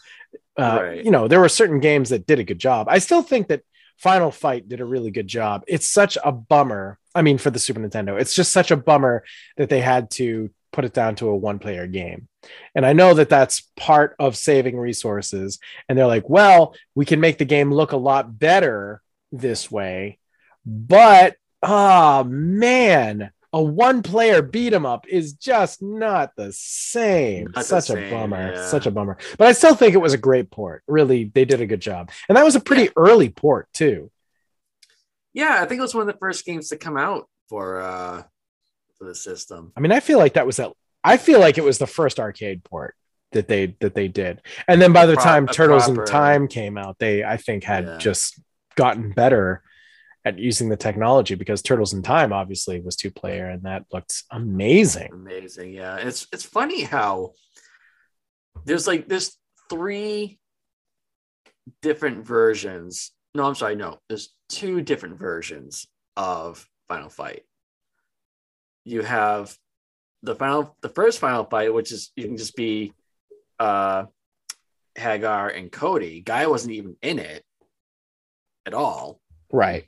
Uh, 0.58 0.78
Right. 0.82 1.04
You 1.04 1.10
know, 1.10 1.26
there 1.26 1.40
were 1.40 1.48
certain 1.48 1.80
games 1.80 2.10
that 2.10 2.26
did 2.26 2.38
a 2.38 2.44
good 2.44 2.58
job. 2.58 2.86
I 2.90 2.98
still 2.98 3.22
think 3.22 3.48
that 3.48 3.62
Final 3.98 4.30
Fight 4.30 4.68
did 4.68 4.80
a 4.80 4.84
really 4.84 5.10
good 5.10 5.28
job. 5.28 5.64
It's 5.68 5.88
such 5.88 6.18
a 6.24 6.32
bummer. 6.32 6.98
I 7.14 7.22
mean, 7.22 7.38
for 7.38 7.50
the 7.50 7.58
Super 7.58 7.80
Nintendo, 7.80 8.20
it's 8.20 8.34
just 8.34 8.52
such 8.52 8.70
a 8.70 8.76
bummer 8.76 9.24
that 9.56 9.68
they 9.68 9.80
had 9.80 10.10
to 10.12 10.50
put 10.72 10.84
it 10.84 10.94
down 10.94 11.14
to 11.16 11.28
a 11.28 11.36
one 11.36 11.58
player 11.58 11.86
game. 11.86 12.28
And 12.74 12.84
I 12.84 12.94
know 12.94 13.14
that 13.14 13.28
that's 13.28 13.70
part 13.76 14.16
of 14.18 14.36
saving 14.36 14.78
resources. 14.78 15.58
And 15.88 15.96
they're 15.96 16.06
like, 16.06 16.28
well, 16.28 16.74
we 16.94 17.04
can 17.04 17.20
make 17.20 17.38
the 17.38 17.44
game 17.44 17.72
look 17.72 17.92
a 17.92 17.96
lot 17.96 18.38
better 18.38 19.02
this 19.30 19.70
way. 19.70 20.18
But, 20.64 21.36
oh 21.62 22.24
man, 22.24 23.30
a 23.52 23.62
one 23.62 24.02
player 24.02 24.40
beat 24.42 24.72
'em 24.72 24.86
up 24.86 25.06
is 25.08 25.34
just 25.34 25.82
not 25.82 26.34
the 26.36 26.52
same. 26.52 27.44
Not 27.44 27.54
the 27.56 27.62
Such 27.62 27.90
a 27.90 27.92
same, 27.94 28.10
bummer. 28.10 28.52
yeah. 28.54 28.66
Such 28.66 28.86
a 28.86 28.90
bummer. 28.90 29.18
But 29.38 29.48
I 29.48 29.52
still 29.52 29.74
think 29.74 29.94
it 29.94 29.98
was 29.98 30.14
a 30.14 30.18
great 30.18 30.50
port. 30.50 30.82
Really, 30.86 31.24
they 31.24 31.44
did 31.44 31.60
a 31.60 31.66
good 31.66 31.80
job. 31.82 32.10
And 32.28 32.36
that 32.38 32.44
was 32.44 32.56
a 32.56 32.60
pretty 32.60 32.88
early 32.96 33.28
port, 33.28 33.68
too. 33.74 34.10
Yeah, 35.34 35.58
I 35.60 35.66
think 35.66 35.78
it 35.78 35.82
was 35.82 35.94
one 35.94 36.08
of 36.08 36.12
the 36.14 36.18
first 36.18 36.44
games 36.44 36.68
to 36.68 36.76
come 36.76 36.96
out 36.96 37.28
for 37.48 37.80
uh 37.80 38.22
for 38.98 39.04
the 39.04 39.14
system. 39.14 39.72
I 39.76 39.80
mean, 39.80 39.92
I 39.92 40.00
feel 40.00 40.18
like 40.18 40.34
that 40.34 40.46
was 40.46 40.56
that. 40.56 40.72
I 41.04 41.16
feel 41.16 41.40
like 41.40 41.58
it 41.58 41.64
was 41.64 41.78
the 41.78 41.86
first 41.86 42.20
arcade 42.20 42.64
port 42.64 42.94
that 43.32 43.48
they 43.48 43.76
that 43.80 43.94
they 43.94 44.08
did, 44.08 44.40
and 44.68 44.80
then 44.80 44.92
by 44.92 45.06
the 45.06 45.14
Pro- 45.14 45.24
time 45.24 45.46
Turtles 45.46 45.84
proper- 45.86 46.02
in 46.02 46.06
Time 46.06 46.48
came 46.48 46.76
out, 46.78 46.98
they 46.98 47.24
I 47.24 47.36
think 47.38 47.64
had 47.64 47.84
Yeah. 47.84 47.98
just 47.98 48.40
gotten 48.76 49.10
better 49.12 49.62
at 50.24 50.38
using 50.38 50.68
the 50.68 50.76
technology 50.76 51.34
because 51.34 51.62
Turtles 51.62 51.92
in 51.92 52.02
Time 52.02 52.32
obviously 52.32 52.80
was 52.80 52.96
two 52.96 53.10
player, 53.10 53.48
and 53.48 53.62
that 53.62 53.84
looked 53.92 54.22
amazing. 54.30 55.10
Amazing, 55.12 55.72
yeah. 55.72 55.96
It's 55.96 56.26
it's 56.32 56.44
funny 56.44 56.82
how 56.82 57.32
there's 58.64 58.86
like 58.86 59.08
there's 59.08 59.36
three 59.68 60.38
different 61.80 62.26
versions. 62.26 63.12
No, 63.34 63.44
I'm 63.44 63.54
sorry, 63.54 63.76
no. 63.76 63.98
There's 64.08 64.34
two 64.48 64.80
different 64.80 65.18
versions 65.18 65.86
of 66.16 66.68
Final 66.88 67.08
Fight. 67.08 67.42
You 68.84 69.02
have 69.02 69.56
the 70.22 70.34
final 70.34 70.76
the 70.82 70.88
first 70.88 71.18
Final 71.18 71.44
Fight, 71.44 71.74
which 71.74 71.90
is 71.90 72.12
you 72.16 72.24
can 72.24 72.36
just 72.36 72.54
be 72.54 72.92
uh 73.58 74.04
Haggar 74.96 75.48
and 75.48 75.72
Cody. 75.72 76.20
Guy 76.20 76.46
wasn't 76.46 76.74
even 76.74 76.96
in 77.02 77.18
it. 77.18 77.42
at 78.66 78.74
all. 78.74 79.20
Right. 79.50 79.84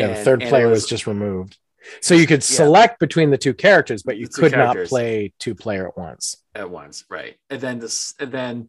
Yeah, 0.00 0.14
the 0.18 0.24
third 0.24 0.40
player 0.42 0.68
was, 0.68 0.82
was- 0.82 0.88
just 0.88 1.06
removed. 1.06 1.56
So 2.02 2.14
you 2.14 2.26
could 2.26 2.40
Yeah. 2.42 2.56
select 2.56 3.00
between 3.00 3.30
the 3.30 3.38
two 3.38 3.54
characters, 3.54 4.02
but 4.02 4.18
you 4.18 4.26
The 4.26 4.32
could 4.40 4.52
not 4.52 4.76
play 4.86 5.32
two 5.38 5.54
player 5.54 5.88
at 5.88 5.96
once. 5.96 6.36
at 6.54 6.68
once, 6.70 7.04
right? 7.08 7.36
And 7.48 7.60
then 7.60 7.78
this, 7.78 8.12
and 8.20 8.30
then 8.30 8.68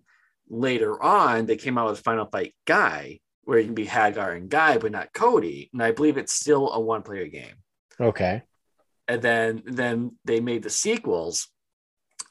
later 0.49 1.01
on, 1.01 1.45
they 1.45 1.57
came 1.57 1.77
out 1.77 1.89
with 1.89 1.99
Final 1.99 2.25
Fight 2.25 2.55
Guy, 2.65 3.19
where 3.43 3.59
you 3.59 3.65
can 3.65 3.73
be 3.75 3.85
Haggar 3.85 4.31
and 4.35 4.49
Guy, 4.49 4.77
but 4.77 4.91
not 4.93 5.11
Cody. 5.13 5.69
And 5.73 5.83
I 5.83 5.91
believe 5.91 6.17
it's 6.17 6.31
still 6.33 6.71
a 6.71 6.79
one-player 6.79 7.27
game. 7.27 7.55
Okay. 7.99 8.43
And 9.09 9.21
then, 9.21 9.61
then 9.65 10.17
they 10.23 10.39
made 10.39 10.63
the 10.63 10.69
sequels. 10.69 11.49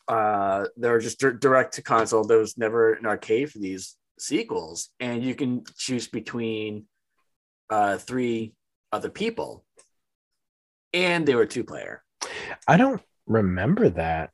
Uh, 0.08 0.66
they're 0.76 0.98
just 0.98 1.20
dir- 1.20 1.34
direct 1.34 1.74
to 1.74 1.82
console. 1.82 2.24
There 2.24 2.38
was 2.38 2.56
never 2.56 2.94
an 2.94 3.04
arcade 3.06 3.52
for 3.52 3.58
these 3.58 3.96
sequels, 4.18 4.88
and 4.98 5.22
you 5.22 5.34
can 5.34 5.62
choose 5.76 6.08
between 6.08 6.86
uh, 7.68 7.98
three 7.98 8.54
other 8.92 9.10
people, 9.10 9.64
and 10.92 11.26
they 11.26 11.34
were 11.34 11.46
two-player. 11.46 12.02
I 12.66 12.76
don't 12.76 13.02
remember 13.26 13.88
that. 13.90 14.30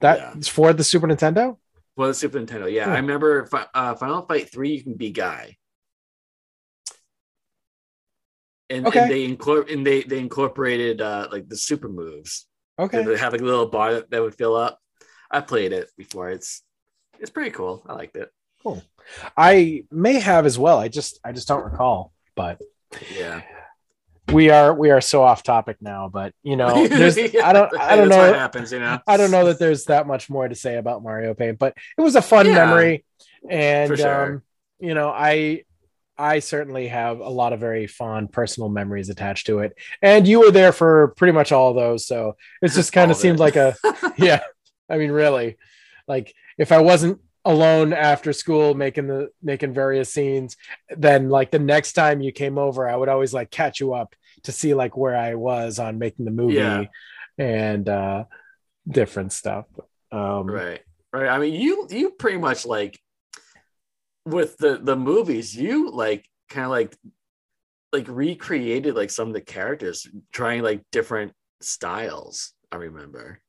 That's 0.00 0.46
for 0.48 0.72
the 0.72 0.84
Super 0.84 1.06
Nintendo? 1.08 1.56
Well, 1.96 2.08
the 2.08 2.14
Super 2.14 2.38
Nintendo, 2.38 2.70
yeah. 2.72 2.84
Hmm. 2.84 2.92
I 2.92 2.96
remember 2.98 3.48
uh, 3.74 3.94
Final 3.96 4.22
Fight 4.22 4.50
Three. 4.52 4.70
You 4.74 4.82
can 4.84 4.94
be 4.94 5.10
Guy, 5.10 5.56
and, 8.70 8.86
Okay. 8.86 9.00
and 9.02 9.10
they 9.10 9.28
incor- 9.28 9.72
and 9.72 9.86
they 9.86 10.02
they 10.02 10.18
incorporated 10.18 11.00
uh, 11.00 11.28
like 11.32 11.48
the 11.48 11.56
super 11.56 11.88
moves. 11.88 12.46
Okay. 12.78 13.02
They 13.02 13.16
have 13.16 13.32
like 13.32 13.40
a 13.40 13.44
little 13.44 13.66
bar 13.66 13.94
that, 13.94 14.10
that 14.10 14.22
would 14.22 14.34
fill 14.36 14.54
up. 14.54 14.78
I 15.30 15.40
played 15.40 15.72
it 15.72 15.90
before. 15.96 16.30
It's 16.30 16.62
it's 17.18 17.30
pretty 17.30 17.50
cool. 17.50 17.84
I 17.88 17.94
liked 17.94 18.16
it. 18.16 18.30
Cool. 18.62 18.82
I 19.36 19.84
may 19.90 20.20
have 20.20 20.46
as 20.46 20.58
well. 20.58 20.78
I 20.78 20.88
just 20.88 21.18
I 21.24 21.32
just 21.32 21.48
don't 21.48 21.64
recall. 21.64 22.12
But 22.36 22.60
Yeah, 23.12 23.42
we 24.32 24.50
are 24.50 24.74
we 24.74 24.90
are 24.90 25.00
so 25.00 25.22
off 25.22 25.42
topic 25.42 25.78
now, 25.80 26.08
but 26.12 26.34
you 26.42 26.56
know, 26.56 26.86
there's 26.88 27.18
I 27.18 27.52
don't 27.52 27.76
I 27.78 27.96
don't 27.96 28.08
That's 28.08 28.16
what 28.18 28.30
know 28.30 28.32
happens. 28.32 28.72
You 28.72 28.80
know, 28.80 28.98
I 29.06 29.16
don't 29.16 29.30
know 29.30 29.46
that 29.46 29.58
there's 29.58 29.84
that 29.86 30.06
much 30.06 30.28
more 30.30 30.48
to 30.48 30.54
say 30.54 30.76
about 30.76 31.02
Mario 31.02 31.34
Paint, 31.34 31.58
but 31.58 31.74
it 31.96 32.00
was 32.00 32.16
a 32.16 32.22
fun 32.22 32.46
Yeah, 32.46 32.54
memory. 32.54 33.04
And 33.48 33.96
sure. 33.96 34.24
um, 34.34 34.42
you 34.80 34.94
know, 34.94 35.08
I 35.08 35.64
I 36.16 36.40
certainly 36.40 36.88
have 36.88 37.20
a 37.20 37.28
lot 37.28 37.52
of 37.52 37.60
very 37.60 37.86
fond 37.86 38.32
personal 38.32 38.68
memories 38.68 39.08
attached 39.08 39.46
to 39.46 39.60
it. 39.60 39.76
And 40.02 40.26
you 40.26 40.40
were 40.40 40.50
there 40.50 40.72
for 40.72 41.08
pretty 41.16 41.32
much 41.32 41.52
all 41.52 41.70
of 41.70 41.76
those. 41.76 42.06
So 42.06 42.36
it's 42.60 42.74
just 42.74 42.92
kind 42.92 43.10
of 43.10 43.16
seemed 43.16 43.38
like 43.38 43.56
a 43.56 43.76
yeah. 44.18 44.40
I 44.90 44.98
mean, 44.98 45.10
really, 45.12 45.56
like 46.06 46.34
if 46.58 46.72
I 46.72 46.80
wasn't 46.80 47.20
alone 47.44 47.92
after 47.92 48.32
school 48.32 48.74
making 48.74 49.06
the 49.06 49.30
making 49.42 49.72
various 49.72 50.12
scenes, 50.12 50.56
then 50.96 51.28
like 51.30 51.50
the 51.50 51.58
next 51.58 51.92
time 51.94 52.20
you 52.20 52.32
came 52.32 52.58
over, 52.58 52.88
I 52.88 52.96
would 52.96 53.08
always 53.08 53.32
like 53.32 53.50
catch 53.50 53.80
you 53.80 53.94
up 53.94 54.14
to 54.44 54.52
see 54.52 54.74
like 54.74 54.96
where 54.96 55.16
I 55.16 55.34
was 55.34 55.78
on 55.78 55.98
making 55.98 56.24
the 56.24 56.30
movie 56.30 56.54
Yeah. 56.54 56.84
and 57.38 57.88
uh 57.88 58.24
different 58.88 59.32
stuff. 59.32 59.66
Um 60.12 60.46
right, 60.46 60.80
right. 61.12 61.28
I 61.28 61.38
mean, 61.38 61.54
you 61.54 61.86
you 61.90 62.10
pretty 62.10 62.38
much 62.38 62.66
like 62.66 62.98
with 64.24 64.56
the 64.58 64.78
the 64.82 64.96
movies. 64.96 65.54
You 65.56 65.90
like 65.90 66.26
kind 66.50 66.64
of 66.64 66.70
like 66.70 66.94
like 67.92 68.06
recreated 68.08 68.94
like 68.94 69.10
some 69.10 69.28
of 69.28 69.34
the 69.34 69.40
characters, 69.40 70.06
trying 70.32 70.62
like 70.62 70.82
different 70.92 71.32
styles. 71.60 72.52
I 72.70 72.76
remember 72.76 73.40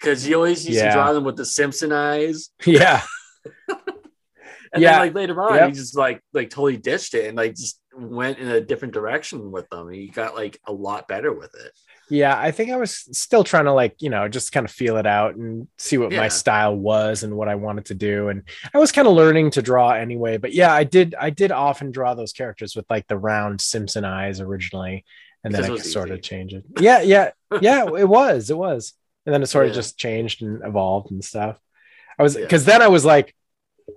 because 0.00 0.26
you 0.26 0.36
always 0.36 0.66
used 0.66 0.78
Yeah. 0.80 0.88
to 0.88 0.92
draw 0.94 1.12
them 1.12 1.24
with 1.24 1.36
the 1.36 1.44
Simpson 1.44 1.92
eyes, 1.92 2.50
yeah. 2.66 3.02
and 3.68 4.82
Yeah. 4.82 4.92
then 4.92 5.00
like 5.00 5.14
later 5.14 5.42
on, 5.42 5.54
Yep. 5.54 5.68
you 5.68 5.74
just 5.74 5.96
like 5.96 6.20
like 6.32 6.50
totally 6.50 6.76
ditched 6.76 7.14
it 7.14 7.26
and 7.26 7.36
like 7.36 7.54
just 7.54 7.80
went 7.94 8.38
in 8.38 8.48
a 8.48 8.60
different 8.60 8.94
direction 8.94 9.50
with 9.52 9.68
them. 9.70 9.90
He 9.90 10.08
got 10.08 10.34
like 10.34 10.58
a 10.66 10.72
lot 10.72 11.08
better 11.08 11.32
with 11.32 11.54
it. 11.54 11.72
Yeah, 12.08 12.38
I 12.38 12.50
think 12.50 12.70
I 12.70 12.76
was 12.76 12.94
still 13.16 13.42
trying 13.44 13.64
to 13.66 13.72
like, 13.72 13.94
you 14.00 14.10
know, 14.10 14.28
just 14.28 14.52
kind 14.52 14.64
of 14.66 14.70
feel 14.70 14.96
it 14.98 15.06
out 15.06 15.34
and 15.36 15.66
see 15.78 15.96
what 15.96 16.12
my 16.12 16.28
style 16.28 16.76
was 16.76 17.22
and 17.22 17.36
what 17.36 17.48
I 17.48 17.54
wanted 17.54 17.86
to 17.86 17.94
do. 17.94 18.28
And 18.28 18.42
I 18.74 18.78
was 18.78 18.92
kind 18.92 19.08
of 19.08 19.14
learning 19.14 19.50
to 19.52 19.62
draw 19.62 19.92
anyway. 19.92 20.36
But 20.36 20.52
yeah, 20.52 20.72
I 20.74 20.84
did 20.84 21.14
I 21.18 21.30
did 21.30 21.52
often 21.52 21.90
draw 21.90 22.14
those 22.14 22.32
characters 22.32 22.76
with 22.76 22.84
like 22.90 23.06
the 23.08 23.16
round 23.16 23.60
Simpson 23.60 24.04
eyes 24.04 24.40
originally. 24.40 25.04
And 25.44 25.54
then 25.54 25.62
I 25.62 25.64
it 25.64 25.68
could 25.68 25.72
was 25.78 25.92
sort 25.92 26.10
of 26.10 26.22
changed 26.22 26.54
it. 26.54 26.64
Yeah, 26.80 27.00
yeah, 27.02 27.30
yeah, 27.60 27.86
it 27.98 28.08
was. 28.08 28.50
It 28.50 28.56
was. 28.58 28.92
And 29.24 29.34
then 29.34 29.42
it 29.42 29.46
sort 29.46 29.66
of 29.68 29.72
just 29.74 29.98
changed 29.98 30.42
and 30.42 30.62
evolved 30.64 31.10
and 31.12 31.24
stuff. 31.24 31.58
I 32.18 32.22
was 32.22 32.34
Yeah. 32.36 32.42
because 32.42 32.64
then 32.64 32.82
I 32.82 32.88
was 32.88 33.04
like, 33.04 33.34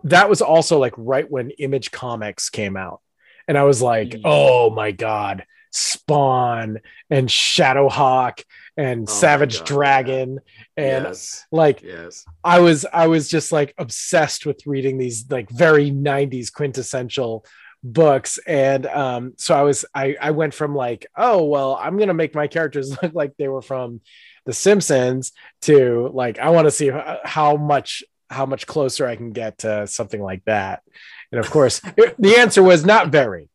that 0.03 0.29
was 0.29 0.41
also 0.41 0.79
like 0.79 0.93
right 0.97 1.29
when 1.29 1.51
Image 1.51 1.91
Comics 1.91 2.49
came 2.49 2.75
out. 2.77 3.01
And 3.47 3.57
I 3.57 3.63
was 3.63 3.81
like, 3.81 4.09
Mm. 4.09 4.21
oh 4.25 4.69
my 4.71 4.91
God, 4.91 5.45
Spawn 5.71 6.79
and 7.09 7.27
Shadowhawk 7.29 8.43
and 8.77 9.07
Oh 9.07 9.11
Savage 9.11 9.59
God, 9.59 9.67
Dragon. 9.67 10.39
And 10.75 11.05
yes, 11.05 11.45
like 11.51 11.81
yes, 11.81 12.25
I 12.43 12.59
was 12.59 12.85
I 12.91 13.07
was 13.07 13.29
just 13.29 13.51
like 13.51 13.73
obsessed 13.77 14.45
with 14.45 14.65
reading 14.65 14.97
these 14.97 15.29
like 15.29 15.49
very 15.49 15.91
90s 15.91 16.51
quintessential 16.51 17.45
books. 17.83 18.39
And 18.47 18.85
um, 18.87 19.33
so 19.37 19.55
I 19.55 19.61
was 19.61 19.85
I, 19.93 20.15
I 20.19 20.31
went 20.31 20.53
from 20.53 20.75
like, 20.75 21.05
oh 21.15 21.43
well, 21.43 21.77
I'm 21.79 21.97
gonna 21.97 22.13
make 22.13 22.33
my 22.35 22.47
characters 22.47 22.89
look 23.01 23.13
like 23.13 23.33
they 23.37 23.47
were 23.47 23.61
from 23.61 24.01
the 24.45 24.53
Simpsons 24.53 25.31
to 25.63 26.09
like 26.13 26.39
I 26.39 26.49
want 26.49 26.65
to 26.67 26.71
see 26.71 26.91
how, 27.23 27.57
much 27.57 28.03
how 28.29 28.45
much 28.45 28.67
closer 28.67 29.05
I 29.07 29.15
can 29.15 29.31
get 29.31 29.59
to 29.59 29.87
something 29.87 30.21
like 30.21 30.43
that. 30.45 30.83
And 31.31 31.39
of 31.39 31.49
course, 31.49 31.81
it- 31.97 32.15
the 32.19 32.37
answer 32.37 32.61
was 32.63 32.85
not 32.85 33.09
very, 33.09 33.49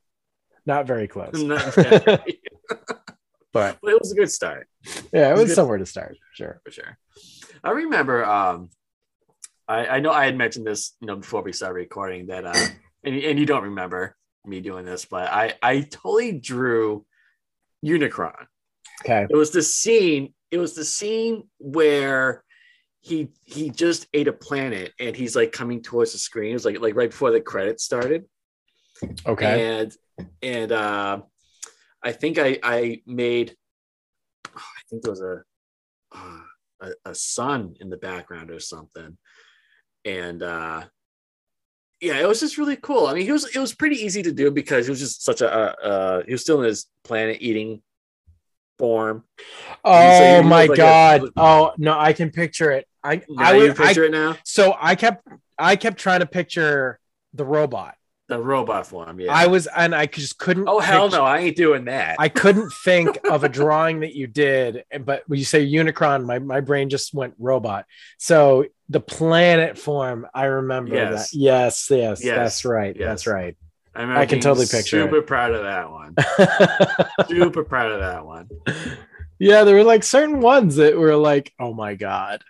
not 0.66 0.86
very 0.86 1.08
close. 1.08 1.34
Not 1.34 1.74
very. 1.74 2.40
But 3.52 3.78
but 3.82 3.90
it 3.90 3.98
was 4.00 4.12
a 4.12 4.14
good 4.14 4.30
start. 4.30 4.68
yeah, 5.12 5.30
it 5.30 5.36
was 5.36 5.46
Good. 5.46 5.54
somewhere 5.56 5.78
to 5.78 5.84
start, 5.84 6.16
sure. 6.34 6.60
for 6.64 6.70
sure. 6.70 6.96
I 7.64 7.70
remember 7.72 8.24
um 8.24 8.70
I, 9.66 9.86
I 9.86 10.00
know 10.00 10.12
I 10.12 10.24
had 10.26 10.36
mentioned 10.38 10.64
this, 10.66 10.94
you 11.00 11.08
know, 11.08 11.16
before 11.16 11.42
we 11.42 11.52
started 11.52 11.74
recording 11.74 12.28
that 12.28 12.46
uh 12.46 12.54
and, 13.04 13.16
and 13.16 13.38
you 13.40 13.46
don't 13.46 13.64
remember 13.64 14.14
me 14.46 14.60
doing 14.60 14.84
this, 14.84 15.04
but 15.04 15.28
I 15.32 15.54
I 15.60 15.80
totally 15.80 16.38
drew 16.38 17.04
Unicron. 17.84 18.46
Okay. 19.04 19.26
It 19.28 19.34
was 19.36 19.50
the 19.50 19.62
scene, 19.62 20.32
it 20.50 20.58
was 20.58 20.74
the 20.74 20.84
scene 20.84 21.48
where 21.58 22.44
he 23.00 23.28
he 23.44 23.70
just 23.70 24.06
ate 24.12 24.28
a 24.28 24.32
planet 24.32 24.92
and 25.00 25.16
he's 25.16 25.34
like 25.34 25.52
coming 25.52 25.82
towards 25.82 26.12
the 26.12 26.18
screen. 26.18 26.50
It 26.50 26.54
was 26.54 26.64
like 26.64 26.80
like 26.80 26.94
right 26.94 27.10
before 27.10 27.30
the 27.30 27.40
credits 27.40 27.84
started 27.84 28.24
Okay. 29.26 29.80
and 29.80 29.92
and 30.42 30.72
uh, 30.72 31.20
I 32.02 32.12
think 32.12 32.38
I 32.38 32.58
I 32.62 33.02
made 33.06 33.56
oh, 34.48 34.58
I 34.58 34.82
think 34.88 35.02
there 35.02 35.12
was 35.12 35.22
a, 35.22 35.42
uh, 36.14 36.40
a 36.80 37.10
a 37.10 37.14
sun 37.14 37.74
in 37.80 37.90
the 37.90 37.96
background 37.96 38.50
or 38.50 38.60
something, 38.60 39.16
and 40.04 40.42
uh, 40.42 40.84
yeah, 42.00 42.18
it 42.20 42.28
was 42.28 42.40
just 42.40 42.58
really 42.58 42.76
cool. 42.76 43.06
I 43.06 43.14
mean, 43.14 43.24
he 43.24 43.32
was 43.32 43.44
it 43.54 43.58
was 43.58 43.74
pretty 43.74 43.96
easy 43.96 44.22
to 44.22 44.32
do 44.32 44.50
because 44.50 44.86
he 44.86 44.90
was 44.90 45.00
just 45.00 45.22
such 45.22 45.40
a 45.40 45.52
uh, 45.52 45.86
uh, 45.86 46.22
he 46.26 46.32
was 46.32 46.42
still 46.42 46.60
in 46.60 46.66
his 46.66 46.86
planet 47.04 47.38
eating 47.40 47.82
form. 48.80 49.24
Oh 49.84 50.36
you 50.38 50.42
my 50.42 50.64
like 50.64 50.70
a- 50.70 50.76
god. 50.76 51.22
oh 51.36 51.72
no, 51.78 51.96
I 51.98 52.12
can 52.12 52.30
picture 52.30 52.72
it. 52.72 52.86
I 53.04 53.22
I, 53.38 53.54
you 53.54 53.60
would, 53.62 53.80
I 53.80 53.86
picture 53.86 54.04
it 54.04 54.10
now, 54.12 54.36
so 54.44 54.74
I 54.80 54.94
kept 54.94 55.26
I 55.58 55.76
kept 55.76 55.98
trying 55.98 56.20
to 56.20 56.26
picture 56.26 56.98
the 57.34 57.44
robot. 57.44 57.94
the 58.28 58.38
robot 58.40 58.86
form. 58.86 59.20
Yeah. 59.20 59.32
I 59.32 59.46
was 59.46 59.66
and 59.66 59.94
I 59.94 60.06
just 60.06 60.38
couldn't 60.38 60.68
oh 60.68 60.80
hell 60.80 61.04
picture- 61.06 61.18
no, 61.18 61.24
I 61.24 61.38
ain't 61.38 61.56
doing 61.56 61.84
that. 61.86 62.16
I 62.18 62.28
couldn't 62.28 62.72
think 62.84 63.18
of 63.30 63.44
a 63.44 63.48
drawing 63.48 64.00
that 64.00 64.14
you 64.14 64.26
did, 64.26 64.84
but 65.04 65.22
when 65.28 65.38
you 65.38 65.44
say 65.44 65.64
Unicron, 65.66 66.24
my, 66.24 66.38
my 66.38 66.60
brain 66.60 66.88
just 66.90 67.12
went 67.14 67.34
robot. 67.38 67.86
So 68.18 68.66
the 68.88 69.00
planet 69.00 69.78
form, 69.78 70.26
I 70.34 70.44
remember 70.46 70.94
Yes. 70.94 71.30
that. 71.30 71.36
Yes, 71.36 71.86
yes, 71.90 72.24
Yes, 72.24 72.36
that's 72.36 72.64
right. 72.64 72.96
yes. 72.96 73.06
That's 73.06 73.26
right. 73.26 73.56
I, 73.94 74.20
I 74.20 74.26
can 74.26 74.40
totally 74.40 74.66
picture 74.66 75.00
it. 75.00 75.04
Super 75.04 75.22
proud 75.22 75.52
of 75.52 75.62
that 75.64 75.90
one. 75.90 76.14
super 77.28 77.64
proud 77.64 77.92
of 77.92 78.00
that 78.00 78.24
one. 78.24 78.48
yeah, 79.38 79.64
there 79.64 79.74
were 79.74 79.84
like 79.84 80.04
certain 80.04 80.40
ones 80.40 80.76
that 80.76 80.96
were 80.96 81.16
like, 81.16 81.52
oh 81.58 81.74
my 81.74 81.94
god, 81.96 82.42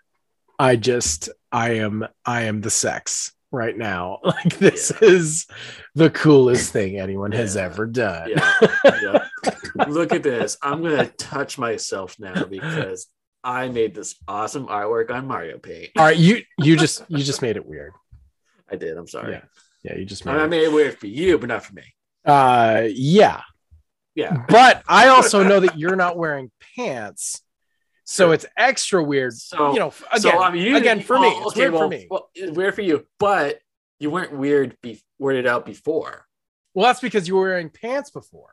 I 0.58 0.76
just 0.76 1.28
I 1.50 1.76
am 1.76 2.06
I 2.26 2.42
am 2.42 2.60
the 2.60 2.70
sex 2.70 3.32
right 3.50 3.76
now. 3.76 4.18
Like 4.24 4.58
this 4.58 4.90
is 5.02 5.46
the 5.94 6.10
coolest 6.10 6.72
thing 6.72 6.98
anyone 6.98 7.32
has 7.32 7.56
Yeah. 7.56 7.62
ever 7.62 7.86
done. 7.86 8.30
Yeah, 8.30 8.54
yeah. 9.02 9.26
Look 9.88 10.12
at 10.12 10.22
this. 10.22 10.56
I'm 10.62 10.82
gonna 10.82 11.06
touch 11.06 11.58
myself 11.58 12.16
now 12.18 12.44
because 12.44 13.06
I 13.42 13.68
made 13.68 13.94
this 13.94 14.16
awesome 14.28 14.66
artwork 14.66 15.10
on 15.10 15.26
Mario 15.26 15.58
Paint. 15.58 15.90
All 15.96 16.04
right, 16.04 16.16
you 16.16 16.42
you 16.58 16.76
just 16.76 17.02
you 17.08 17.24
just 17.24 17.40
made 17.42 17.56
it 17.56 17.64
weird. 17.66 17.92
I 18.70 18.76
did. 18.76 18.96
I'm 18.96 19.08
sorry. 19.08 19.40
Yeah. 19.82 19.96
You 19.96 20.04
just 20.04 20.26
I, 20.26 20.32
made 20.32 20.34
mean, 20.34 20.42
I 20.42 20.44
it. 20.44 20.50
made 20.50 20.62
it 20.64 20.72
weird 20.72 20.98
for 20.98 21.06
you, 21.06 21.38
but 21.38 21.48
not 21.48 21.64
for 21.64 21.74
me. 21.74 21.84
Uh 22.24 22.82
yeah. 22.90 23.42
Yeah. 24.14 24.44
But 24.48 24.82
I 24.88 25.08
also 25.08 25.42
know 25.42 25.60
that 25.60 25.78
you're 25.78 25.96
not 25.96 26.16
wearing 26.16 26.50
pants. 26.76 27.42
So 28.04 28.26
Sure. 28.26 28.34
it's 28.34 28.46
extra 28.56 29.02
weird. 29.02 29.34
So- 29.34 29.72
you 29.72 29.78
know, 29.78 29.92
again, 30.12 30.20
so 30.20 30.42
I 30.42 30.50
mean, 30.50 30.62
you, 30.64 30.76
again 30.76 31.00
for 31.00 31.18
me, 31.18 31.28
well, 31.28 31.38
it's 31.42 31.46
okay, 31.52 31.60
weird 31.60 31.72
well, 31.72 31.82
for 31.82 31.88
me. 31.88 32.06
Well, 32.10 32.30
it's 32.34 32.56
weird 32.56 32.74
for 32.74 32.82
you, 32.82 33.06
but 33.18 33.60
you 34.00 34.10
weren't 34.10 34.32
weird, 34.32 34.76
be, 34.82 35.00
weirded 35.20 35.46
out 35.46 35.64
before. 35.64 36.26
Well, 36.74 36.86
that's 36.86 37.00
because 37.00 37.28
you 37.28 37.36
were 37.36 37.42
wearing 37.48 37.70
pants 37.70 38.10
before. 38.10 38.52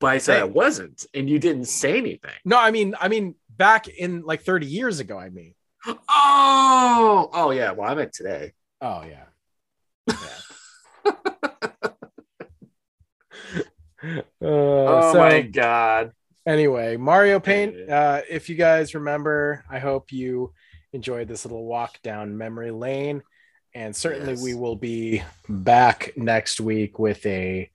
But 0.00 0.08
I 0.08 0.18
said 0.18 0.40
I 0.40 0.44
wasn't, 0.44 1.06
and 1.14 1.30
you 1.30 1.38
didn't 1.38 1.66
say 1.66 1.96
anything. 1.96 2.32
No, 2.44 2.58
I 2.58 2.72
mean, 2.72 2.96
I 3.00 3.06
mean, 3.08 3.36
back 3.48 3.86
in 3.86 4.22
like 4.22 4.42
30 4.42 4.66
years 4.66 4.98
ago. 4.98 5.16
I 5.16 5.28
mean, 5.30 5.54
Oh, 5.86 7.30
oh 7.32 7.50
yeah. 7.52 7.70
Well, 7.72 7.88
I 7.88 7.94
meant 7.94 8.12
today. 8.12 8.52
Oh 8.82 9.04
yeah, 9.04 9.24
yeah. 10.08 10.16
uh, 14.04 14.22
Oh 14.40 15.12
so 15.12 15.18
my 15.18 15.42
god. 15.42 16.12
anyway, 16.46 16.96
Mario 16.96 17.38
Paint. 17.40 17.88
Uh, 17.88 18.22
if 18.28 18.48
you 18.48 18.56
guys 18.56 18.94
remember, 18.94 19.64
I 19.70 19.78
hope 19.78 20.12
you 20.12 20.52
enjoyed 20.92 21.28
this 21.28 21.44
little 21.44 21.64
walk 21.64 22.00
down 22.02 22.36
memory 22.36 22.70
lane. 22.70 23.22
And 23.74 23.96
certainly, 23.96 24.32
Yes. 24.34 24.42
we 24.42 24.54
will 24.54 24.76
be 24.76 25.22
back 25.48 26.12
next 26.16 26.60
week 26.60 26.98
with 26.98 27.24
a 27.24 27.70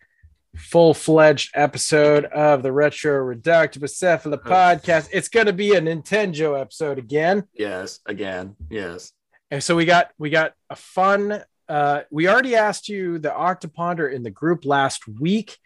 full 0.56 0.94
fledged 0.94 1.52
episode 1.56 2.26
of 2.26 2.62
the 2.62 2.72
Retro 2.72 3.24
Reductible 3.36 3.90
Cephala 3.90 4.40
Oh. 4.46 4.50
podcast. 4.50 5.10
It's 5.12 5.28
going 5.30 5.48
to 5.48 5.54
be 5.54 5.72
a 5.74 5.82
Nintendo 5.82 6.60
episode 6.60 7.00
again. 7.00 7.46
Yes. 7.54 8.00
Again. 8.06 8.56
Yes. 8.70 9.14
And 9.52 9.64
so 9.64 9.76
we 9.76 9.86
got 9.86 10.12
we 10.18 10.30
got 10.30 10.54
a 10.70 10.76
fun. 10.76 11.42
Uh, 11.70 12.02
we 12.12 12.28
already 12.28 12.56
asked 12.56 12.90
you 12.90 13.20
the 13.20 13.30
Octoponder 13.30 14.12
in 14.12 14.24
the 14.24 14.30
group 14.30 14.66
last 14.66 15.08
week, 15.08 15.58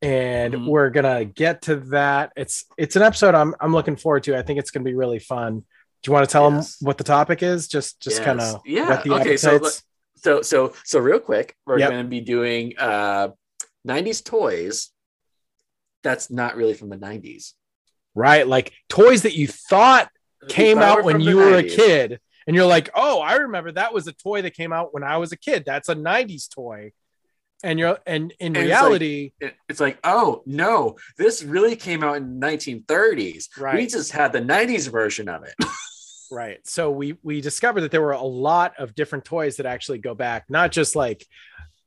and 0.00 0.54
Mhm. 0.54 0.66
we're 0.66 0.90
gonna 0.90 1.24
get 1.24 1.62
to 1.62 1.76
that. 1.76 2.32
It's 2.36 2.64
it's 2.76 2.96
an 2.96 3.02
episode 3.02 3.34
I'm 3.34 3.54
I'm 3.60 3.72
looking 3.72 3.96
forward 3.96 4.24
to. 4.24 4.36
I 4.36 4.42
think 4.42 4.58
it's 4.58 4.70
gonna 4.70 4.84
be 4.84 4.94
really 4.94 5.18
fun. 5.18 5.60
Do 6.02 6.08
you 6.08 6.12
want 6.12 6.28
to 6.28 6.32
tell 6.32 6.50
Yes. 6.50 6.76
them 6.78 6.86
what 6.86 6.98
the 6.98 7.04
topic 7.04 7.42
is? 7.42 7.68
Just 7.68 8.00
just 8.00 8.18
Yes. 8.18 8.24
kind 8.24 8.40
of 8.40 8.60
Yeah, 8.66 9.00
the 9.02 9.14
okay, 9.14 9.36
so 9.36 9.50
appetites. 9.56 9.82
So 10.16 10.42
so 10.42 10.74
so 10.84 10.98
real 11.00 11.18
quick, 11.20 11.56
we're 11.66 11.78
Yep. 11.78 11.90
going 11.90 12.04
to 12.04 12.08
be 12.08 12.20
doing 12.20 12.74
uh 12.78 13.28
90s 13.84 14.20
toys. 14.22 14.90
That's 16.02 16.30
not 16.30 16.56
really 16.56 16.74
from 16.74 16.88
the 16.90 16.96
90s. 16.96 17.54
right, 18.14 18.46
like 18.46 18.72
toys 18.90 19.22
that 19.22 19.34
you 19.34 19.46
thought 19.48 20.10
came 20.48 20.80
out 20.80 21.02
when 21.02 21.18
you 21.20 21.36
were 21.36 21.54
a 21.56 21.62
kid, 21.62 22.20
and 22.46 22.56
you're 22.56 22.66
like, 22.66 22.90
oh, 22.94 23.20
I 23.20 23.34
remember 23.34 23.72
that 23.72 23.92
was 23.94 24.06
a 24.06 24.12
toy 24.12 24.42
that 24.42 24.54
came 24.54 24.72
out 24.72 24.92
when 24.94 25.02
I 25.04 25.16
was 25.18 25.32
a 25.32 25.36
kid. 25.36 25.64
That's 25.66 25.88
a 25.88 25.94
'90s 25.94 26.48
toy, 26.48 26.92
and 27.62 27.78
you're 27.78 27.98
and 28.06 28.32
in 28.40 28.54
And 28.54 28.56
it's 28.56 28.62
like- 28.70 28.80
reality, 28.80 29.32
It's 29.68 29.80
like, 29.80 29.98
oh 30.04 30.42
no, 30.46 30.96
this 31.18 31.42
really 31.42 31.76
came 31.76 32.02
out 32.02 32.16
in 32.16 32.40
1930s. 32.40 33.48
We 33.74 33.86
just 33.86 34.12
had 34.12 34.32
the 34.32 34.40
90s 34.40 34.88
version 34.90 35.28
of 35.28 35.44
it. 35.44 35.54
Right. 36.30 36.66
So 36.66 36.90
we 36.90 37.18
we 37.22 37.42
discovered 37.42 37.82
that 37.82 37.90
there 37.90 38.00
were 38.00 38.12
a 38.12 38.22
lot 38.22 38.72
of 38.78 38.94
different 38.94 39.26
toys 39.26 39.56
that 39.58 39.66
actually 39.66 39.98
go 39.98 40.14
back, 40.14 40.46
not 40.48 40.72
just 40.72 40.96
like 40.96 41.26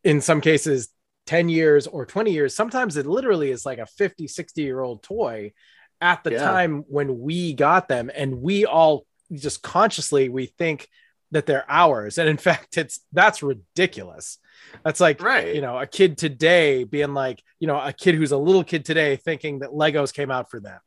in 0.03 0.21
some 0.21 0.39
cases 0.39 0.89
10 1.25 1.49
years 1.49 1.87
or 1.87 2.05
20 2.05 2.31
years. 2.31 2.55
Sometimes 2.55 2.95
it 2.95 3.07
literally 3.07 3.49
is 3.49 3.65
like 3.65 3.79
a 3.79 3.87
50, 3.87 4.27
60 4.27 4.61
year 4.61 4.81
old 4.81 5.01
toy 5.01 5.51
at 5.99 6.23
the 6.23 6.33
Yeah. 6.33 6.43
time 6.43 6.83
when 6.87 7.21
we 7.21 7.53
got 7.53 7.87
them. 7.87 8.11
And 8.13 8.39
we 8.43 8.65
all 8.67 9.07
just 9.33 9.61
consciously 9.61 10.29
we 10.29 10.47
think 10.47 10.87
that 11.31 11.45
they're 11.45 11.65
ours. 11.69 12.17
And 12.17 12.29
in 12.29 12.37
fact, 12.47 12.77
it's 12.77 12.99
that's 13.13 13.41
ridiculous. 13.43 14.37
That's 14.83 14.99
like 14.99 15.21
right. 15.21 15.53
you 15.53 15.61
know, 15.61 15.77
a 15.77 15.85
kid 15.87 16.17
today 16.17 16.83
being 16.83 17.13
like, 17.13 17.41
you 17.59 17.67
know, 17.67 17.79
a 17.79 17.93
kid 17.93 18.15
who's 18.15 18.31
a 18.31 18.37
little 18.37 18.63
kid 18.63 18.85
today 18.85 19.15
thinking 19.15 19.59
that 19.59 19.69
Legos 19.71 20.13
came 20.13 20.31
out 20.31 20.49
for 20.49 20.59
them. 20.59 20.79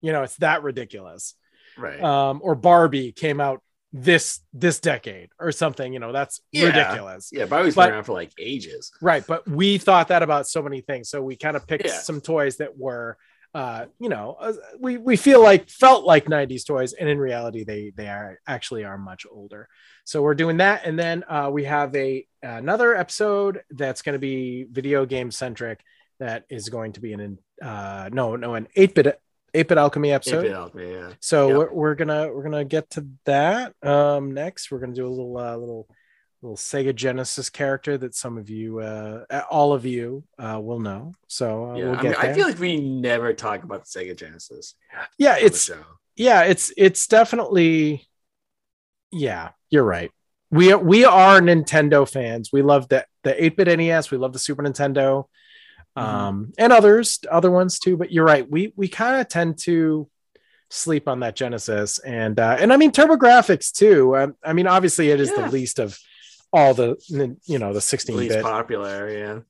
You 0.00 0.12
know, 0.12 0.22
it's 0.22 0.36
that 0.36 0.62
ridiculous 0.62 1.34
right. 1.76 2.00
um, 2.02 2.40
or 2.42 2.54
Barbie 2.54 3.12
came 3.12 3.40
out 3.40 3.62
this 3.92 4.40
this 4.52 4.78
decade 4.80 5.30
or 5.40 5.50
something. 5.50 5.92
You 5.92 5.98
know, 5.98 6.12
that's 6.12 6.40
Yeah. 6.52 6.66
ridiculous, 6.66 7.30
yeah, 7.32 7.46
Barbie's 7.46 7.74
but- 7.74 7.86
been 7.86 7.94
around 7.94 8.04
for 8.04 8.12
like 8.12 8.32
ages. 8.38 8.92
right? 9.00 9.26
But 9.26 9.48
we 9.48 9.78
thought 9.78 10.08
that 10.08 10.22
about 10.22 10.46
so 10.46 10.62
many 10.62 10.82
things, 10.82 11.08
so 11.08 11.22
we 11.22 11.36
kind 11.36 11.56
of 11.56 11.66
picked 11.66 11.86
Yeah. 11.86 11.98
some 11.98 12.20
toys 12.20 12.58
that 12.58 12.76
were, 12.76 13.16
uh, 13.54 13.86
you 13.98 14.08
know, 14.08 14.36
uh, 14.38 14.52
we 14.78 14.96
we 14.98 15.16
feel 15.16 15.42
like 15.42 15.68
felt 15.70 16.04
like 16.04 16.26
'90s 16.26 16.66
toys, 16.66 16.92
and 16.92 17.08
in 17.08 17.18
reality, 17.18 17.64
they 17.64 17.92
they 17.96 18.08
are 18.08 18.38
actually 18.46 18.84
are 18.84 18.98
much 18.98 19.26
older. 19.30 19.68
So 20.04 20.22
we're 20.22 20.34
doing 20.34 20.58
that, 20.58 20.82
and 20.84 20.98
then 20.98 21.24
uh, 21.28 21.50
we 21.52 21.64
have 21.64 21.94
a 21.96 22.26
another 22.42 22.94
episode 22.94 23.62
that's 23.70 24.02
going 24.02 24.14
to 24.14 24.18
be 24.18 24.66
video 24.70 25.06
game 25.06 25.30
centric. 25.30 25.80
That 26.20 26.44
is 26.50 26.68
going 26.68 26.92
to 26.92 27.00
be 27.00 27.12
an 27.12 27.38
uh, 27.62 28.10
no 28.12 28.36
no 28.36 28.54
an 28.54 28.68
eight 28.76 28.94
bit 28.94 29.20
eight 29.54 29.68
bit 29.68 29.78
alchemy 29.78 30.12
episode. 30.12 30.44
Eight-bit 30.44 30.52
alchemy, 30.52 30.92
yeah. 30.92 31.12
So 31.20 31.48
Yep. 31.48 31.56
we're, 31.56 31.72
we're 31.72 31.94
gonna 31.94 32.32
we're 32.32 32.42
gonna 32.42 32.64
get 32.64 32.90
to 32.90 33.06
that 33.24 33.74
um 33.82 34.34
next. 34.34 34.70
We're 34.70 34.80
gonna 34.80 34.94
do 34.94 35.06
a 35.06 35.08
little 35.08 35.36
uh, 35.38 35.56
little 35.56 35.88
little 36.42 36.56
Sega 36.56 36.94
Genesis 36.94 37.50
character 37.50 37.98
that 37.98 38.14
some 38.14 38.38
of 38.38 38.48
you 38.48 38.78
uh 38.78 39.24
all 39.50 39.72
of 39.72 39.84
you 39.84 40.22
uh 40.38 40.60
will 40.62 40.78
know. 40.80 41.12
So 41.26 41.70
uh, 41.72 41.74
Yeah, 41.74 41.84
we'll 41.86 41.96
I, 41.98 42.02
mean, 42.02 42.14
I 42.16 42.32
feel 42.32 42.46
like 42.46 42.58
we 42.60 42.80
never 42.80 43.32
talk 43.34 43.64
about 43.64 43.84
the 43.84 43.98
Sega 43.98 44.16
Genesis. 44.16 44.74
yeah, 45.18 45.36
it's 45.38 45.70
yeah, 46.16 46.42
it's 46.44 46.72
it's 46.76 47.06
definitely 47.06 48.06
yeah, 49.10 49.50
you're 49.70 49.84
right. 49.84 50.10
We 50.50 50.72
are 50.72 50.78
we 50.78 51.04
are 51.04 51.40
Nintendo 51.40 52.08
fans. 52.08 52.50
We 52.52 52.62
love 52.62 52.88
the 52.88 53.04
the 53.24 53.32
8-bit 53.34 53.76
NES, 53.78 54.10
we 54.10 54.18
love 54.18 54.32
the 54.32 54.38
Super 54.38 54.62
Nintendo. 54.62 55.24
Mhm. 55.96 56.02
Um 56.02 56.52
and 56.58 56.72
others, 56.72 57.18
other 57.30 57.50
ones 57.50 57.78
too, 57.80 57.96
but 57.96 58.12
you're 58.12 58.24
right. 58.24 58.48
We 58.48 58.72
we 58.76 58.88
kind 58.88 59.20
of 59.20 59.28
tend 59.28 59.58
to 59.64 60.08
sleep 60.70 61.08
on 61.08 61.20
that 61.20 61.34
Genesis 61.34 61.98
and 61.98 62.38
uh 62.38 62.56
and 62.60 62.72
I 62.72 62.76
mean 62.76 62.92
TurboGrafx 62.92 63.72
too. 63.72 64.16
Um, 64.16 64.36
I 64.44 64.52
mean 64.52 64.66
obviously 64.66 65.10
it 65.10 65.18
is 65.20 65.30
Yeah. 65.34 65.46
the 65.46 65.50
least 65.50 65.78
of 65.80 65.98
all 66.52 66.74
the 66.74 66.96
you 67.46 67.58
know 67.58 67.72
the 67.72 67.80
16 67.80 68.16
least 68.16 68.34
bit 68.34 68.42
popular, 68.42 69.08
yeah. 69.10 69.40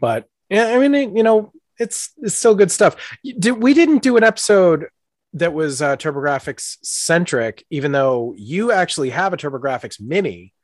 but 0.00 0.26
yeah, 0.48 0.68
I 0.68 0.78
mean, 0.78 0.94
it- 0.94 1.16
you 1.16 1.22
know, 1.22 1.52
it's 1.78 2.10
it's 2.18 2.34
still 2.34 2.54
good 2.54 2.70
stuff. 2.70 2.96
We 3.22 3.74
didn't 3.74 4.02
do 4.02 4.16
an 4.16 4.24
episode 4.24 4.86
that 5.34 5.52
was 5.52 5.82
uh, 5.82 5.96
TurboGrafx 5.96 6.78
centric, 6.82 7.64
even 7.70 7.92
though 7.92 8.34
you 8.36 8.72
actually 8.72 9.10
have 9.10 9.32
a 9.32 9.36
TurboGrafx 9.36 10.00
Mini, 10.00 10.54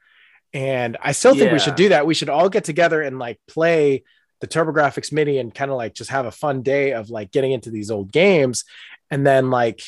and 0.52 0.96
I 1.02 1.12
still 1.12 1.34
think 1.34 1.52
we 1.52 1.58
should 1.58 1.74
do 1.74 1.90
that. 1.90 2.06
We 2.06 2.14
should 2.14 2.30
all 2.30 2.48
get 2.48 2.64
together 2.64 3.02
and 3.02 3.18
like 3.18 3.38
play 3.46 4.04
the 4.40 4.46
TurboGrafx 4.48 5.12
Mini 5.12 5.38
and 5.38 5.54
kind 5.54 5.70
of 5.70 5.76
like 5.76 5.94
just 5.94 6.10
have 6.10 6.26
a 6.26 6.30
fun 6.32 6.62
day 6.62 6.92
of 6.92 7.10
like 7.10 7.30
getting 7.30 7.52
into 7.52 7.70
these 7.70 7.90
old 7.90 8.10
games, 8.10 8.64
and 9.10 9.26
then 9.26 9.50
like 9.50 9.82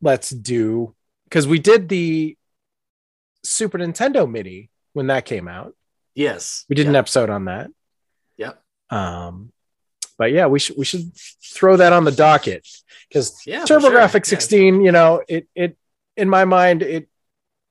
let's 0.00 0.30
do 0.30 0.94
because 1.24 1.46
we 1.46 1.58
did 1.58 1.88
the 1.88 2.36
Super 3.44 3.78
Nintendo 3.78 4.28
Mini 4.30 4.70
when 4.92 5.08
that 5.08 5.24
came 5.24 5.48
out. 5.48 5.74
Yes. 6.14 6.64
We 6.68 6.76
did 6.76 6.86
an 6.86 6.96
episode 6.96 7.30
on 7.30 7.46
that. 7.46 7.70
Yep. 8.36 8.62
Um, 8.90 9.52
but 10.18 10.32
yeah, 10.32 10.46
we 10.46 10.58
should 10.58 10.76
we 10.76 10.84
should 10.84 11.10
throw 11.16 11.76
that 11.76 11.92
on 11.92 12.04
the 12.04 12.12
docket 12.12 12.66
because 13.08 13.40
Yeah, 13.46 13.64
TurboGrafx 13.64 13.90
sure, 13.90 14.00
yeah. 14.00 14.06
16, 14.06 14.82
you 14.84 14.92
know, 14.92 15.22
it 15.28 15.48
it 15.54 15.76
in 16.16 16.28
my 16.28 16.44
mind 16.44 16.82
it 16.82 17.08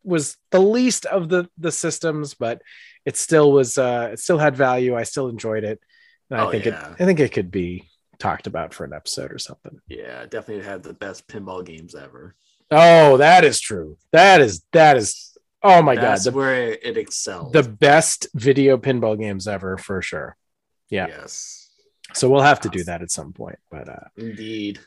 was 0.04 0.36
the 0.50 0.60
least 0.60 1.06
of 1.06 1.30
the 1.30 1.50
the 1.58 1.72
systems, 1.72 2.34
but 2.34 2.62
it 3.06 3.16
still 3.18 3.52
was 3.52 3.78
uh 3.78 4.10
it 4.14 4.20
still 4.20 4.40
had 4.40 4.56
value. 4.56 4.96
I 4.96 5.04
still 5.04 5.30
enjoyed 5.30 5.64
it. 5.64 5.80
And 6.30 6.42
I 6.42 6.46
Oh, 6.46 6.52
think 6.52 6.66
yeah. 6.66 6.90
it 6.92 6.96
I 7.00 7.06
think 7.06 7.20
it 7.20 7.32
could 7.32 7.52
be 7.52 7.88
talked 8.18 8.48
about 8.48 8.74
for 8.74 8.84
an 8.84 8.94
episode 8.94 9.32
or 9.32 9.40
something. 9.40 9.80
Yeah, 9.88 10.26
definitely 10.26 10.64
had 10.66 10.82
the 10.84 10.94
best 10.94 11.28
pinball 11.28 11.64
games 11.64 11.94
ever. 11.96 12.36
Oh, 12.72 13.18
that 13.18 13.44
is 13.44 13.60
true. 13.60 13.98
That 14.12 14.42
is 14.42 14.64
that 14.74 14.98
is 14.98 15.31
oh 15.64 15.82
my 15.82 15.96
That's 15.96 16.26
god, 16.26 16.34
the, 16.34 16.38
where 16.38 16.72
it 16.72 16.98
excels. 16.98 17.52
the 17.52 17.64
best 17.64 18.28
video 18.34 18.78
pinball 18.78 19.18
games 19.20 19.48
ever 19.48 19.78
for 19.78 20.02
sure. 20.02 20.38
yeah. 20.90 21.08
Yes. 21.08 21.70
So 22.14 22.30
we'll 22.30 22.42
have 22.42 22.60
to 22.62 22.70
do 22.70 22.84
that 22.86 23.02
at 23.02 23.10
some 23.12 23.32
point. 23.34 23.58
But 23.70 23.88
uh 23.88 24.08
Indeed. 24.18 24.80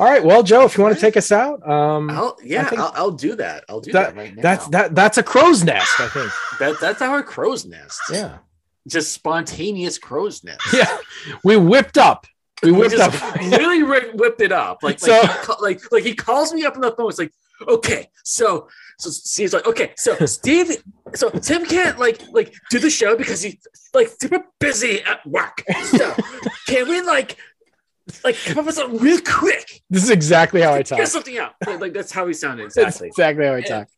all 0.00 0.06
right, 0.06 0.24
well, 0.24 0.42
Joe, 0.42 0.64
if 0.64 0.76
you 0.76 0.82
want 0.82 0.94
to 0.96 1.00
take 1.00 1.16
us 1.16 1.30
out, 1.30 1.66
um 1.68 2.10
I'll 2.10 2.36
yeah, 2.42 2.64
think- 2.64 2.80
I'll, 2.80 2.92
I'll 2.96 3.10
do 3.12 3.36
that. 3.36 3.64
I'll 3.68 3.80
do 3.80 3.92
That- 3.92 4.14
that, 4.14 4.20
right 4.20 4.34
now. 4.34 4.42
that's 4.42 4.66
that 4.68 4.94
that's 4.94 5.18
a 5.18 5.22
crow's 5.22 5.62
nest, 5.62 5.90
I 6.00 6.08
think. 6.08 6.30
that 6.58 6.80
that's 6.80 7.02
our 7.02 7.22
crow's 7.22 7.64
nest. 7.66 8.00
Yeah. 8.12 8.38
Just 8.88 9.12
spontaneous 9.12 9.98
crow's 9.98 10.42
nest. 10.42 10.60
Yeah. 10.72 10.98
We 11.44 11.56
whipped 11.56 11.98
up. 11.98 12.26
We 12.62 12.72
We 12.72 12.78
whipped 12.78 12.96
just 12.96 13.22
up. 13.22 13.34
really 13.36 13.82
whipped 14.14 14.40
it 14.40 14.52
up. 14.52 14.82
Like, 14.82 14.98
So- 14.98 15.20
he 15.26 15.52
like, 15.60 15.80
like 15.92 16.02
he 16.02 16.14
calls 16.14 16.52
me 16.52 16.64
up 16.64 16.74
on 16.74 16.80
the 16.80 16.90
phone. 16.92 17.10
It's 17.10 17.18
like, 17.18 17.32
okay, 17.68 18.08
so, 18.24 18.68
so 18.98 19.10
Steve's 19.10 19.52
like, 19.52 19.66
okay, 19.66 19.92
so 19.96 20.14
Steve, 20.26 20.82
so 21.14 21.30
Tim 21.30 21.64
can't 21.64 21.98
like, 21.98 22.20
like 22.32 22.54
do 22.70 22.78
the 22.78 22.90
show 22.90 23.16
because 23.16 23.42
he's 23.42 23.56
like 23.94 24.08
super 24.20 24.44
busy 24.58 25.02
at 25.02 25.24
work. 25.26 25.62
So 25.84 26.14
can 26.66 26.88
we 26.88 27.00
like, 27.02 27.36
like 28.24 28.36
come 28.44 28.58
up 28.60 28.66
with 28.66 28.74
something 28.74 29.00
real 29.00 29.20
quick? 29.20 29.82
This 29.90 30.04
is 30.04 30.10
exactly 30.10 30.60
how 30.60 30.74
I 30.74 30.82
talk. 30.82 30.98
Figure 30.98 31.06
something 31.06 31.38
out. 31.38 31.54
Like, 31.66 31.80
like, 31.80 31.92
that's 31.92 32.12
how 32.12 32.26
he 32.26 32.32
sounded 32.32 32.66
That's 32.66 32.76
exactly. 32.76 33.08
exactly 33.08 33.46
how 33.46 33.54
I 33.54 33.60
talk. 33.60 33.88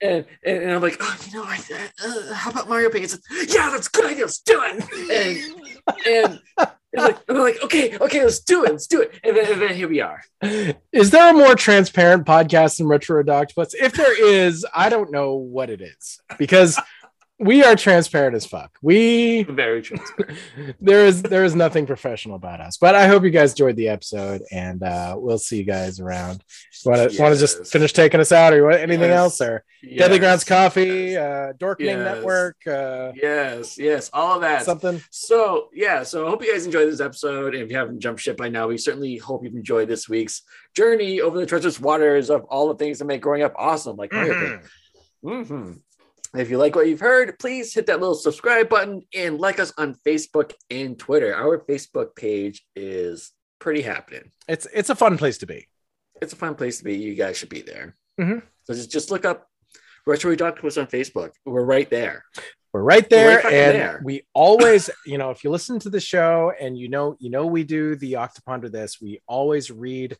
And, 0.00 0.26
and, 0.44 0.62
and 0.64 0.72
I'm 0.72 0.82
like, 0.82 0.96
oh, 1.00 1.18
you 1.26 1.38
know, 1.38 1.44
I, 1.44 1.60
uh, 2.04 2.34
how 2.34 2.50
about 2.50 2.68
Mario 2.68 2.90
Paint? 2.90 3.10
Said, 3.10 3.20
yeah, 3.48 3.70
that's 3.70 3.86
a 3.86 3.90
good 3.90 4.06
idea. 4.06 4.24
Let's 4.24 4.40
do 4.40 4.60
it. 4.64 5.50
And, 6.06 6.40
and 6.58 6.68
like, 6.94 7.18
I'm 7.28 7.38
like, 7.38 7.62
okay, 7.64 7.96
okay, 7.98 8.22
let's 8.22 8.40
do 8.40 8.64
it. 8.64 8.70
Let's 8.70 8.86
do 8.86 9.00
it. 9.00 9.12
And 9.24 9.36
then, 9.36 9.52
and 9.52 9.62
then 9.62 9.74
here 9.74 9.88
we 9.88 10.00
are. 10.00 10.22
Is 10.92 11.10
there 11.10 11.30
a 11.30 11.32
more 11.32 11.54
transparent 11.54 12.26
podcast 12.26 12.78
than 12.78 12.86
Retro 12.86 13.24
Octopus? 13.26 13.74
If 13.74 13.94
there 13.94 14.22
is, 14.22 14.66
I 14.74 14.88
don't 14.88 15.10
know 15.10 15.34
what 15.34 15.70
it 15.70 15.80
is 15.80 16.20
because 16.38 16.78
we 17.42 17.62
are 17.64 17.74
transparent 17.76 18.34
as 18.36 18.46
fuck. 18.46 18.76
We 18.82 19.42
Very 19.42 19.82
transparent. 19.82 20.38
there 20.80 21.04
is 21.06 21.22
there 21.22 21.44
is 21.44 21.54
nothing 21.54 21.86
professional 21.86 22.36
about 22.36 22.60
us. 22.60 22.76
But 22.76 22.94
I 22.94 23.06
hope 23.08 23.24
you 23.24 23.30
guys 23.30 23.52
enjoyed 23.52 23.76
the 23.76 23.88
episode, 23.88 24.42
and 24.52 24.82
uh, 24.82 25.16
we'll 25.18 25.38
see 25.38 25.58
you 25.58 25.64
guys 25.64 26.00
around. 26.00 26.44
Want 26.84 27.10
to 27.10 27.22
want 27.22 27.34
to 27.34 27.40
just 27.40 27.66
finish 27.66 27.92
taking 27.92 28.20
us 28.20 28.32
out, 28.32 28.52
or 28.52 28.56
you 28.56 28.62
want 28.64 28.76
anything 28.76 29.10
Yes. 29.10 29.18
else, 29.18 29.40
or 29.40 29.64
Deadly 29.82 30.16
Yes. 30.16 30.18
Grounds 30.20 30.44
Coffee, 30.44 31.16
uh, 31.16 31.52
Dorkening 31.54 31.86
Yes. 31.86 31.98
Network, 32.14 32.66
uh, 32.66 33.12
Yes, 33.14 33.76
yes, 33.78 34.10
all 34.12 34.36
of 34.36 34.40
that. 34.42 34.64
something. 34.64 35.02
So 35.10 35.68
yeah, 35.74 36.02
so 36.04 36.26
I 36.26 36.30
hope 36.30 36.42
you 36.44 36.52
guys 36.52 36.64
enjoyed 36.66 36.88
this 36.88 37.00
episode. 37.00 37.54
And 37.54 37.64
if 37.64 37.70
you 37.70 37.76
haven't 37.76 38.00
jumped 38.00 38.20
ship 38.22 38.36
by 38.36 38.48
now, 38.48 38.68
we 38.68 38.78
certainly 38.78 39.16
hope 39.16 39.44
you've 39.44 39.54
enjoyed 39.54 39.88
this 39.88 40.08
week's 40.08 40.42
journey 40.76 41.20
over 41.20 41.38
the 41.38 41.46
treacherous 41.46 41.80
waters 41.80 42.30
of 42.30 42.44
all 42.44 42.68
the 42.68 42.76
things 42.76 42.98
that 43.00 43.04
make 43.06 43.20
growing 43.20 43.42
up 43.42 43.52
awesome, 43.56 43.96
like 43.96 44.10
Kart. 44.10 44.62
Mhm. 45.24 45.80
If 46.34 46.48
you 46.50 46.56
like 46.56 46.74
what 46.74 46.88
you've 46.88 47.00
heard, 47.00 47.38
please 47.38 47.74
hit 47.74 47.86
that 47.86 48.00
little 48.00 48.14
subscribe 48.14 48.68
button 48.70 49.02
and 49.14 49.38
like 49.38 49.60
us 49.60 49.72
on 49.76 49.96
Facebook 50.06 50.52
and 50.70 50.98
Twitter. 50.98 51.34
Our 51.34 51.58
Facebook 51.58 52.16
page 52.16 52.64
is 52.74 53.32
pretty 53.58 53.82
happening. 53.82 54.30
It's 54.48 54.66
it's 54.72 54.88
a 54.90 54.94
fun 54.94 55.18
place 55.18 55.38
to 55.38 55.46
be. 55.46 55.68
It's 56.22 56.32
a 56.32 56.36
fun 56.36 56.54
place 56.54 56.78
to 56.78 56.84
be. 56.84 56.96
You 56.96 57.14
guys 57.14 57.36
should 57.36 57.50
be 57.50 57.60
there. 57.62 57.96
Mhm. 58.18 58.42
So 58.64 58.74
just, 58.74 58.90
just 58.90 59.10
look 59.10 59.24
up 59.26 59.46
Retro 60.06 60.32
Octopus 60.32 60.78
on 60.78 60.86
Facebook. 60.86 61.32
We're 61.44 61.64
right 61.64 61.88
there. 61.90 62.24
We're 62.72 62.82
right 62.82 63.02
We're 63.10 63.16
there, 63.16 63.36
right 63.36 63.52
and 63.52 63.74
there. 63.76 64.00
we 64.02 64.22
always, 64.32 64.88
you 65.06 65.18
know, 65.18 65.30
if 65.30 65.44
you 65.44 65.50
listen 65.50 65.78
to 65.80 65.90
the 65.90 66.00
show 66.00 66.52
and 66.58 66.78
you 66.78 66.88
know, 66.88 67.16
you 67.20 67.28
know, 67.28 67.44
we 67.46 67.64
do 67.64 67.94
the 67.96 68.14
Octoponder 68.14 68.72
this, 68.72 69.00
we 69.00 69.20
always 69.26 69.70
read 69.70 70.16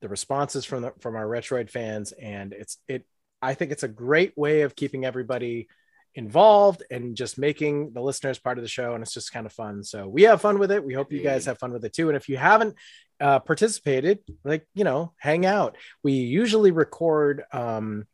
the 0.00 0.08
responses 0.08 0.64
from 0.64 0.80
the 0.82 0.92
from 1.00 1.16
our 1.16 1.26
Retroid 1.26 1.68
fans, 1.68 2.12
and 2.12 2.54
it's 2.54 2.78
it. 2.88 3.04
I 3.42 3.54
think 3.54 3.72
it's 3.72 3.82
a 3.82 3.88
great 3.88 4.36
way 4.36 4.62
of 4.62 4.76
keeping 4.76 5.04
everybody 5.04 5.68
involved 6.14 6.82
and 6.90 7.16
just 7.16 7.38
making 7.38 7.92
the 7.92 8.02
listeners 8.02 8.38
part 8.38 8.58
of 8.58 8.62
the 8.62 8.68
show, 8.68 8.94
and 8.94 9.02
it's 9.02 9.14
just 9.14 9.32
kind 9.32 9.46
of 9.46 9.52
fun. 9.52 9.84
So 9.84 10.08
we 10.08 10.22
have 10.22 10.40
fun 10.40 10.58
with 10.58 10.72
it. 10.72 10.84
We 10.84 10.94
hope 10.94 11.12
you 11.12 11.22
guys 11.22 11.46
have 11.46 11.58
fun 11.58 11.72
with 11.72 11.84
it 11.84 11.92
too. 11.92 12.08
And 12.08 12.16
if 12.16 12.28
you 12.28 12.36
haven't 12.36 12.74
uh, 13.20 13.38
participated, 13.40 14.20
like 14.44 14.66
you 14.74 14.84
know, 14.84 15.12
hang 15.18 15.46
out. 15.46 15.76
We 16.02 16.12
usually 16.12 16.70
record. 16.70 17.44
um 17.52 18.06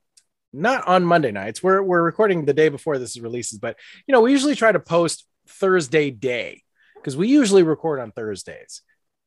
not 0.53 0.87
on 0.89 1.05
Monday 1.05 1.31
nights. 1.31 1.63
We're 1.63 1.83
we're 1.83 2.03
recording 2.03 2.45
the 2.45 2.55
day 2.55 2.69
before 2.71 2.99
this 2.99 3.19
releases, 3.21 3.59
but 3.59 3.77
you 4.07 4.13
know, 4.13 4.23
we 4.23 4.33
usually 4.33 4.55
try 4.55 4.73
to 4.73 4.81
post 4.81 5.27
Thursday 5.49 6.11
day 6.11 6.63
because 6.97 7.17
we 7.17 7.29
usually 7.29 7.63
record 7.63 8.01
on 8.01 8.11
Thursdays. 8.11 8.83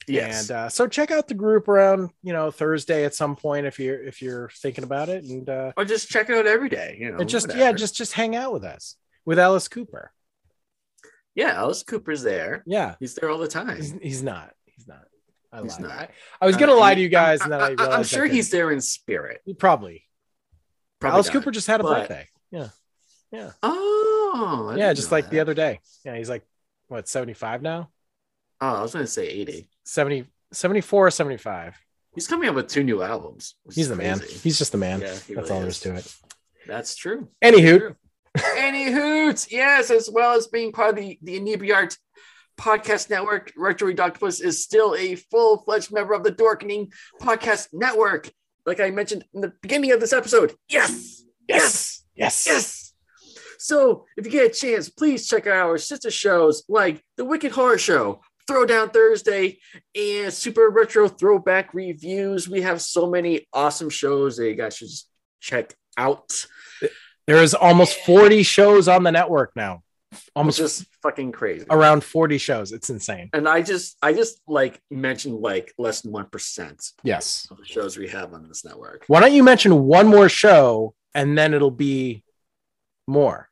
Yes. 0.10 0.50
And 0.50 0.58
uh, 0.58 0.70
so 0.70 0.88
check 0.88 1.12
out 1.12 1.28
the 1.28 1.34
group 1.34 1.68
around, 1.68 2.10
you 2.24 2.34
know, 2.34 2.52
Thursday 2.52 3.06
at 3.06 3.14
some 3.16 3.36
point 3.36 3.66
if 3.66 3.80
you're 3.80 4.02
if 4.04 4.22
you're 4.22 4.50
thinking 4.62 4.84
about 4.84 5.10
it, 5.10 5.24
and 5.24 5.50
uh, 5.50 5.72
or 5.78 5.86
just 5.86 6.10
check 6.10 6.30
it 6.30 6.36
out 6.38 6.48
every 6.48 6.70
day. 6.70 6.98
You 7.00 7.12
know, 7.12 7.18
and 7.20 7.30
just 7.30 7.54
yeah, 7.56 7.72
just 7.72 7.96
just 7.96 8.14
hang 8.14 8.36
out 8.36 8.52
with 8.54 8.64
us 8.64 8.96
with 9.26 9.38
Alice 9.40 9.68
Cooper. 9.68 10.12
yeah. 11.36 11.54
Alice 11.54 11.84
Cooper's 11.84 12.24
there. 12.24 12.64
Yeah, 12.66 12.96
He's 13.00 13.16
there 13.16 13.30
all 13.30 13.38
the 13.38 13.48
time. 13.48 13.76
he's, 13.78 13.94
he's 14.02 14.24
not. 14.24 14.52
He's 14.66 14.88
not. 14.88 15.04
I 15.52 15.62
He's 15.62 15.80
lied. 15.80 15.82
not. 15.82 15.92
I, 15.92 16.10
I 16.42 16.46
was 16.46 16.58
gonna 16.58 16.74
Uh, 16.74 16.80
lie 16.80 16.96
to 16.96 17.02
you 17.02 17.10
guys, 17.10 17.42
and 17.42 17.52
then 17.52 17.60
I, 17.62 17.66
I, 17.66 17.70
realized 17.70 17.94
am 17.94 18.04
sure 18.04 18.26
he's 18.26 18.50
there 18.50 18.72
in 18.72 18.82
spirit. 18.82 19.42
probably. 19.58 20.04
Probably 21.00 21.14
Alice 21.16 21.28
not. 21.28 21.34
Cooper 21.34 21.52
just 21.52 21.68
had 21.68 21.80
a 21.80 21.84
but- 21.84 22.08
birthday. 22.08 22.28
Yeah, 22.52 22.68
Yeah. 23.32 23.52
Oh, 23.64 24.70
I 24.72 24.76
yeah, 24.78 24.94
just 24.94 25.12
like 25.12 25.30
the 25.30 25.40
other 25.40 25.54
day. 25.54 25.80
Yeah, 26.04 26.16
he's 26.18 26.30
like 26.30 26.44
what 26.88 27.08
seventy 27.08 27.34
five 27.34 27.62
now. 27.62 27.90
Oh, 28.62 28.76
I 28.76 28.82
was 28.82 28.94
going 28.94 29.06
to 29.06 29.12
say 29.12 29.28
80. 29.28 29.70
70, 29.86 30.26
74 30.52 31.08
or 31.08 31.12
75. 31.12 31.78
He's 32.16 32.28
coming 32.28 32.50
up 32.50 32.56
with 32.56 32.68
two 32.68 32.84
new 32.84 33.02
albums. 33.02 33.56
He's 33.72 33.88
the 33.90 33.96
man. 33.96 34.20
He's 34.42 34.58
just 34.58 34.72
the 34.72 34.78
man. 34.78 35.00
Yeah, 35.00 35.08
That's 35.08 35.30
really 35.30 35.50
all 35.52 35.60
there 35.60 35.68
is. 35.70 35.80
to 35.82 35.96
it. 35.96 36.16
That's 36.68 36.96
true. 36.96 37.30
Anywho, 37.44 37.78
True. 37.80 37.96
Any 38.58 38.92
hoots, 38.92 39.52
yes, 39.52 39.90
as 39.90 40.10
well 40.12 40.36
as 40.36 40.48
being 40.48 40.72
part 40.72 40.90
of 40.92 40.96
the 40.98 41.18
the 41.24 41.40
Inebriart 41.40 41.98
podcast 42.60 43.10
network, 43.10 43.52
Retro 43.58 43.92
Octopus 43.98 44.40
is 44.42 44.64
still 44.64 44.96
a 44.96 45.16
full 45.16 45.64
fledged 45.64 45.92
member 45.92 46.14
of 46.14 46.24
the 46.24 46.32
Dorkening 46.32 46.92
Podcast 47.22 47.70
Network. 47.74 48.30
Like 48.66 48.80
I 48.80 48.92
mentioned 48.92 49.26
in 49.34 49.42
the 49.42 49.54
beginning 49.62 49.92
of 49.94 50.00
this 50.00 50.14
episode, 50.14 50.54
yes, 50.70 51.24
yes, 51.48 52.04
yes, 52.16 52.46
yes. 52.46 52.94
So 53.58 54.06
if 54.16 54.26
you 54.26 54.32
get 54.32 54.52
a 54.52 54.54
chance, 54.54 54.90
please 54.90 55.28
check 55.28 55.48
out 55.48 55.70
our 55.70 55.78
sister 55.78 56.12
shows 56.12 56.64
like 56.70 57.04
the 57.18 57.26
Wicked 57.26 57.52
Horror 57.52 57.78
Show, 57.78 58.22
Throwdown 58.50 58.92
Thursday, 58.92 59.60
and 59.96 60.34
Super 60.34 60.70
Retro 60.70 61.08
Throwback 61.08 61.74
Reviews. 61.74 62.50
We 62.50 62.62
have 62.62 62.82
so 62.82 63.10
many 63.10 63.48
awesome 63.54 63.90
shows 63.90 64.38
that 64.38 64.48
you 64.48 64.56
guys 64.56 64.76
should 64.76 64.88
just 64.90 65.08
check 65.40 65.76
out. 65.98 66.46
There 67.28 67.44
is 67.44 67.54
almost 67.54 68.00
40 68.00 68.42
shows 68.44 68.88
on 68.88 69.04
the 69.04 69.12
network 69.12 69.52
now. 69.56 69.84
Almost 70.36 70.58
just 70.58 70.86
fucking 71.04 71.32
crazy. 71.32 71.68
around 71.70 72.04
40 72.04 72.40
shows. 72.40 72.72
It's 72.72 72.90
insane. 72.90 73.30
And 73.34 73.48
I 73.48 73.62
just, 73.62 73.96
I 74.02 74.14
just 74.14 74.42
like 74.48 74.82
mentioned 74.90 75.36
like 75.36 75.72
less 75.78 76.02
than 76.02 76.12
one 76.12 76.26
percent 76.26 76.84
Yes. 77.04 77.48
of 77.52 77.58
the 77.58 77.66
shows 77.66 77.96
we 77.96 78.08
have 78.08 78.34
on 78.34 78.48
this 78.48 78.66
network. 78.66 79.04
Why 79.06 79.20
don't 79.20 79.34
you 79.34 79.44
mention 79.44 79.84
one 79.84 80.08
more 80.08 80.28
show 80.28 80.96
and 81.14 81.38
then 81.38 81.54
it'll 81.54 81.70
be 81.70 82.24
more? 83.08 83.50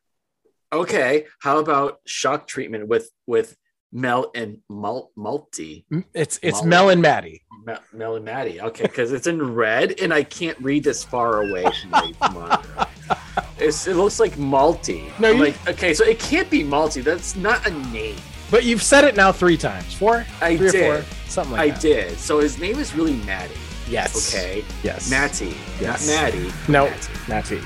Okay, 0.74 1.28
how 1.40 1.60
about 1.60 2.00
shock 2.08 2.48
treatment 2.48 2.88
with 2.88 3.12
with 3.28 3.56
Mel 3.92 4.32
and 4.36 4.60
Mul- 4.70 5.12
Multi? 5.16 5.86
Mm, 5.92 6.04
it's 6.14 6.40
it's 6.42 6.58
Molly. 6.60 6.70
Mel 6.70 6.90
and 6.90 7.02
Maddie. 7.02 7.42
Mel, 7.66 7.80
Mel 7.94 8.16
and 8.16 8.26
Maddie. 8.26 8.62
Okay, 8.62 8.84
because 8.84 9.12
it's 9.12 9.28
in 9.28 9.42
red 9.56 10.00
and 10.02 10.14
I 10.14 10.24
can't 10.24 10.58
read 10.60 10.84
this 10.84 11.04
far 11.04 11.42
away 11.50 11.64
from 11.82 11.90
my 11.92 12.14
monitor. 12.34 12.88
It's, 13.60 13.88
it 13.88 13.96
looks 13.96 14.20
like 14.20 14.38
Multi. 14.38 15.12
No, 15.20 15.32
you- 15.32 15.46
like 15.46 15.68
okay, 15.70 15.94
so 15.94 16.04
it 16.06 16.20
can't 16.20 16.50
be 16.50 16.64
Multi. 16.64 17.02
That's 17.02 17.36
not 17.36 17.66
a 17.68 17.72
name. 17.92 18.16
But 18.50 18.64
you've 18.64 18.84
said 18.84 19.04
it 19.04 19.16
now 19.18 19.32
three 19.34 19.58
times. 19.58 19.94
Four? 19.94 20.26
I 20.42 20.56
Three 20.56 20.70
or 20.70 20.72
did. 20.72 21.04
four? 21.06 21.16
Something 21.28 21.56
I 21.56 21.66
like 21.66 21.74
that. 21.74 21.78
I 21.80 21.82
did. 21.82 22.18
So 22.18 22.40
his 22.40 22.58
name 22.60 22.80
is 22.80 22.96
really 22.96 23.16
Maddie. 23.26 23.54
Yes. 23.90 24.34
Okay, 24.34 24.64
Yes. 24.84 25.10
Matty, 25.10 25.56
Yes. 25.82 26.08
not 26.08 26.14
Maddie. 26.34 26.52
No. 26.70 26.92
Matty. 27.28 27.62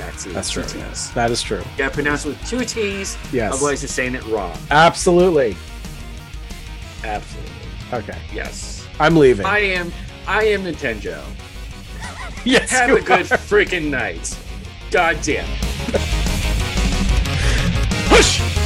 Matty. 0.00 0.16
Matty. 0.16 0.32
That's 0.32 0.50
true. 0.50 0.62
T's. 0.62 0.74
Yes. 0.76 1.10
That 1.10 1.30
is 1.30 1.42
true. 1.42 1.62
Yeah, 1.78 1.90
pronounce 1.90 2.24
with 2.24 2.42
two 2.48 2.64
T's. 2.64 3.16
Yes. 3.32 3.52
Otherwise, 3.52 3.82
you're 3.82 3.88
saying 3.88 4.14
it 4.14 4.24
wrong. 4.26 4.56
Absolutely. 4.70 5.56
Absolutely. 7.04 7.52
Okay. 7.92 8.18
Yes. 8.32 8.86
I'm 8.98 9.16
leaving. 9.16 9.46
I 9.46 9.58
am. 9.58 9.92
I 10.26 10.44
am 10.44 10.64
Nintendo. 10.64 11.22
yes. 12.44 12.70
Have 12.70 12.90
a 12.90 13.00
good 13.00 13.30
are. 13.30 13.36
freaking 13.36 13.90
night. 13.90 14.38
God 14.90 15.18
damn. 15.22 15.48
it. 15.88 16.20
push. 18.08 18.59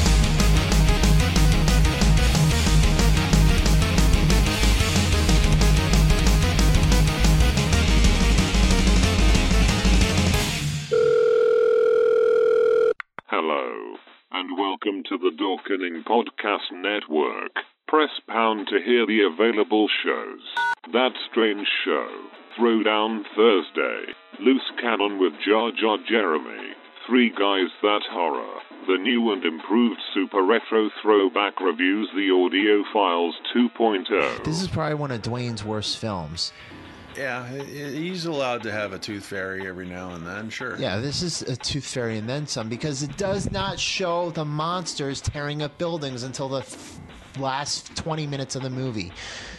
And 14.47 14.59
welcome 14.59 15.03
to 15.09 15.17
the 15.17 15.31
Dorkening 15.41 16.05
Podcast 16.05 16.71
Network. 16.73 17.53
Press 17.89 18.11
pound 18.29 18.67
to 18.69 18.79
hear 18.85 19.07
the 19.07 19.23
available 19.23 19.89
shows. 20.05 20.41
That 20.93 21.13
Strange 21.31 21.67
Show, 21.85 22.09
Throwdown 22.59 23.23
Thursday, 23.35 24.13
Loose 24.41 24.71
Cannon 24.81 25.19
with 25.19 25.33
Jar 25.47 25.71
Jar 25.81 25.99
Jeremy, 26.09 26.75
Three 27.07 27.31
Guys 27.31 27.71
That 27.83 28.03
Horror, 28.11 28.61
the 28.87 28.99
new 28.99 29.33
and 29.33 29.45
improved 29.45 30.01
Super 30.13 30.45
Retro 30.45 30.91
Throwback 31.01 31.61
Reviews, 31.61 32.11
the 32.15 32.31
Audio 32.31 32.85
Files 32.93 33.35
oh. 33.55 33.69
2.0. 33.79 34.45
This 34.45 34.61
is 34.61 34.69
probably 34.69 34.95
one 34.95 35.11
of 35.11 35.23
Dwayne's 35.23 35.65
worst 35.65 35.97
films. 35.97 36.53
Yeah, 37.17 37.47
he's 37.62 38.25
allowed 38.27 38.62
to 38.65 38.73
have 38.73 38.93
a 38.93 38.99
tooth 38.99 39.25
fairy 39.25 39.67
every 39.67 39.87
now 39.87 40.15
and 40.15 40.27
then, 40.27 40.51
sure. 40.51 40.77
Yeah, 40.77 40.99
this 40.99 41.23
is 41.23 41.43
a 41.43 41.57
Tooth 41.57 41.87
Fairy 41.87 42.19
and 42.19 42.29
then 42.29 42.47
some 42.47 42.69
because 42.69 43.03
it 43.03 43.17
does 43.17 43.51
not 43.51 43.79
show 43.79 44.31
the 44.31 44.45
monsters 44.45 45.21
tearing 45.21 45.62
up 45.62 45.79
buildings 45.79 46.23
until 46.25 46.49
the 46.49 46.61
f- 46.61 47.01
last 47.39 47.95
20 47.97 48.27
minutes 48.27 48.57
of 48.57 48.62
the 48.62 48.71
movie. 48.71 49.12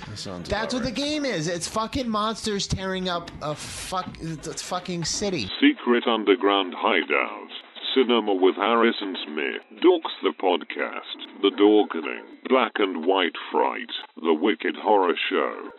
That 0.08 0.18
sounds 0.18 0.49
That's 0.49 0.74
what 0.74 0.82
about 0.84 0.95
the 0.95 1.01
game 1.01 1.26
is. 1.26 1.47
It's 1.47 1.68
fucking 1.68 2.10
monsters 2.10 2.68
tearing 2.68 3.10
up 3.10 3.32
a 3.41 3.56
fuck 3.56 4.10
it's 4.22 4.62
fucking 4.62 5.06
city. 5.06 5.49
Secret 5.60 6.06
Underground 6.08 6.74
Hideout. 6.78 7.49
Cinema 7.95 8.34
with 8.34 8.56
Harrison 8.56 9.16
Smith. 9.26 9.82
Dorks 9.82 10.12
the 10.22 10.34
Podcast. 10.41 11.41
The 11.41 11.51
Dorkening. 11.58 12.24
Black 12.49 12.74
and 12.76 13.06
White 13.06 13.36
Fright. 13.51 13.89
The 14.22 14.34
Wicked 14.34 14.76
Horror 14.76 15.16
Show. 15.30 15.70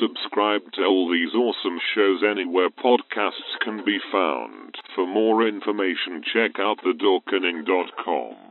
Subscribe 0.00 0.62
to 0.72 0.84
all 0.84 1.10
these 1.10 1.34
awesome 1.34 1.78
shows 1.94 2.22
anywhere 2.24 2.70
podcasts 2.70 3.58
can 3.62 3.84
be 3.84 3.98
found. 4.10 4.74
For 4.94 5.06
more 5.06 5.46
information, 5.46 6.22
check 6.24 6.58
out 6.58 6.78
thedorkening.com. 6.78 8.49